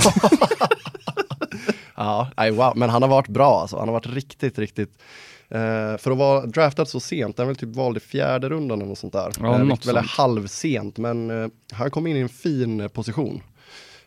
ja, 1.95 2.31
nej, 2.37 2.51
wow. 2.51 2.73
men 2.75 2.89
han 2.89 3.01
har 3.01 3.09
varit 3.09 3.27
bra 3.27 3.61
alltså. 3.61 3.77
Han 3.77 3.87
har 3.87 3.93
varit 3.93 4.07
riktigt, 4.07 4.59
riktigt 4.59 4.89
eh, 5.49 5.97
för 5.97 6.11
att 6.11 6.17
vara 6.17 6.45
draftad 6.45 6.85
så 6.85 6.99
sent, 6.99 7.37
han 7.37 7.47
väl 7.47 7.55
typ 7.55 7.75
vald 7.75 7.97
i 7.97 7.99
fjärde 7.99 8.49
rundan 8.49 8.77
eller 8.79 8.89
något 8.89 8.99
sånt 8.99 9.13
där. 9.13 9.31
Ja, 9.39 9.55
eh, 9.55 9.63
något 9.63 9.85
väl 9.85 9.97
är 9.97 10.01
halvsent, 10.17 10.97
men 10.97 11.43
eh, 11.43 11.49
han 11.73 11.91
kom 11.91 12.07
in 12.07 12.17
i 12.17 12.19
en 12.19 12.29
fin 12.29 12.89
position. 12.93 13.41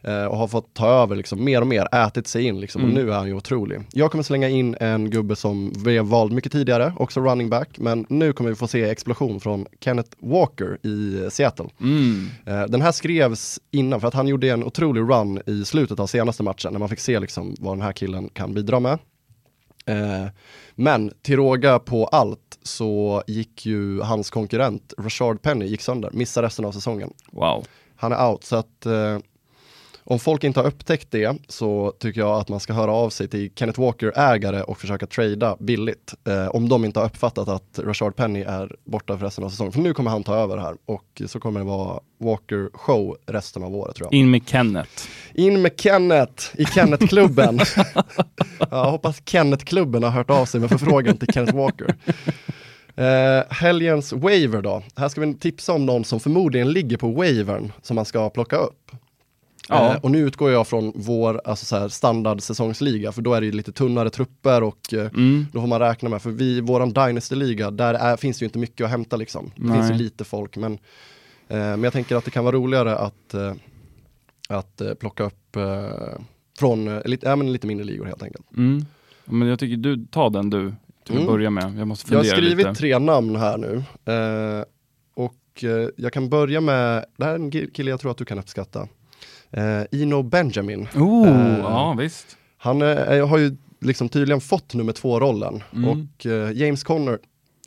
Eh, 0.05 0.25
och 0.25 0.37
har 0.39 0.49
fått 0.49 0.75
ta 0.75 0.87
över 0.89 1.17
liksom 1.17 1.45
mer 1.45 1.61
och 1.61 1.67
mer, 1.67 1.95
ätit 1.95 2.27
sig 2.27 2.45
in 2.45 2.61
liksom, 2.61 2.83
Mm. 2.83 2.97
och 2.97 3.03
nu 3.05 3.11
är 3.13 3.17
han 3.17 3.27
ju 3.27 3.35
otrolig. 3.35 3.81
Jag 3.93 4.11
kommer 4.11 4.25
slänga 4.25 4.49
in 4.49 4.77
en 4.81 5.11
gubbe 5.11 5.37
som 5.37 5.73
blev 5.77 6.05
vald 6.05 6.33
mycket 6.33 6.53
tidigare, 6.53 6.93
också 6.99 7.21
running 7.21 7.51
back, 7.51 7.79
men 7.79 8.07
nu 8.09 8.33
kommer 8.33 8.51
vi 8.51 8.57
få 8.57 8.69
se 8.69 8.83
explosion 8.91 9.41
från 9.41 9.67
Kenneth 9.81 10.11
Walker 10.21 10.79
i 10.87 11.23
eh, 11.23 11.29
Seattle. 11.29 11.67
Mm. 11.81 12.29
Eh, 12.47 12.63
Den 12.69 12.83
här 12.83 12.93
skrevs 12.93 13.61
innan 13.71 14.01
för 14.01 14.09
att 14.09 14.15
han 14.15 14.29
gjorde 14.29 14.49
en 14.51 14.65
otrolig 14.65 15.01
run 15.01 15.41
i 15.47 15.65
slutet 15.65 16.01
av 16.01 16.07
senaste 16.07 16.43
matchen 16.43 16.73
när 16.73 16.81
man 16.81 16.89
fick 16.89 17.01
se 17.01 17.21
liksom 17.21 17.55
vad 17.61 17.73
den 17.77 17.83
här 17.83 17.93
killen 17.93 18.29
kan 18.29 18.55
bidra 18.55 18.81
med. 18.81 18.99
Eh, 19.87 20.27
Men 20.75 21.13
till 21.23 21.37
råga 21.37 21.79
på 21.79 22.07
allt 22.07 22.59
så 22.63 23.23
gick 23.27 23.67
ju 23.67 24.01
hans 24.01 24.31
konkurrent 24.31 24.95
Rashard 24.99 25.43
Penny 25.43 25.65
gick 25.67 25.81
sönder, 25.81 26.11
missar 26.13 26.43
resten 26.43 26.65
av 26.65 26.73
säsongen. 26.73 27.13
Wow. 27.33 27.65
Han 27.97 28.13
är 28.13 28.31
out 28.31 28.45
så 28.45 28.57
att 28.57 28.87
eh, 28.87 29.19
Om 30.05 30.19
folk 30.19 30.45
inte 30.45 30.61
har 30.61 30.67
upptäckt 30.67 31.11
det 31.11 31.37
så 31.49 31.93
tycker 31.99 32.21
jag 32.21 32.41
att 32.41 32.49
man 32.49 32.61
ska 32.61 32.73
höra 32.73 32.93
av 32.93 33.11
sig 33.11 33.29
till 33.29 33.51
Kenneth 33.55 33.81
Walker-ägare 33.81 34.63
och 34.63 34.79
försöka 34.79 35.07
trada 35.07 35.57
billigt. 35.61 36.15
Eh, 36.29 36.49
om 36.49 36.69
de 36.69 36.85
inte 36.85 37.01
har 37.01 37.07
uppfattat 37.07 37.49
att 37.49 37.79
Rashard 37.79 38.17
Penny 38.17 38.41
är 38.41 38.77
borta 38.85 39.19
för 39.19 39.25
resten 39.25 39.45
av 39.45 39.49
säsongen. 39.49 39.73
För 39.73 39.81
nu 39.81 39.95
kommer 39.95 40.11
han 40.11 40.25
ta 40.25 40.37
över 40.37 40.57
här 40.57 40.77
och 40.87 41.23
så 41.27 41.41
kommer 41.41 41.61
det 41.61 41.67
vara 41.67 42.01
Walker 42.19 42.71
show 42.73 43.17
resten 43.27 43.63
av 43.63 43.75
året 43.75 43.97
tror 43.97 44.09
jag. 44.11 44.19
In 44.19 44.31
med 44.31 44.49
Kenneth. 44.49 45.09
In 45.35 45.63
med 45.63 45.81
Kenneth 45.81 46.45
i 46.55 46.65
Kenneth-klubben. 46.65 47.61
jag 48.71 48.91
hoppas 48.91 49.23
Kenneth-klubben 49.25 50.03
har 50.03 50.11
hört 50.11 50.31
av 50.31 50.45
sig 50.45 50.61
med 50.61 50.71
förfrågan 50.71 51.17
till 51.17 51.29
Kenneth 51.33 51.57
Walker. 51.57 51.95
Uh, 52.99 53.53
helgens 53.53 54.13
waiver 54.13 54.63
då. 54.63 54.83
Här 54.97 55.09
ska 55.09 55.21
vi 55.21 55.35
tipsa 55.35 55.73
om 55.73 55.87
någon 55.87 56.05
som 56.05 56.21
förmodligen 56.21 56.73
ligger 56.73 56.97
på 56.97 57.09
wavern 57.09 57.73
som 57.83 57.95
man 57.95 58.05
ska 58.05 58.31
plocka 58.31 58.57
upp. 58.57 58.91
Ja. 59.69 59.95
Eh, 59.95 60.01
och 60.01 60.11
nu 60.11 60.19
utgår 60.19 60.51
jag 60.51 60.67
från 60.69 60.93
vår 60.95 61.41
alltså 61.45 61.67
så 61.67 61.77
här, 61.77 61.89
standardsäsongsliga, 61.89 63.13
för 63.13 63.23
då 63.23 63.35
är 63.35 63.41
det 63.41 63.47
ju 63.47 63.53
lite 63.53 63.73
tunnare 63.73 64.11
trupper 64.11 64.63
och 64.63 64.95
eh, 64.95 65.01
Mm. 65.15 65.47
då 65.53 65.61
får 65.61 65.67
man 65.69 65.81
räkna 65.81 66.09
med, 66.09 66.23
för 66.23 66.31
vi, 66.31 66.61
våran 66.61 66.93
Dynasty-liga, 66.93 67.71
där 67.71 67.95
är, 67.95 68.17
finns 68.17 68.39
det 68.39 68.43
ju 68.43 68.47
inte 68.47 68.59
mycket 68.59 68.85
att 68.85 68.91
hämta 68.91 69.17
liksom. 69.17 69.51
Det 69.57 69.63
Nej. 69.67 69.79
finns 69.79 69.91
ju 69.91 69.95
lite 70.05 70.25
folk, 70.25 70.57
men, 70.57 70.73
eh, 71.49 71.59
men 71.59 71.83
jag 71.83 71.93
tänker 71.93 72.17
att 72.17 72.25
det 72.25 72.31
kan 72.31 72.45
vara 72.45 72.57
roligare 72.57 72.97
att, 72.97 73.35
eh, 73.35 73.53
att 74.49 74.81
eh, 74.81 74.95
plocka 74.95 75.25
upp 75.25 75.57
eh, 75.57 76.21
från 76.59 76.99
lite, 76.99 77.27
ja, 77.27 77.37
men 77.37 77.53
lite 77.53 77.67
mindre 77.67 77.87
ligor 77.87 78.05
helt 78.07 78.23
enkelt. 78.23 78.47
Mm. 78.57 78.85
Men 79.25 79.49
jag 79.49 79.59
tycker 79.59 79.77
du, 79.77 80.07
ta 80.11 80.31
den 80.31 80.51
du 80.51 80.75
till 81.05 81.15
att 81.15 81.21
Mm. 81.21 81.27
börja 81.33 81.51
med. 81.51 81.75
Jag 81.79 81.89
måste 81.89 82.13
Jag 82.15 82.19
har 82.19 82.25
fundera 82.25 82.37
skrivit 82.37 82.67
lite. 82.67 82.75
tre 82.75 82.99
namn 82.99 83.37
här 83.37 83.59
nu. 83.59 83.83
Och 85.15 85.65
jag 85.97 86.13
kan 86.13 86.29
börja 86.29 86.61
med, 86.61 87.05
det 87.17 87.25
här 87.25 87.33
är 87.33 87.37
en 87.37 87.51
kille 87.51 87.91
jag 87.91 88.01
tror 88.01 88.11
att 88.11 88.17
du 88.19 88.25
kan 88.25 88.39
uppskatta. 88.39 88.89
Eh, 89.53 89.83
Ino 89.91 90.23
Benjamin. 90.23 90.89
Oh, 90.95 91.29
Eh, 91.29 91.59
ja 91.59 91.95
visst. 91.99 92.37
Han 92.57 92.83
eh, 92.83 93.29
har 93.29 93.39
ju 93.39 93.57
liksom 93.81 94.09
tydligen 94.09 94.41
fått 94.41 94.75
nummer 94.75 94.93
två-rollen 94.93 95.63
Mm. 95.77 95.89
och 95.91 96.27
eh, 96.27 96.53
James 96.53 96.85
Conner 96.85 97.19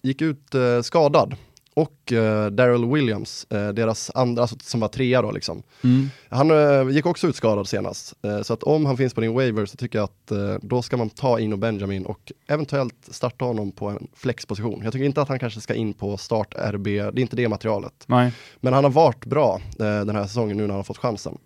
gick 0.03 0.21
ut 0.21 0.55
eh, 0.55 0.81
skadad. 0.81 1.35
Och 1.73 2.11
eh, 2.13 2.47
Daryl 2.51 2.85
Williams, 2.85 3.47
eh, 3.49 3.67
deras 3.69 4.11
andra, 4.15 4.41
alltså, 4.41 4.55
som 4.63 4.79
var 4.79 4.87
trea 4.87 5.21
då 5.21 5.31
liksom. 5.31 5.63
Mm. 5.83 6.09
Han 6.29 6.51
eh, 6.51 6.89
gick 6.89 7.05
också 7.05 7.27
ut 7.27 7.35
skadad 7.35 7.67
senast. 7.67 8.13
Eh, 8.25 8.41
så 8.41 8.53
att 8.53 8.63
om 8.63 8.85
han 8.85 8.97
finns 8.97 9.13
på 9.13 9.21
din 9.21 9.33
waiver 9.33 9.65
så 9.65 9.77
tycker 9.77 9.99
jag 9.99 10.03
att 10.03 10.31
eh, 10.31 10.55
då 10.61 10.81
ska 10.81 10.97
man 10.97 11.09
ta 11.09 11.39
Ino 11.39 11.55
Benjamin 11.57 12.05
och 12.05 12.31
eventuellt 12.47 12.95
starta 13.11 13.45
honom 13.45 13.71
på 13.71 13.87
en 13.87 14.07
flexposition. 14.13 14.81
Jag 14.83 14.93
tycker 14.93 15.05
inte 15.05 15.21
att 15.21 15.29
han 15.29 15.39
kanske 15.39 15.61
ska 15.61 15.73
in 15.73 15.93
på 15.93 16.17
start 16.17 16.55
RB, 16.57 16.83
det 16.83 16.99
är 16.99 17.19
inte 17.19 17.35
det 17.35 17.47
materialet. 17.49 17.93
Nej. 18.07 18.31
Men 18.59 18.73
han 18.73 18.83
har 18.83 18.91
varit 18.91 19.25
bra 19.25 19.61
eh, 19.79 19.85
den 20.05 20.15
här 20.15 20.23
säsongen 20.23 20.57
nu 20.57 20.63
när 20.63 20.69
han 20.69 20.75
har 20.79 20.83
fått 20.83 20.97
chansen. 20.97 21.37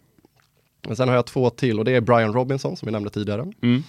Men 0.89 0.95
sen 0.95 1.08
har 1.08 1.15
jag 1.15 1.25
två 1.25 1.49
till 1.49 1.80
och 1.80 1.86
det 1.86 1.95
är 1.95 2.02
Brian 2.02 2.34
Robinson 2.34 2.78
som 2.78 2.86
vi 2.86 2.91
nämnde 2.91 3.10
tidigare. 3.10 3.52
Mm. 3.62 3.84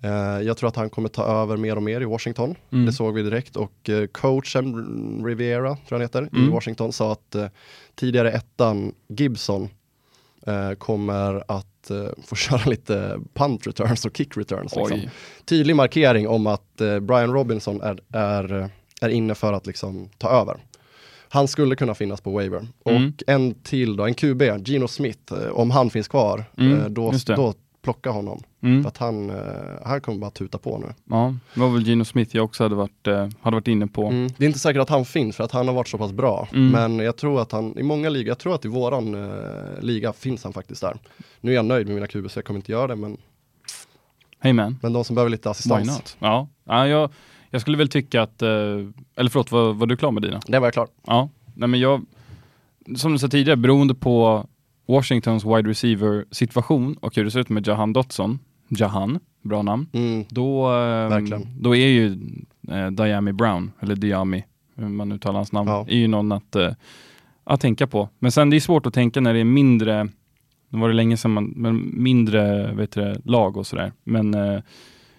Eh, 0.00 0.10
jag 0.46 0.56
tror 0.56 0.68
att 0.68 0.76
han 0.76 0.90
kommer 0.90 1.08
ta 1.08 1.24
över 1.24 1.56
mer 1.56 1.76
och 1.76 1.82
mer 1.82 2.00
i 2.00 2.04
Washington. 2.04 2.54
Mm. 2.72 2.86
Det 2.86 2.92
såg 2.92 3.14
vi 3.14 3.22
direkt 3.22 3.56
och 3.56 3.88
eh, 3.88 4.06
coachen 4.06 5.24
Riviera, 5.24 5.68
tror 5.68 5.80
jag 5.88 5.96
han 5.96 6.00
heter, 6.00 6.22
i 6.22 6.36
Mm. 6.36 6.50
Washington 6.50 6.92
sa 6.92 7.12
att 7.12 7.34
eh, 7.34 7.46
tidigare 7.94 8.32
ettan 8.32 8.94
Gibson 9.08 9.68
kommer 10.78 11.44
att 11.48 11.90
få 12.26 12.36
köra 12.36 12.70
lite 12.70 13.20
punt 13.34 13.66
returns 13.66 14.04
och 14.04 14.16
kick 14.16 14.36
returns. 14.36 14.76
Liksom. 14.76 15.00
Tydlig 15.44 15.76
markering 15.76 16.28
om 16.28 16.46
att 16.46 16.76
Brian 17.00 17.32
Robinson 17.32 17.80
är, 17.80 18.00
är, 18.12 18.70
är 19.00 19.08
inne 19.08 19.34
för 19.34 19.52
att 19.52 19.66
liksom 19.66 20.08
ta 20.18 20.28
över. 20.28 20.56
Han 21.28 21.48
skulle 21.48 21.76
kunna 21.76 21.94
finnas 21.94 22.20
på 22.20 22.30
waiver. 22.30 22.58
Mm. 22.58 23.06
Och 23.06 23.22
en 23.26 23.54
till 23.54 23.96
då, 23.96 24.04
en 24.06 24.14
QB, 24.14 24.42
Gino 24.64 24.88
Smith, 24.88 25.32
eh, 25.32 25.48
om 25.48 25.70
han 25.70 25.90
finns 25.90 26.08
kvar, 26.08 26.44
Mm, 26.58 26.80
eh, 26.80 26.86
då, 26.88 27.12
just 27.12 27.26
det. 27.26 27.34
då 27.34 27.54
plocka 27.82 28.10
honom. 28.10 28.42
Mm. 28.62 28.82
För 28.82 28.88
att 28.88 28.96
han, 28.98 29.30
eh, 29.30 29.36
han 29.84 30.00
kommer 30.00 30.18
bara 30.18 30.30
tuta 30.30 30.58
på 30.58 30.78
nu. 30.78 30.94
Ja, 31.10 31.34
det 31.54 31.60
var 31.60 31.68
väl 31.68 31.82
Gino 31.82 32.04
Smith 32.04 32.36
jag 32.36 32.44
också 32.44 32.62
hade 32.62 32.74
varit, 32.74 33.06
eh, 33.06 33.28
hade 33.40 33.56
varit 33.56 33.68
inne 33.68 33.86
på. 33.86 34.06
Mm. 34.06 34.30
Det 34.38 34.44
är 34.44 34.46
inte 34.46 34.58
säkert 34.58 34.82
att 34.82 34.88
han 34.88 35.04
finns 35.04 35.36
för 35.36 35.44
att 35.44 35.52
han 35.52 35.68
har 35.68 35.74
varit 35.74 35.88
så 35.88 35.98
pass 35.98 36.12
bra. 36.12 36.48
Mm. 36.52 36.70
Men 36.70 37.04
jag 37.04 37.16
tror 37.16 37.40
att 37.40 37.52
han, 37.52 37.78
i 37.78 37.82
många 37.82 38.08
ligor, 38.08 38.28
jag 38.28 38.38
tror 38.38 38.54
att 38.54 38.64
i 38.64 38.68
våran 38.68 39.14
eh, 39.14 39.80
liga 39.80 40.12
finns 40.12 40.44
han 40.44 40.52
faktiskt 40.52 40.80
där. 40.80 40.96
Nu 41.40 41.50
är 41.50 41.54
jag 41.54 41.64
nöjd 41.64 41.86
med 41.86 41.94
mina 41.94 42.06
QB 42.06 42.30
så 42.30 42.38
jag 42.38 42.44
kommer 42.44 42.58
inte 42.58 42.72
göra 42.72 42.86
det, 42.86 42.96
men, 42.96 43.16
Hey 44.40 44.52
man, 44.52 44.78
men 44.82 44.92
de 44.92 45.04
som 45.04 45.14
behöver 45.14 45.30
lite 45.30 45.50
assistans. 45.50 46.16
Ja, 46.18 46.48
ja 46.64 46.88
jag, 46.88 47.10
jag 47.50 47.60
skulle 47.60 47.76
väl 47.76 47.88
tycka 47.88 48.22
att, 48.22 48.42
eh, 48.42 48.48
eller 49.16 49.30
förlåt, 49.30 49.52
var, 49.52 49.72
var 49.72 49.86
du 49.86 49.96
klar 49.96 50.10
med 50.10 50.22
dina? 50.22 50.40
Det 50.46 50.58
var 50.58 50.66
jag 50.66 50.72
klar. 50.74 50.88
Ja, 51.06 51.28
nej 51.54 51.68
men 51.68 51.80
jag, 51.80 52.04
som 52.96 53.12
du 53.12 53.18
sa 53.18 53.28
tidigare, 53.28 53.56
beroende 53.56 53.94
på 53.94 54.46
Washingtons 54.88 55.44
wide 55.44 55.70
receiver 55.70 56.24
situation 56.30 56.94
och 57.00 57.16
hur 57.16 57.24
det 57.24 57.30
ser 57.30 57.40
ut 57.40 57.48
med 57.48 57.66
Jahan 57.66 57.92
Dotson, 57.92 58.38
Jahan, 58.68 59.18
bra 59.42 59.62
namn, 59.62 59.86
Mm. 59.92 60.24
då, 60.28 60.66
eh, 60.66 61.08
Verkligen. 61.08 61.46
då 61.60 61.76
är 61.76 61.86
ju 61.88 62.18
eh, 62.70 62.90
Diami 62.90 63.32
Brown, 63.32 63.72
eller 63.80 63.96
Diami, 63.96 64.44
hur 64.74 64.88
man 64.88 65.12
uttalar 65.12 65.34
hans 65.36 65.52
namn, 65.52 65.68
Ja. 65.70 65.86
är 65.88 65.96
ju 65.96 66.06
någon 66.08 66.32
att, 66.32 66.56
eh, 66.56 66.72
att 67.44 67.60
tänka 67.60 67.86
på. 67.86 68.08
Men 68.18 68.32
sen 68.32 68.50
det 68.50 68.56
är 68.56 68.60
svårt 68.60 68.86
att 68.86 68.94
tänka 68.94 69.20
när 69.20 69.34
det 69.34 69.40
är 69.40 69.44
mindre, 69.44 70.04
nu 70.68 70.78
var 70.78 70.88
det 70.88 70.94
länge 70.94 71.16
sedan 71.16 71.30
man, 71.32 71.44
men 71.56 71.90
mindre 72.02 72.72
vet 72.74 72.92
du, 72.92 73.14
lag 73.24 73.56
och 73.56 73.66
sådär. 73.66 73.92
Men 74.04 74.34
eh, 74.34 74.60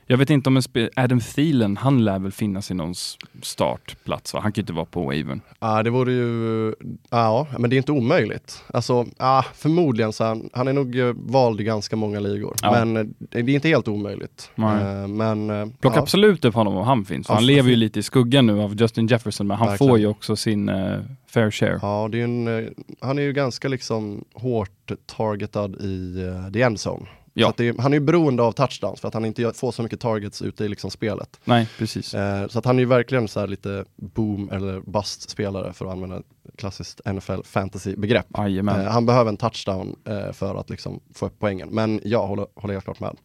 jag 0.10 0.18
vet 0.18 0.30
inte 0.30 0.50
om 0.50 0.56
en 0.58 0.62
spe- 0.62 0.90
Adam 0.96 1.20
Thielen, 1.20 1.78
han 1.78 2.06
lär 2.06 2.20
väl 2.20 2.32
finnas 2.32 2.72
i 2.72 2.74
någons 2.74 3.18
startplats 3.42 4.34
va? 4.34 4.40
Han 4.44 4.52
kan 4.52 4.60
ju 4.60 4.64
inte 4.64 4.74
vara 4.74 4.86
på 4.86 5.02
wavern. 5.02 5.42
Ja, 5.60 5.84
det 5.84 5.90
vore 5.90 6.14
ju, 6.14 6.74
ja, 7.10 7.48
men 7.60 7.70
det 7.70 7.76
är 7.76 7.78
inte 7.78 7.92
omöjligt. 7.92 8.64
Alltså, 8.74 9.06
ja, 9.18 9.46
förmodligen 9.54 10.14
så 10.14 10.24
han, 10.24 10.50
han 10.54 10.68
är 10.68 10.74
nog 10.74 11.00
eh, 11.00 11.14
vald 11.16 11.62
i 11.62 11.64
ganska 11.64 11.96
många 11.96 12.20
ligor. 12.20 12.56
Ja. 12.62 12.72
Men 12.72 12.98
eh, 12.98 13.04
det 13.30 13.40
är 13.40 13.50
inte 13.50 13.68
helt 13.68 13.88
omöjligt. 13.88 14.52
Eh, 14.58 15.08
men, 15.08 15.50
eh, 15.50 15.66
Plocka 15.80 15.98
ja, 15.98 16.02
absolut 16.02 16.46
upp 16.46 16.56
honom 16.56 16.78
om 16.78 16.86
han 16.86 17.06
finns. 17.06 17.28
Han 17.28 17.46
lever 17.46 17.70
ju 17.70 17.76
lite 17.76 18.00
i 18.00 18.04
skuggan 18.04 18.46
nu 18.46 18.62
av 18.62 18.82
Justin 18.82 19.08
Jefferson, 19.08 19.48
men 19.48 19.58
han 19.58 19.68
Verkligen. 19.68 19.90
får 19.90 20.00
ju 20.00 20.08
också 20.08 20.36
sin 20.36 20.70
eh, 20.70 21.00
fair 21.28 21.52
share. 21.52 21.80
ja, 21.82 22.10
är 22.14 22.16
en, 22.16 22.74
han 23.00 23.18
är 23.18 23.22
ju 23.22 23.34
ganska 23.34 23.68
liksom 23.68 24.26
hårt 24.34 24.92
targetad 25.06 25.76
i 25.82 26.24
uh, 26.24 26.52
the 26.52 26.62
end 26.62 26.78
zone. 26.88 27.06
Ja. 27.40 27.54
Är, 27.58 27.82
han 27.82 27.94
är 27.94 27.98
ju 27.98 28.06
beroende 28.06 28.44
av 28.44 28.52
touchdowns 28.52 29.02
för 29.02 29.08
att 29.08 29.14
han 29.14 29.26
inte 29.26 29.54
får 29.56 29.72
så 29.72 29.84
mycket 29.84 30.00
targets 30.00 30.42
ute 30.42 30.66
i 30.66 30.68
liksom 30.68 30.92
spelet. 30.92 31.40
Nej, 31.44 31.68
precis. 31.78 32.14
Eh, 32.14 32.48
så 32.48 32.60
att 32.60 32.66
han 32.66 32.76
är 32.76 32.80
ju 32.80 32.86
verkligen 32.86 33.28
så 33.28 33.40
här 33.40 33.48
lite 33.48 33.86
boom 33.96 34.50
eller 34.52 34.80
bust 34.80 35.30
spelare 35.30 35.74
för 35.74 35.86
att 35.86 35.92
använda 35.92 36.18
ett 36.18 36.26
klassiskt 36.58 37.02
NFL 37.06 37.44
fantasy 37.44 37.96
begrepp. 37.96 38.26
Jajamän. 38.38 38.82
Eh, 38.82 38.88
han 38.92 39.06
behöver 39.06 39.30
en 39.30 39.38
touchdown 39.38 39.96
eh, 40.06 40.32
för 40.32 40.56
att 40.56 40.70
liksom 40.70 41.00
få 41.14 41.26
upp 41.26 41.36
poängen. 41.40 41.70
Men 41.70 42.02
jag 42.04 42.28
håller, 42.28 42.48
håller 42.56 42.74
helt 42.74 42.86
klart 42.86 43.00
med. 43.00 43.16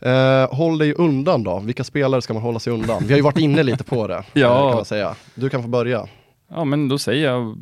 Eh, 0.00 0.54
håll 0.54 0.78
dig 0.78 0.94
undan 0.94 1.42
då. 1.42 1.58
Vilka 1.58 1.84
spelare 1.84 2.22
ska 2.22 2.34
man 2.34 2.42
hålla 2.42 2.58
sig 2.58 2.72
undan? 2.72 3.02
Vi 3.06 3.12
har 3.12 3.16
ju 3.16 3.22
varit 3.22 3.38
inne 3.38 3.62
lite 3.62 3.84
på 3.84 4.06
det. 4.06 4.24
Ja. 4.32 4.56
eh, 4.64 4.68
kan 4.68 4.76
man 4.76 4.84
säga. 4.84 5.14
Du 5.34 5.48
kan 5.48 5.62
få 5.62 5.68
börja. 5.68 6.06
Ja, 6.48 6.64
men 6.64 6.88
då 6.88 6.98
säger 6.98 7.30
jag, 7.30 7.56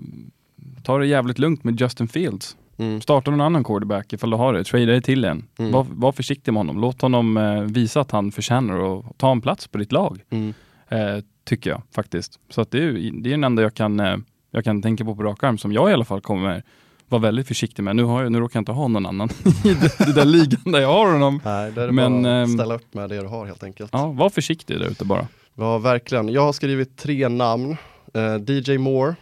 ta 0.85 0.99
det 0.99 1.07
jävligt 1.07 1.39
lugnt 1.39 1.65
med 1.65 1.81
Justin 1.81 2.09
Fields. 2.09 2.57
Mm. 2.77 3.01
Starta 3.01 3.31
någon 3.31 3.41
annan 3.41 3.65
quarterback 3.65 4.13
ifall 4.13 4.31
du 4.31 4.37
har 4.37 4.53
det. 4.53 4.65
Trada 4.65 4.87
det 4.87 5.01
till 5.01 5.25
en. 5.25 5.47
Mm. 5.59 5.73
Var, 5.73 5.87
var 5.89 6.13
försiktig 6.13 6.53
med 6.53 6.61
honom. 6.61 6.81
Låt 6.81 7.03
honom 7.03 7.37
eh, 7.37 7.61
visa 7.61 8.01
att 8.01 8.11
han 8.11 8.33
förtjänar 8.33 8.99
att 8.99 9.19
ta 9.19 9.33
en 9.33 9.41
plats 9.41 9.69
på 9.69 9.79
ditt 9.79 9.93
lag. 9.93 10.21
Mm. 10.31 10.55
Eh, 10.89 11.25
tycker 11.45 11.71
jag 11.71 11.83
faktiskt. 11.95 12.39
Så 12.51 12.61
att 12.61 12.71
det, 12.71 12.79
är, 12.85 12.93
det 12.93 13.29
är 13.29 13.31
den 13.31 13.45
enda 13.45 13.63
jag 13.63 13.75
kan, 13.75 14.01
eh, 14.01 14.17
jag 14.51 14.65
kan 14.65 14.83
tänka 14.83 15.05
på 15.05 15.17
på 15.17 15.23
rak 15.23 15.43
arm 15.43 15.59
som 15.59 15.73
jag 15.73 15.91
i 15.91 15.93
alla 15.93 16.05
fall 16.05 16.21
kommer 16.21 16.63
vara 17.09 17.23
väldigt 17.23 17.49
försiktig 17.49 17.83
med. 17.83 17.97
Nu, 17.97 18.03
har 18.03 18.23
jag, 18.23 18.33
nu 18.33 18.41
råkar 18.41 18.57
jag 18.57 18.61
inte 18.61 18.73
ha 18.73 18.89
någon 18.89 19.07
annan 19.07 19.29
i 19.65 19.75
det 20.07 20.13
där 20.15 20.25
ligan 20.25 20.73
där 20.73 20.81
jag 20.81 20.89
har 20.89 21.13
honom. 21.13 21.41
Nej, 21.45 21.73
det 21.73 21.83
är 21.83 21.87
det 21.87 21.93
Men, 21.93 22.23
bara 22.23 22.43
att 22.43 22.49
ehm, 22.49 22.55
ställa 22.55 22.75
upp 22.75 22.95
med 22.95 23.09
det 23.09 23.21
du 23.21 23.27
har 23.27 23.47
helt 23.47 23.63
enkelt. 23.63 23.91
Ja, 23.93 24.07
var 24.07 24.31
försiktig 24.31 24.79
där 24.79 24.87
ute 24.87 25.05
bara. 25.05 25.27
Ja, 25.55 25.79
verkligen. 25.79 26.29
Jag 26.29 26.43
har 26.43 26.53
skrivit 26.53 26.97
tre 26.97 27.29
namn. 27.29 27.77
Eh, 28.15 28.37
DJ 28.37 28.79
Moore, 28.79 29.15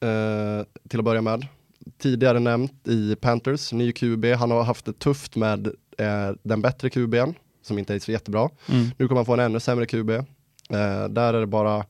eh, 0.00 0.64
till 0.88 0.98
att 0.98 1.04
börja 1.04 1.22
med. 1.22 1.46
Tidigare 1.98 2.38
nämnt 2.38 2.88
i 2.88 3.16
Panthers, 3.16 3.72
ny 3.72 3.92
QB. 3.92 4.24
Han 4.24 4.50
har 4.50 4.62
haft 4.62 4.84
det 4.84 4.98
tufft 4.98 5.36
med 5.36 5.66
eh, 5.98 6.30
den 6.42 6.62
bättre 6.62 6.90
QBn, 6.90 7.32
som 7.62 7.78
inte 7.78 7.94
är 7.94 7.98
så 7.98 8.12
jättebra. 8.12 8.50
Mm. 8.68 8.86
Nu 8.98 9.08
kommer 9.08 9.18
han 9.18 9.26
få 9.26 9.32
en 9.32 9.40
ännu 9.40 9.60
sämre 9.60 9.86
QB. 9.86 10.10
Eh, 10.10 10.24
där 11.10 11.34
är 11.34 11.40
det 11.40 11.46
bara, 11.46 11.84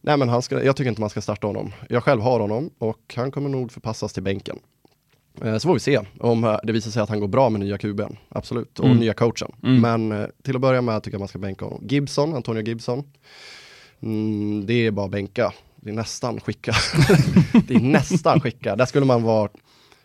nej 0.00 0.16
men 0.16 0.28
han 0.28 0.42
ska, 0.42 0.64
jag 0.64 0.76
tycker 0.76 0.88
inte 0.88 1.00
man 1.00 1.10
ska 1.10 1.20
starta 1.20 1.46
honom. 1.46 1.72
Jag 1.88 2.04
själv 2.04 2.20
har 2.22 2.40
honom 2.40 2.70
och 2.78 3.14
han 3.16 3.30
kommer 3.30 3.48
nog 3.48 3.72
förpassas 3.72 4.12
till 4.12 4.22
bänken. 4.22 4.58
Eh, 5.42 5.58
så 5.58 5.68
får 5.68 5.74
vi 5.74 5.80
se 5.80 6.00
om 6.20 6.44
eh, 6.44 6.58
det 6.62 6.72
visar 6.72 6.90
sig 6.90 7.02
att 7.02 7.08
han 7.08 7.20
går 7.20 7.28
bra 7.28 7.50
med 7.50 7.60
nya 7.60 7.78
QBn, 7.78 8.16
absolut, 8.28 8.78
och 8.78 8.86
Mm. 8.86 8.98
nya 8.98 9.14
coachen. 9.14 9.52
Mm. 9.62 9.80
Men 9.80 10.20
eh, 10.22 10.26
till 10.42 10.54
att 10.56 10.60
börja 10.62 10.80
med 10.82 11.02
tycker 11.02 11.14
jag 11.14 11.20
man 11.20 11.28
ska 11.28 11.38
bänka 11.38 11.64
honom. 11.64 11.80
Gibson, 11.88 12.34
Antonio 12.34 12.62
Gibson, 12.62 13.04
mm, 14.02 14.66
det 14.66 14.86
är 14.86 14.90
bara 14.90 15.08
bänka. 15.08 15.52
Det 15.86 15.92
är 15.92 15.94
nästan 15.94 16.40
skicka. 16.40 16.72
det 17.68 17.74
är 17.74 17.80
nästan 17.80 18.40
skicka. 18.40 18.76
Där 18.76 18.86
skulle 18.86 19.06
man 19.06 19.22
vara, 19.22 19.50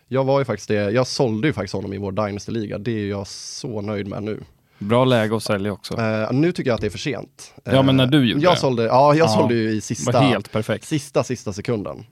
jag 0.08 0.24
var 0.24 0.38
ju 0.38 0.44
faktiskt 0.44 0.68
det, 0.68 0.74
jag 0.90 1.06
sålde 1.06 1.46
ju 1.48 1.52
faktiskt 1.52 1.74
honom 1.74 1.92
i 1.92 1.98
vår 1.98 2.12
Dynasty-liga. 2.12 2.78
Det 2.78 2.90
är 2.90 3.06
jag 3.06 3.26
så 3.26 3.80
nöjd 3.80 4.06
med 4.06 4.22
nu. 4.22 4.42
Bra 4.78 5.04
läge 5.04 5.36
att 5.36 5.42
sälja 5.42 5.72
också. 5.72 6.00
Eh, 6.00 6.32
nu 6.32 6.52
tycker 6.52 6.70
jag 6.70 6.74
att 6.74 6.80
det 6.80 6.86
är 6.86 6.90
för 6.90 6.98
sent. 6.98 7.54
Ja, 7.64 7.82
men 7.82 7.96
när 7.96 8.06
du 8.06 8.24
gjorde 8.30 8.42
jag 8.44 8.52
det. 8.54 8.58
Sålde, 8.60 8.82
ja, 8.82 9.14
jag 9.14 9.24
Ja, 9.26 9.28
sålde 9.28 9.54
ju 9.54 9.70
i 9.70 9.80
sista, 9.80 10.12
var 10.12 10.20
helt 10.20 10.52
perfekt. 10.52 10.84
sista, 10.84 11.24
sista 11.24 11.52
sekunden. 11.52 12.04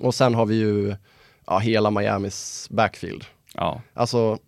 Och 0.00 0.14
sen 0.14 0.34
har 0.34 0.46
vi 0.46 0.54
ju 0.54 0.96
ja, 1.46 1.58
hela 1.58 1.90
Miamis 1.90 2.66
backfield. 2.70 3.24
Ja, 3.54 3.82
Alltså, 3.94 4.38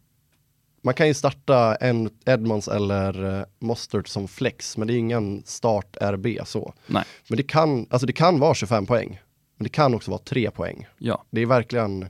man 0.83 0.95
kan 0.95 1.09
ju 1.09 1.15
starta 1.15 1.75
en 1.75 2.11
Edmonds 2.27 2.69
eller 2.69 3.25
uh, 3.25 3.45
Mostert 3.59 4.09
som 4.09 4.29
flex, 4.29 4.77
men 4.77 4.89
det 4.89 4.95
är 4.95 4.99
ingen 4.99 5.43
start 5.47 5.97
RB 6.01 6.27
så. 6.45 6.75
nej, 6.87 7.05
Men 7.29 7.37
det 7.37 7.43
kan, 7.43 7.87
alltså 7.91 8.07
det 8.07 8.13
kan 8.13 8.39
vara 8.39 8.55
25 8.55 8.87
poäng, 8.87 9.21
men 9.57 9.65
det 9.65 9.69
kan 9.71 9.95
också 9.95 10.11
vara 10.11 10.23
3 10.25 10.51
poäng. 10.51 10.87
ja, 10.99 11.25
Det 11.31 11.41
är 11.41 11.47
verkligen, 11.47 12.07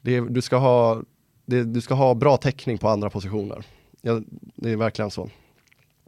det 0.00 0.16
är, 0.16 0.20
du, 0.20 0.42
ska 0.42 0.56
ha, 0.56 1.02
det, 1.46 1.64
du 1.64 1.80
ska 1.80 1.94
ha 1.94 2.14
bra 2.14 2.36
täckning 2.36 2.78
på 2.78 2.88
andra 2.88 3.10
positioner. 3.10 3.64
Ja, 4.02 4.20
det 4.54 4.70
är 4.70 4.76
verkligen 4.76 5.10
så. 5.10 5.30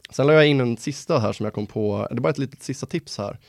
Sen 0.09 0.27
la 0.27 0.33
jag 0.33 0.47
in 0.47 0.61
en 0.61 0.77
sista 0.77 1.19
här 1.19 1.33
som 1.33 1.43
jag 1.43 1.53
kom 1.53 1.67
på, 1.67 2.07
det 2.11 2.17
är 2.17 2.21
bara 2.21 2.29
ett 2.29 2.37
litet 2.37 2.63
sista 2.63 2.85
tips 2.85 3.17
här. 3.17 3.39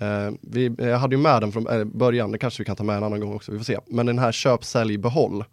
Eh, 0.00 0.34
vi, 0.40 0.74
jag 0.78 0.98
hade 0.98 1.16
ju 1.16 1.22
med 1.22 1.42
den 1.42 1.52
från 1.52 1.66
eh, 1.66 1.84
början, 1.84 2.32
det 2.32 2.38
kanske 2.38 2.62
vi 2.62 2.64
kan 2.64 2.76
ta 2.76 2.84
med 2.84 2.96
en 2.96 3.04
annan 3.04 3.20
gång 3.20 3.34
också, 3.34 3.52
vi 3.52 3.58
får 3.58 3.64
se. 3.64 3.78
Men 3.86 4.06
den 4.06 4.18
här 4.18 4.32
köp, 4.32 4.64
sälj, 4.64 4.98
behåll. 4.98 5.44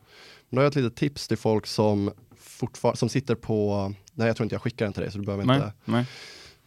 Då 0.53 0.59
har 0.59 0.63
jag 0.63 0.69
ett 0.69 0.75
litet 0.75 0.95
tips 0.95 1.27
till 1.27 1.37
folk 1.37 1.65
som 1.65 2.11
som 2.93 3.09
sitter 3.09 3.35
på, 3.35 3.93
nej 4.13 4.27
jag 4.27 4.35
tror 4.37 4.45
inte 4.45 4.55
jag 4.55 4.61
skickar 4.61 4.85
den 4.85 4.93
till 4.93 5.01
dig 5.01 5.11
så 5.11 5.17
du 5.17 5.25
behöver 5.25 5.45
nej, 5.45 5.55
inte. 5.55 5.71
nej. 5.85 6.05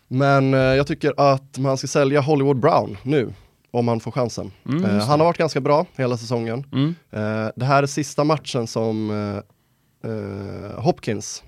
Men 0.09 0.55
eh, 0.55 0.61
jag 0.61 0.87
tycker 0.87 1.15
att 1.17 1.59
man 1.59 1.79
ska 1.79 1.87
sälja 1.87 2.21
Hollywood 2.21 2.61
Brown 2.61 2.97
nu, 3.03 3.33
om 3.71 3.85
man 3.85 4.01
får 4.01 4.11
chansen. 4.11 4.53
Mm, 4.69 4.85
Eh, 4.85 4.91
han 5.07 5.21
har 5.21 5.27
varit 5.27 5.39
ganska 5.39 5.61
bra 5.61 5.87
hela 5.97 6.17
säsongen. 6.17 6.67
Mm. 6.73 6.95
Eh, 7.11 7.51
det 7.57 7.65
här 7.65 7.83
är 7.83 7.87
sista 7.87 8.25
matchen 8.25 8.67
som 8.67 9.11
eh, 9.11 10.11
eh, 10.11 10.81
Hopkins, 10.83 11.45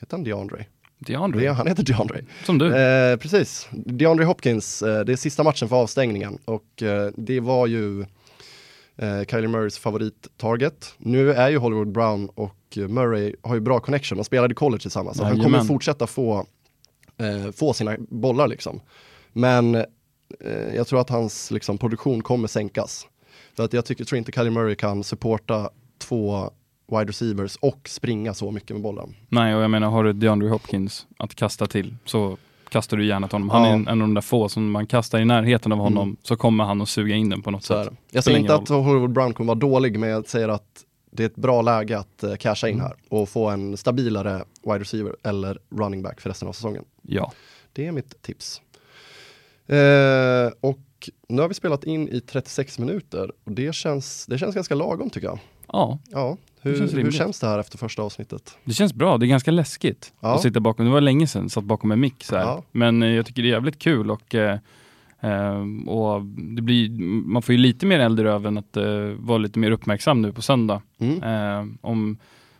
heter 0.00 0.16
han 0.16 0.24
DeAndre? 0.24 0.66
DeAndre, 0.98 1.40
Det, 1.40 1.52
han 1.52 1.66
heter 1.66 1.82
DeAndre. 1.82 2.20
som 2.44 2.58
du. 2.58 2.76
Eh, 2.76 3.16
precis, 3.16 3.68
DeAndre 3.72 4.24
Hopkins, 4.24 4.78
det 4.78 5.12
är 5.12 5.16
sista 5.16 5.42
matchen 5.42 5.68
för 5.68 5.76
avstängningen 5.76 6.38
och 6.44 6.82
det 7.16 7.40
var 7.40 7.66
ju 7.66 8.04
eh, 9.02 9.24
Kylie 9.24 9.48
Murrays 9.48 9.78
favorit-target. 9.78 10.94
Nu 10.98 11.32
är 11.32 11.50
ju 11.50 11.56
Hollywood 11.56 11.92
Brown 11.92 12.28
och 12.34 12.78
Murray 12.88 13.34
har 13.42 13.54
ju 13.54 13.60
bra 13.60 13.80
connection, 13.80 14.18
de 14.18 14.24
spelade 14.24 14.52
i 14.52 14.54
college 14.54 14.80
tillsammans, 14.80 15.16
så 15.16 15.24
han 15.24 15.40
kommer 15.40 15.64
fortsätta 15.64 16.06
få, 16.06 16.46
eh, 17.16 17.52
få 17.52 17.72
sina 17.72 17.96
bollar 17.98 18.46
liksom. 18.46 18.80
Men 19.32 19.74
eh, 19.74 19.84
jag 20.74 20.86
tror 20.86 21.00
att 21.00 21.10
hans 21.10 21.50
liksom, 21.50 21.78
produktion 21.78 22.22
kommer 22.22 22.48
sänkas. 22.48 23.06
För 23.54 23.64
att 23.64 23.72
jag 23.72 23.84
tycker, 23.84 24.04
tror 24.04 24.18
inte 24.18 24.32
Kylie 24.32 24.50
Murray 24.50 24.74
kan 24.74 25.04
supporta 25.04 25.70
två 25.98 26.50
wide 26.86 27.04
receivers 27.04 27.56
och 27.56 27.88
springa 27.88 28.34
så 28.34 28.50
mycket 28.50 28.70
med 28.70 28.82
bollen. 28.82 29.14
Nej, 29.28 29.54
och 29.54 29.62
jag 29.62 29.70
menar 29.70 29.90
har 29.90 30.04
du 30.04 30.12
DeAndre 30.12 30.48
Hopkins 30.48 31.06
att 31.18 31.34
kasta 31.34 31.66
till 31.66 31.96
så 32.04 32.36
kastar 32.72 32.96
du 32.96 33.06
gärna 33.06 33.28
till 33.28 33.34
honom. 33.34 33.48
Han 33.50 33.62
Ja. 33.62 33.68
är 33.68 33.72
en, 33.72 33.88
en 33.88 34.00
av 34.02 34.08
de 34.08 34.14
där 34.14 34.20
få 34.20 34.48
som 34.48 34.70
man 34.70 34.86
kastar 34.86 35.20
i 35.20 35.24
närheten 35.24 35.72
av 35.72 35.78
honom 35.78 36.08
Mm. 36.08 36.16
så 36.22 36.36
kommer 36.36 36.64
han 36.64 36.80
att 36.82 36.88
suga 36.88 37.14
in 37.14 37.28
den 37.30 37.42
på 37.42 37.50
något 37.50 37.64
Så 37.64 37.84
sätt. 37.84 37.92
Jag 38.10 38.24
säger 38.24 38.38
inte 38.38 38.54
att 38.54 38.68
Hollywood 38.68 39.12
Brown 39.12 39.34
kommer 39.34 39.48
vara 39.54 39.58
dålig, 39.58 39.98
men 39.98 40.08
jag 40.08 40.28
säger 40.28 40.48
att 40.48 40.84
det 41.10 41.22
är 41.22 41.26
ett 41.26 41.36
bra 41.36 41.62
läge 41.62 41.98
att 41.98 42.24
uh, 42.24 42.36
casha 42.36 42.68
in 42.68 42.80
här 42.80 42.94
och 43.08 43.28
få 43.28 43.50
en 43.50 43.76
stabilare 43.76 44.44
wide 44.62 44.78
receiver 44.78 45.16
eller 45.22 45.58
running 45.70 46.02
back 46.02 46.20
för 46.20 46.28
resten 46.30 46.48
av 46.48 46.52
säsongen. 46.52 46.84
Ja, 47.02 47.32
Det 47.72 47.86
är 47.86 47.92
mitt 47.92 48.22
tips. 48.22 48.60
Eh, 49.66 50.50
och 50.60 50.78
nu 51.28 51.42
har 51.42 51.48
vi 51.48 51.54
spelat 51.54 51.84
in 51.84 52.08
i 52.08 52.20
36 52.20 52.78
minuter 52.78 53.32
och 53.44 53.52
det 53.52 53.74
känns, 53.74 54.26
det 54.26 54.38
känns 54.38 54.54
ganska 54.54 54.74
lagom 54.74 55.10
tycker 55.10 55.26
jag. 55.28 55.38
ja, 55.68 55.98
Ja, 56.10 56.36
Det 56.62 56.68
hur, 56.70 56.78
känns 56.78 56.94
hur 56.94 57.10
känns 57.10 57.40
det 57.40 57.46
här 57.46 57.58
efter 57.58 57.78
första 57.78 58.02
avsnittet? 58.02 58.56
det 58.64 58.72
känns 58.72 58.94
bra. 58.94 59.18
Det 59.18 59.26
är 59.26 59.28
ganska 59.28 59.50
läskigt 59.50 60.12
Ja. 60.20 60.34
att 60.34 60.42
sitta 60.42 60.60
bakom. 60.60 60.86
Det 60.86 60.92
var 60.92 61.00
länge 61.00 61.26
sedan 61.26 61.42
jag 61.42 61.50
satt 61.50 61.64
bakom 61.64 61.90
en 61.92 62.00
mick 62.00 62.24
så. 62.24 62.34
Ja. 62.34 62.62
Men 62.72 63.02
eh, 63.02 63.08
jag 63.08 63.26
tycker 63.26 63.42
det 63.42 63.48
är 63.48 63.52
jävligt 63.52 63.78
kul 63.78 64.10
och, 64.10 64.34
eh, 64.34 64.58
eh, 65.20 65.60
och 65.88 66.22
det 66.24 66.62
blir, 66.62 66.90
man 67.26 67.42
får 67.42 67.52
ju 67.54 67.58
lite 67.60 67.86
mer 67.86 67.98
eld 68.00 68.20
i 68.20 68.22
röven 68.22 68.58
att 68.58 68.76
vara 69.16 69.38
lite 69.38 69.58
mer 69.58 69.70
uppmärksam 69.70 70.22
nu 70.22 70.32
på 70.32 70.42
söndag. 70.42 70.82
Mm. 71.00 71.78
Om 71.80 72.18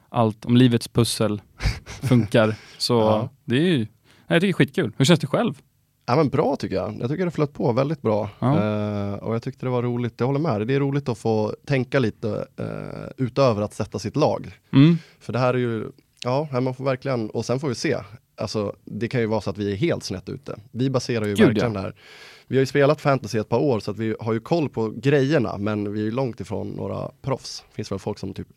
allt, 0.09 0.45
om 0.45 0.57
livets 0.57 0.89
pussel 0.89 1.43
funkar. 2.03 2.55
Så 2.79 2.95
Ja. 2.95 3.29
det 3.45 3.57
är 3.57 3.61
ju, 3.61 3.87
jag 4.27 4.37
tycker 4.37 4.41
det 4.41 4.49
är 4.49 4.53
skitkul. 4.53 4.93
Hur 4.97 5.05
känns 5.05 5.21
det 5.21 5.27
själv? 5.27 5.55
Ja 6.13 6.17
men 6.17 6.29
bra 6.29 6.57
tycker 6.57 6.77
jag. 6.77 6.97
Jag 7.01 7.11
tycker 7.11 7.25
det 7.25 7.31
flöt 7.31 7.53
på 7.53 7.73
väldigt 7.73 8.03
bra. 8.03 8.31
Ja. 8.39 8.57
Eh, 8.57 9.15
och 9.15 9.35
jag 9.35 9.43
tyckte 9.43 9.67
det 9.67 9.71
var 9.71 9.83
roligt, 9.83 10.15
jag 10.17 10.27
håller 10.27 10.41
med. 10.41 10.67
Det 10.67 10.75
är 10.75 10.81
roligt 10.81 11.09
att 11.09 11.19
få 11.19 11.55
tänka 11.67 11.99
lite 11.99 12.47
eh, 12.57 13.25
utöver 13.25 13.63
att 13.63 13.75
sätta 13.75 13.99
sitt 13.99 14.17
lag. 14.17 14.59
Mm. 14.73 14.99
För 15.21 15.33
det 15.33 15.39
här 15.39 15.55
är 15.55 15.59
ju, 15.59 15.91
ja, 16.25 16.49
man 16.53 16.75
får 16.75 16.85
verkligen, 16.85 17.31
och 17.31 17.45
sen 17.45 17.61
får 17.61 17.69
vi 17.69 17.75
se. 17.75 17.97
Alltså, 18.37 18.77
det 18.85 19.09
kan 19.09 19.21
ju 19.21 19.27
vara 19.27 19.41
så 19.41 19.51
att 19.51 19.59
vi 19.59 19.73
är 19.73 19.77
helt 19.77 20.05
snett 20.05 20.29
ute. 20.29 20.59
Vi 20.71 20.91
baserar 20.91 21.25
ju 21.25 21.35
Gud, 21.35 21.47
verkligen 21.47 21.75
ja. 21.75 21.81
det 21.81 21.87
här. 21.87 21.95
Vi 22.47 22.57
har 22.57 22.61
ju 22.61 22.67
spelat 22.67 23.01
fantasy 23.01 23.39
ett 23.39 23.49
par 23.49 23.61
år 23.61 23.81
så 23.81 23.91
att 23.91 23.99
vi 23.99 24.17
har 24.21 24.33
ju 24.33 24.41
koll 24.41 24.69
på 24.69 24.93
grejerna, 24.97 25.59
men 25.59 25.93
vi 25.93 26.01
är 26.01 26.05
ju 26.05 26.11
långt 26.11 26.41
ifrån 26.41 26.69
några 26.69 27.11
proffs. 27.23 27.65
Det 27.69 27.75
finns 27.75 27.93
väl 27.93 27.99
folk 27.99 28.19
som 28.19 28.35
typ 28.35 28.49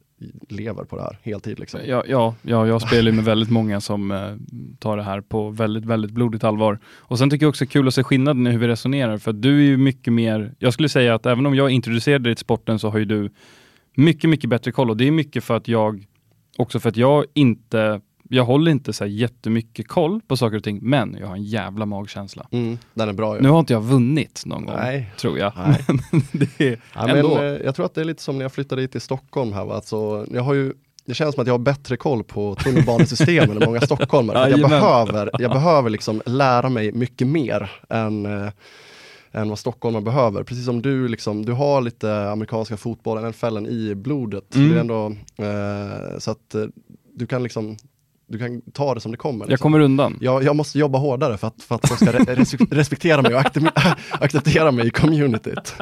lever 0.49 0.83
på 0.83 0.95
det 0.95 1.01
här 1.01 1.19
heltid 1.23 1.59
liksom. 1.59 1.79
Ja, 1.85 2.03
ja, 2.07 2.35
ja, 2.41 2.67
jag 2.67 2.81
spelar 2.81 3.11
ju 3.11 3.15
med 3.15 3.25
väldigt 3.25 3.49
många 3.49 3.81
som 3.81 4.11
eh, 4.11 4.35
tar 4.79 4.97
det 4.97 5.03
här 5.03 5.21
på 5.21 5.49
väldigt, 5.49 5.85
väldigt 5.85 6.11
blodigt 6.11 6.43
allvar. 6.43 6.79
Och 6.85 7.17
sen 7.19 7.29
tycker 7.29 7.45
jag 7.45 7.49
också 7.49 7.65
det 7.65 7.69
är 7.69 7.71
kul 7.71 7.87
att 7.87 7.93
se 7.93 8.03
skillnaden 8.03 8.47
i 8.47 8.51
hur 8.51 8.59
vi 8.59 8.67
resonerar, 8.67 9.17
för 9.17 9.31
att 9.31 9.41
du 9.41 9.57
är 9.59 9.63
ju 9.63 9.77
mycket 9.77 10.13
mer, 10.13 10.55
jag 10.59 10.73
skulle 10.73 10.89
säga 10.89 11.15
att 11.15 11.25
även 11.25 11.45
om 11.45 11.55
jag 11.55 11.69
introducerade 11.69 12.23
dig 12.23 12.35
till 12.35 12.43
sporten 12.43 12.79
så 12.79 12.89
har 12.89 12.99
ju 12.99 13.05
du 13.05 13.29
mycket, 13.95 14.29
mycket 14.29 14.49
bättre 14.49 14.71
koll 14.71 14.89
och 14.89 14.97
det 14.97 15.07
är 15.07 15.11
mycket 15.11 15.43
för 15.43 15.57
att 15.57 15.67
jag, 15.67 16.05
också 16.57 16.79
för 16.79 16.89
att 16.89 16.97
jag 16.97 17.25
inte, 17.33 18.01
jag 18.29 18.45
håller 18.45 18.71
inte 18.71 18.93
så 18.93 19.03
här 19.03 19.11
jättemycket 19.11 19.87
koll 19.87 20.21
på 20.27 20.37
saker 20.37 20.57
och 20.57 20.63
ting, 20.63 20.79
men 20.81 21.17
jag 21.19 21.27
har 21.27 21.35
en 21.35 21.43
jävla 21.43 21.85
magkänsla. 21.85 22.47
Mm, 22.51 22.77
den 22.93 23.09
är 23.09 23.13
bra 23.13 23.35
ju. 23.35 23.41
Nu 23.41 23.49
har 23.49 23.59
inte 23.59 23.73
jag 23.73 23.81
vunnit 23.81 24.43
någon 24.45 24.65
gång, 24.65 24.75
Nej. 24.75 25.11
tror 25.17 25.37
jag. 25.39 25.53
Nej. 25.67 25.85
Men 26.11 26.21
det 26.31 26.59
är 26.61 26.79
Ja, 26.95 27.07
ändå. 27.09 27.35
men, 27.35 27.45
eh, 27.55 27.61
jag 27.65 27.75
tror 27.75 27.85
att 27.85 27.93
det 27.93 28.01
är 28.01 28.05
lite 28.05 28.23
som 28.23 28.37
när 28.37 28.45
jag 28.45 28.51
flyttade 28.53 28.81
hit 28.81 28.91
till 28.91 29.01
Stockholm 29.01 29.53
här. 29.53 29.65
Va? 29.65 29.75
Alltså, 29.75 30.25
jag 30.31 30.41
har 30.43 30.53
ju, 30.53 30.73
det 31.05 31.13
känns 31.13 31.35
som 31.35 31.41
att 31.41 31.47
jag 31.47 31.53
har 31.53 31.59
bättre 31.59 31.97
koll 31.97 32.23
på 32.23 32.55
tunnelbanesystemen 32.55 33.57
än 33.61 33.63
många 33.65 33.81
stockholmare. 33.81 34.37
Jag, 34.37 34.49
Jajamän. 34.51 34.69
behöver, 34.69 35.29
jag 35.39 35.51
behöver 35.51 35.89
liksom 35.89 36.21
lära 36.25 36.69
mig 36.69 36.91
mycket 36.91 37.27
mer 37.27 37.71
än, 37.89 38.25
eh, 38.25 38.49
än 39.31 39.49
vad 39.49 39.59
stockholmare 39.59 40.01
behöver. 40.03 40.43
Precis 40.43 40.65
som 40.65 40.81
du, 40.81 41.07
liksom, 41.07 41.45
du 41.45 41.51
har 41.51 41.81
lite 41.81 42.29
amerikanska 42.31 42.77
fotbollen, 42.77 43.29
NFL 43.29 43.67
i 43.67 43.95
blodet. 43.95 44.55
Mm. 44.55 44.69
Det 44.69 44.75
är 44.75 44.79
ändå, 44.79 45.05
eh, 45.37 46.17
så 46.19 46.31
att 46.31 46.55
eh, 46.55 46.63
du 47.13 47.27
kan 47.27 47.43
liksom 47.43 47.77
du 48.27 48.39
kan 48.39 48.61
ta 48.61 48.93
det 48.93 49.01
som 49.01 49.11
det 49.11 49.17
kommer. 49.17 49.45
Jag 49.45 49.49
Liksom. 49.49 49.63
kommer 49.65 49.79
undan. 49.85 50.17
Jag, 50.21 50.43
jag 50.43 50.55
måste 50.55 50.79
jobba 50.79 50.97
hårdare 50.99 51.37
för 51.37 51.47
att, 51.47 51.63
för 51.63 51.75
att 51.75 51.87
folk 51.87 51.99
ska 52.01 52.11
re- 52.11 52.35
res- 52.35 52.71
respektera 52.71 53.21
mig 53.21 53.35
och 53.35 53.41
acceptera 54.19 54.71
mig 54.71 54.87
i 54.87 54.89
communityt. 54.89 55.75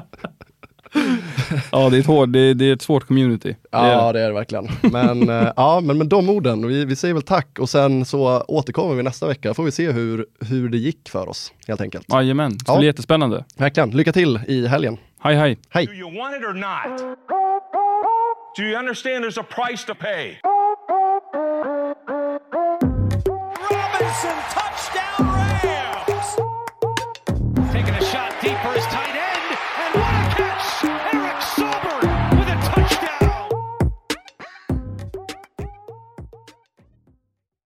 Ja, 1.71 1.89
det 1.89 1.97
är 1.97 1.99
ett, 1.99 2.05
hård, 2.05 2.29
det 2.29 2.39
är, 2.39 2.53
det 2.53 2.65
är 2.65 2.73
ett 2.73 2.81
svårt 2.81 3.07
community. 3.07 3.55
Det 3.71 3.77
är 3.77 3.91
Ja, 3.93 4.11
det. 4.11 4.19
det 4.19 4.25
är 4.25 4.27
det 4.27 4.33
verkligen. 4.33 4.67
Men, 4.81 5.29
eh, 5.29 5.51
ja, 5.55 5.79
men 5.83 5.97
med 5.97 6.07
de 6.07 6.29
orden, 6.29 6.67
vi, 6.67 6.85
vi 6.85 6.95
säger 6.95 7.13
väl 7.13 7.23
tack 7.23 7.59
och 7.59 7.69
sen 7.69 8.05
så 8.05 8.41
återkommer 8.47 8.95
vi 8.95 9.03
nästa 9.03 9.27
vecka. 9.27 9.53
får 9.53 9.63
vi 9.63 9.71
se 9.71 9.91
hur, 9.91 10.25
hur 10.39 10.69
det 10.69 10.77
gick 10.77 11.09
för 11.09 11.29
oss, 11.29 11.53
helt 11.67 11.81
enkelt. 11.81 12.05
Jajamän, 12.13 12.51
det 12.51 12.63
Ja. 12.67 12.77
blir 12.77 12.87
jättespännande. 12.87 13.43
Verkligen. 13.57 13.89
Lycka 13.91 14.11
till 14.11 14.39
i 14.47 14.67
helgen. 14.67 14.97
Hej 15.23 15.35
hej! 15.35 15.57
Hej! 15.69 15.85
Do 15.85 15.93
you 15.93 16.17
want 16.17 16.35
it 16.35 16.43
or 16.43 16.53
not? 16.53 17.17
Do 18.57 18.63
you 18.63 18.79
understand 18.79 19.25
there's 19.25 19.39
a 19.39 19.45
price 19.49 19.85
to 19.87 19.93
pay? 19.99 20.37
Peterson, 24.13 24.37
touchdown 24.51 25.25
Rams! 25.33 26.29
Taking 27.71 27.95
a 27.95 28.05
shot 28.05 28.31
deep 28.41 28.57